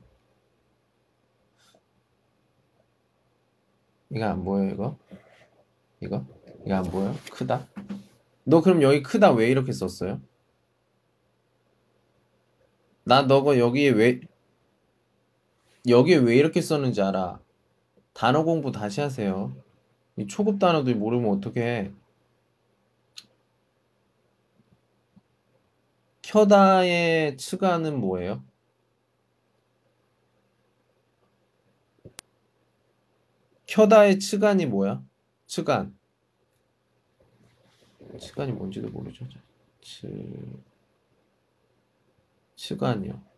[4.12, 4.98] 이거 안 보여 이거?
[6.02, 6.26] 이거?
[6.66, 7.14] 이거 안 보여?
[7.32, 7.68] 크다?
[8.46, 10.22] 너 그럼 여기 크다 왜 이렇게 썼어요?
[13.04, 14.22] 나 너가 여기에 왜
[15.88, 17.40] 여기에 왜 이렇게 썼는지 알아?
[18.20, 19.56] 단어 공부 다시 하세요.
[20.18, 21.94] 이 초급 단어도 모르면 어떡해.
[26.22, 28.44] 켜다의 측간은 뭐예요?
[33.68, 35.02] 켜다의 측간이 뭐야?
[35.46, 35.98] 측간.
[38.20, 39.26] 측간이 뭔지도 모르죠.
[39.80, 40.10] 츠...
[42.58, 43.29] 측간이요.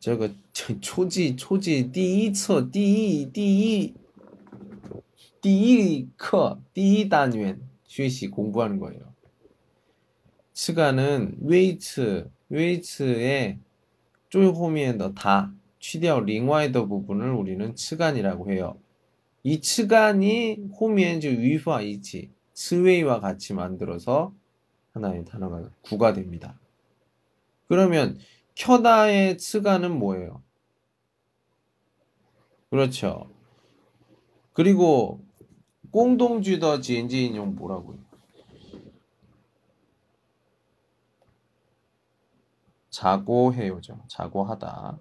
[0.00, 3.94] 저거 초지 초지 第一册第一第一
[5.40, 9.00] 第一课第一单元学习 공부하는 거예요.
[10.52, 13.58] 시간은 웨이트 웨이트의
[14.30, 18.78] 最后面的它去掉另外的 부분을 우리는 치간이라고 해요.
[19.42, 24.34] 이 치간이 호미엔즈 위화이지 스웨이와 같이 만들어서
[24.92, 26.58] 하나의 단어가 구가 됩니다.
[27.68, 28.18] 그러면
[28.61, 30.43] 켜다의 치간은 뭐예요?
[32.69, 33.27] 그렇죠.
[34.53, 35.25] 그리고
[35.89, 37.97] 공동주더 지엔지 인용 뭐라고요?
[42.91, 44.03] 자고해요죠.
[44.07, 44.99] 자고하다.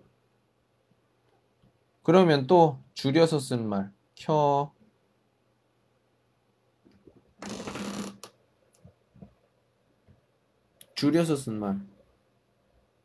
[2.02, 4.72] 그러면 또 줄여서 쓴 말, 켜.
[10.94, 11.80] 줄여서 쓴 말,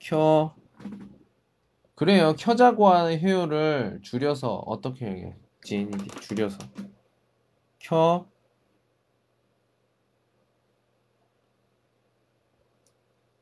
[0.05, 0.53] 켜.
[1.95, 2.35] 그래요.
[2.37, 5.35] 켜자고 하는 해요를 줄여서 어떻게 얘기해?
[5.63, 6.59] 지인이 줄여서.
[7.79, 8.27] 켜.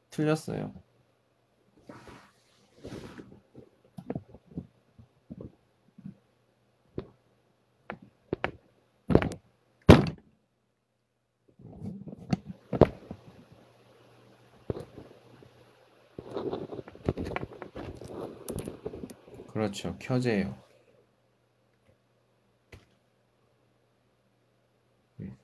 [0.10, 0.74] 틀렸어요.
[19.64, 19.96] 그렇죠.
[19.98, 20.62] 켜재요.
[25.16, 25.38] 네.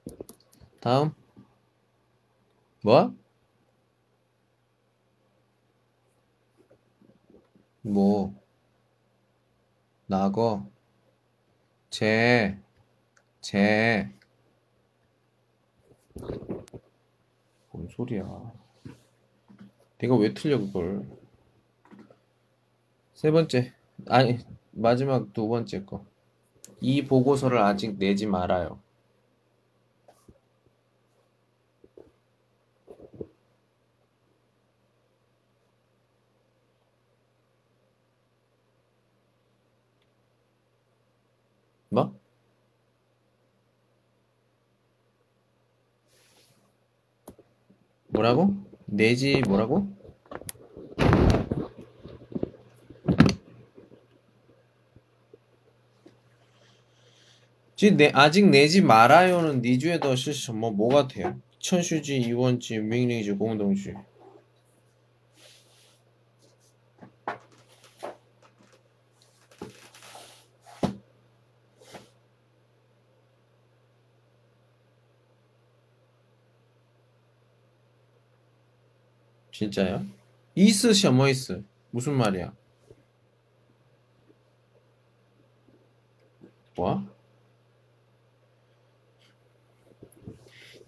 [0.82, 1.14] 다음.
[2.84, 3.16] 뭐?
[7.82, 8.36] 뭐?
[10.06, 10.70] 나거.
[11.90, 12.60] 제.
[13.40, 14.14] 제.
[17.72, 18.52] 뭔 소리야.
[19.98, 21.08] 내가 왜 틀려, 그걸.
[23.14, 23.79] 세 번째.
[24.08, 24.40] 아니,
[24.72, 26.06] 마지막 두 번째 거.
[26.82, 28.80] 이 보고서를 아직 내지 말아요.
[41.90, 42.14] 뭐?
[48.08, 48.54] 뭐라고?
[48.86, 49.88] 내지 뭐라고?
[49.88, 50.00] 지
[57.88, 61.40] 내, 아직 내지 말아요는 니주에 더 실시 뭐, 뭐 같아요?
[61.60, 63.94] 천슈지, 이원지, 명령지, 공동지.
[79.54, 80.06] 진짜요?
[80.56, 82.54] 이스 셔머이스 무슨 말이야?
[86.76, 87.19] 뭐?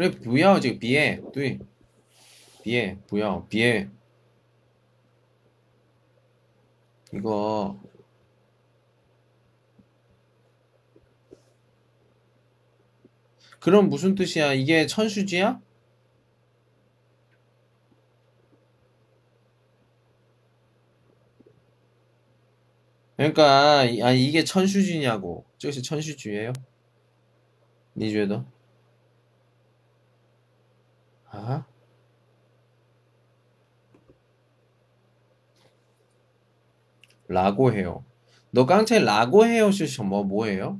[0.00, 1.58] 그래 부여 지금 비에 뚜이
[2.62, 3.90] 비에 부여 비에
[7.12, 7.78] 이거
[13.60, 14.54] 그럼 무슨 뜻이야?
[14.54, 15.60] 이게 천수지야?
[23.18, 25.44] 그러니까 아 이게 천수지냐고.
[25.58, 26.54] 저것이 천수지예요?
[27.98, 28.46] 니觉得?
[31.29, 31.65] 아?
[37.27, 38.05] 라고 해요.
[38.51, 40.79] 너 깡체 라고 해요 시什么 뭐예요?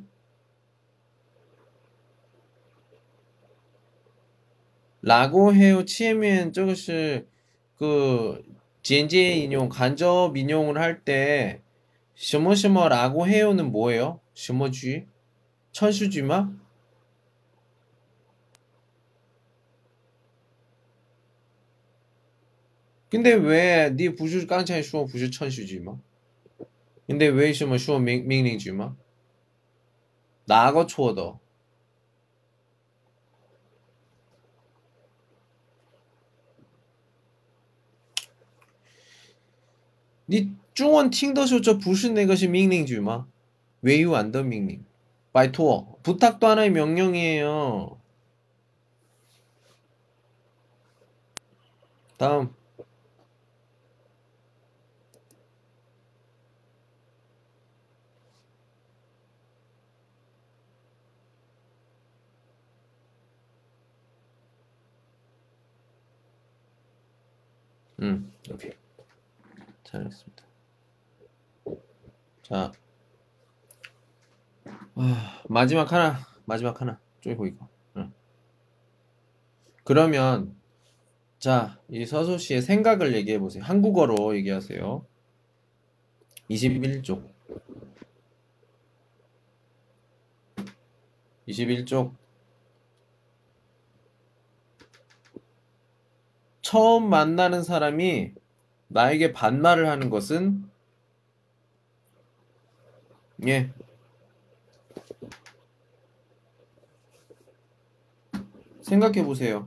[5.01, 7.25] 라고 해요 치면 저것이
[7.77, 8.43] 그
[8.81, 11.61] 젠제 인용 간접 인용을 할 때
[12.15, 14.19] 什么什么라고 해요는 뭐예요?
[14.33, 15.07] 什么句?
[15.73, 16.49] 천수지마?
[23.09, 25.99] 근데 왜你不是刚才说不是程序句吗？
[27.07, 28.97] 근데为什么说命命令句吗？
[30.45, 31.37] 哪个错的？
[40.27, 43.27] 你中文听的时候，这不是那个是命令句吗？
[43.81, 44.83] 委婉的命令，
[45.31, 47.99] 拜托， 부탁도 하나의 명령이에요.
[52.17, 52.49] 다음.
[68.00, 68.72] 음, 오케이.
[69.84, 70.44] 잘했습니다.
[72.42, 72.72] 자,
[74.94, 77.00] 아, 마지막 하나, 마지막 하나.
[77.20, 77.68] 쪼이고 이거.
[77.96, 78.12] 응.
[79.84, 80.60] 그러면
[81.38, 83.64] 자, 이 서소 씨의 생각을 얘기해 보세요.
[83.64, 85.06] 한국어로 얘기하세요.
[86.50, 87.30] 21쪽.
[91.48, 92.19] 21쪽.
[96.70, 98.32] 처음 만나는 사람이
[98.86, 100.70] 나에게 반말을 하는 것은
[103.44, 103.72] 예.
[108.82, 109.66] 생각해 보세요.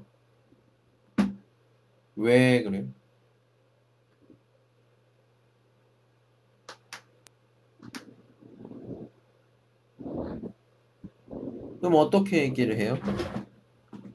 [2.15, 2.87] 왜 그래요?
[11.81, 12.97] 그럼 어떻게 얘기를 해요?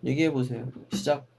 [0.02, 0.73] 얘기해 보세요.
[0.90, 1.38] 시작.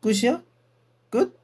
[0.00, 0.42] 끝이야?
[1.10, 1.38] 끝?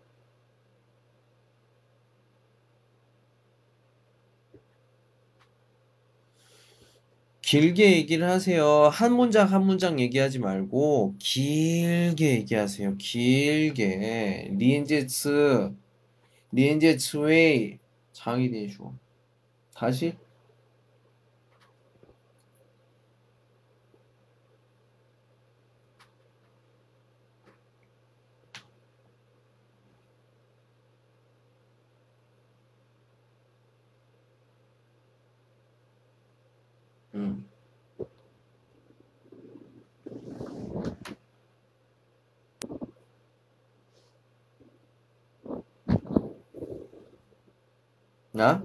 [7.42, 8.88] 길게 얘기를 하세요.
[8.88, 12.96] 한 문장 한 문장 얘기하지 말고 길게 얘기하세요.
[12.96, 14.50] 길게.
[14.52, 15.72] 리엔제츠
[16.50, 17.78] 리엔제츠웨이
[18.12, 18.92] 장이대슈
[19.74, 20.14] 다시
[37.16, 37.48] 음.
[48.32, 48.62] 나?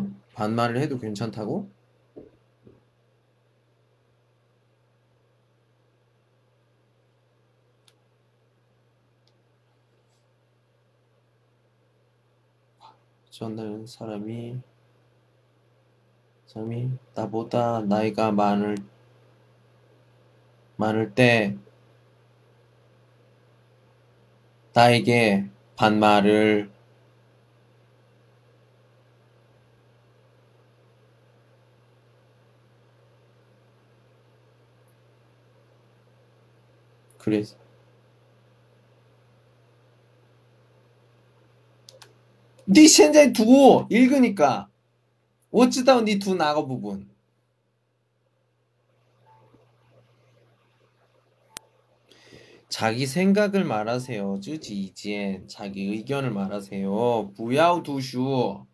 [0.00, 0.10] 뭐?
[0.34, 1.68] 반말을 해도 괜찮다고?
[13.30, 14.60] 전날 사람이
[16.46, 18.76] 사람이 나보다 나이가 많을
[20.76, 21.56] 많을 때
[24.72, 26.73] 나에게 반말을
[37.24, 37.56] 그래서
[42.68, 44.68] 니 현재 두 읽으니까
[45.50, 47.08] 어찌다 니두 나가 부분
[52.68, 54.40] 자기 생각을 말하세요.
[54.40, 57.32] 쯔지 이지엔 자기 의견을 말하세요.
[57.36, 58.66] 부야우 두슈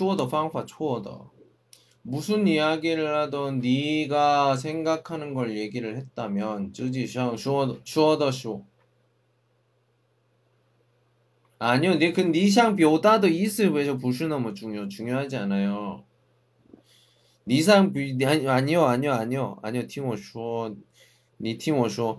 [0.00, 1.30] 어더 방파 초어더
[2.02, 8.64] 무슨 이야기를 하던 네가 생각하는 걸 얘기를 했다면 쯔지 샹 슈어 슈어더 쇼
[11.64, 16.04] 아니요, 네, 그 니상 뼈다도 있을 왜저 부슈너무 중요 중요하지 않아요.
[17.46, 19.86] 니상 비 아니- 아니요, 아니요, 아니요, 아니요.
[19.86, 20.74] 听我说，
[21.38, 22.18] 你听我说，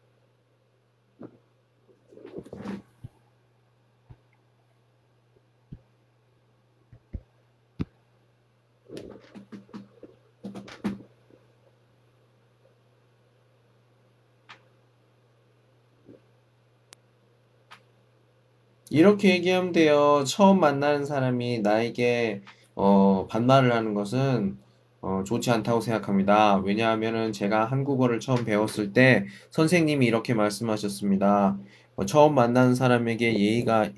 [18.91, 20.25] 이렇게 얘기하면 돼요.
[20.27, 22.41] 처음 만나는 사람이 나에게
[22.75, 24.57] 어, 반말을 하는 것은
[24.99, 26.57] 어, 좋지 않다고 생각합니다.
[26.57, 31.57] 왜냐하면 제가 한국어를 처음 배웠을 때 선생님이 이렇게 말씀하셨습니다.
[31.95, 33.91] 어, 처음 만나는 사람에게 예의가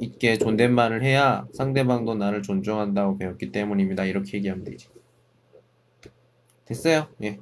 [0.00, 4.06] 있게 존댓말을 해야 상대방도 나를 존중한다고 배웠기 때문입니다.
[4.06, 4.88] 이렇게 얘기하면 되지.
[6.64, 7.08] 됐어요?
[7.22, 7.38] 예.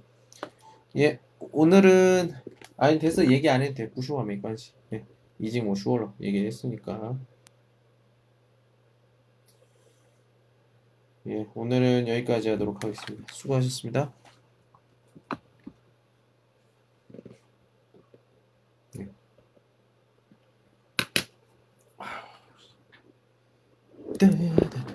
[0.97, 1.20] 예.
[1.38, 2.32] 오늘은
[2.76, 3.30] 아니 됐어.
[3.30, 3.90] 얘기 안 해도 돼.
[3.90, 4.72] 부슈와 메이관시.
[4.94, 5.05] 예.
[5.39, 7.19] 이제 뭐 쉬워라 얘기했으니까
[11.27, 14.13] 예 오늘은 여기까지 하도록 하겠습니다 수고하셨습니다
[18.99, 19.09] 예.
[24.21, 24.86] 네.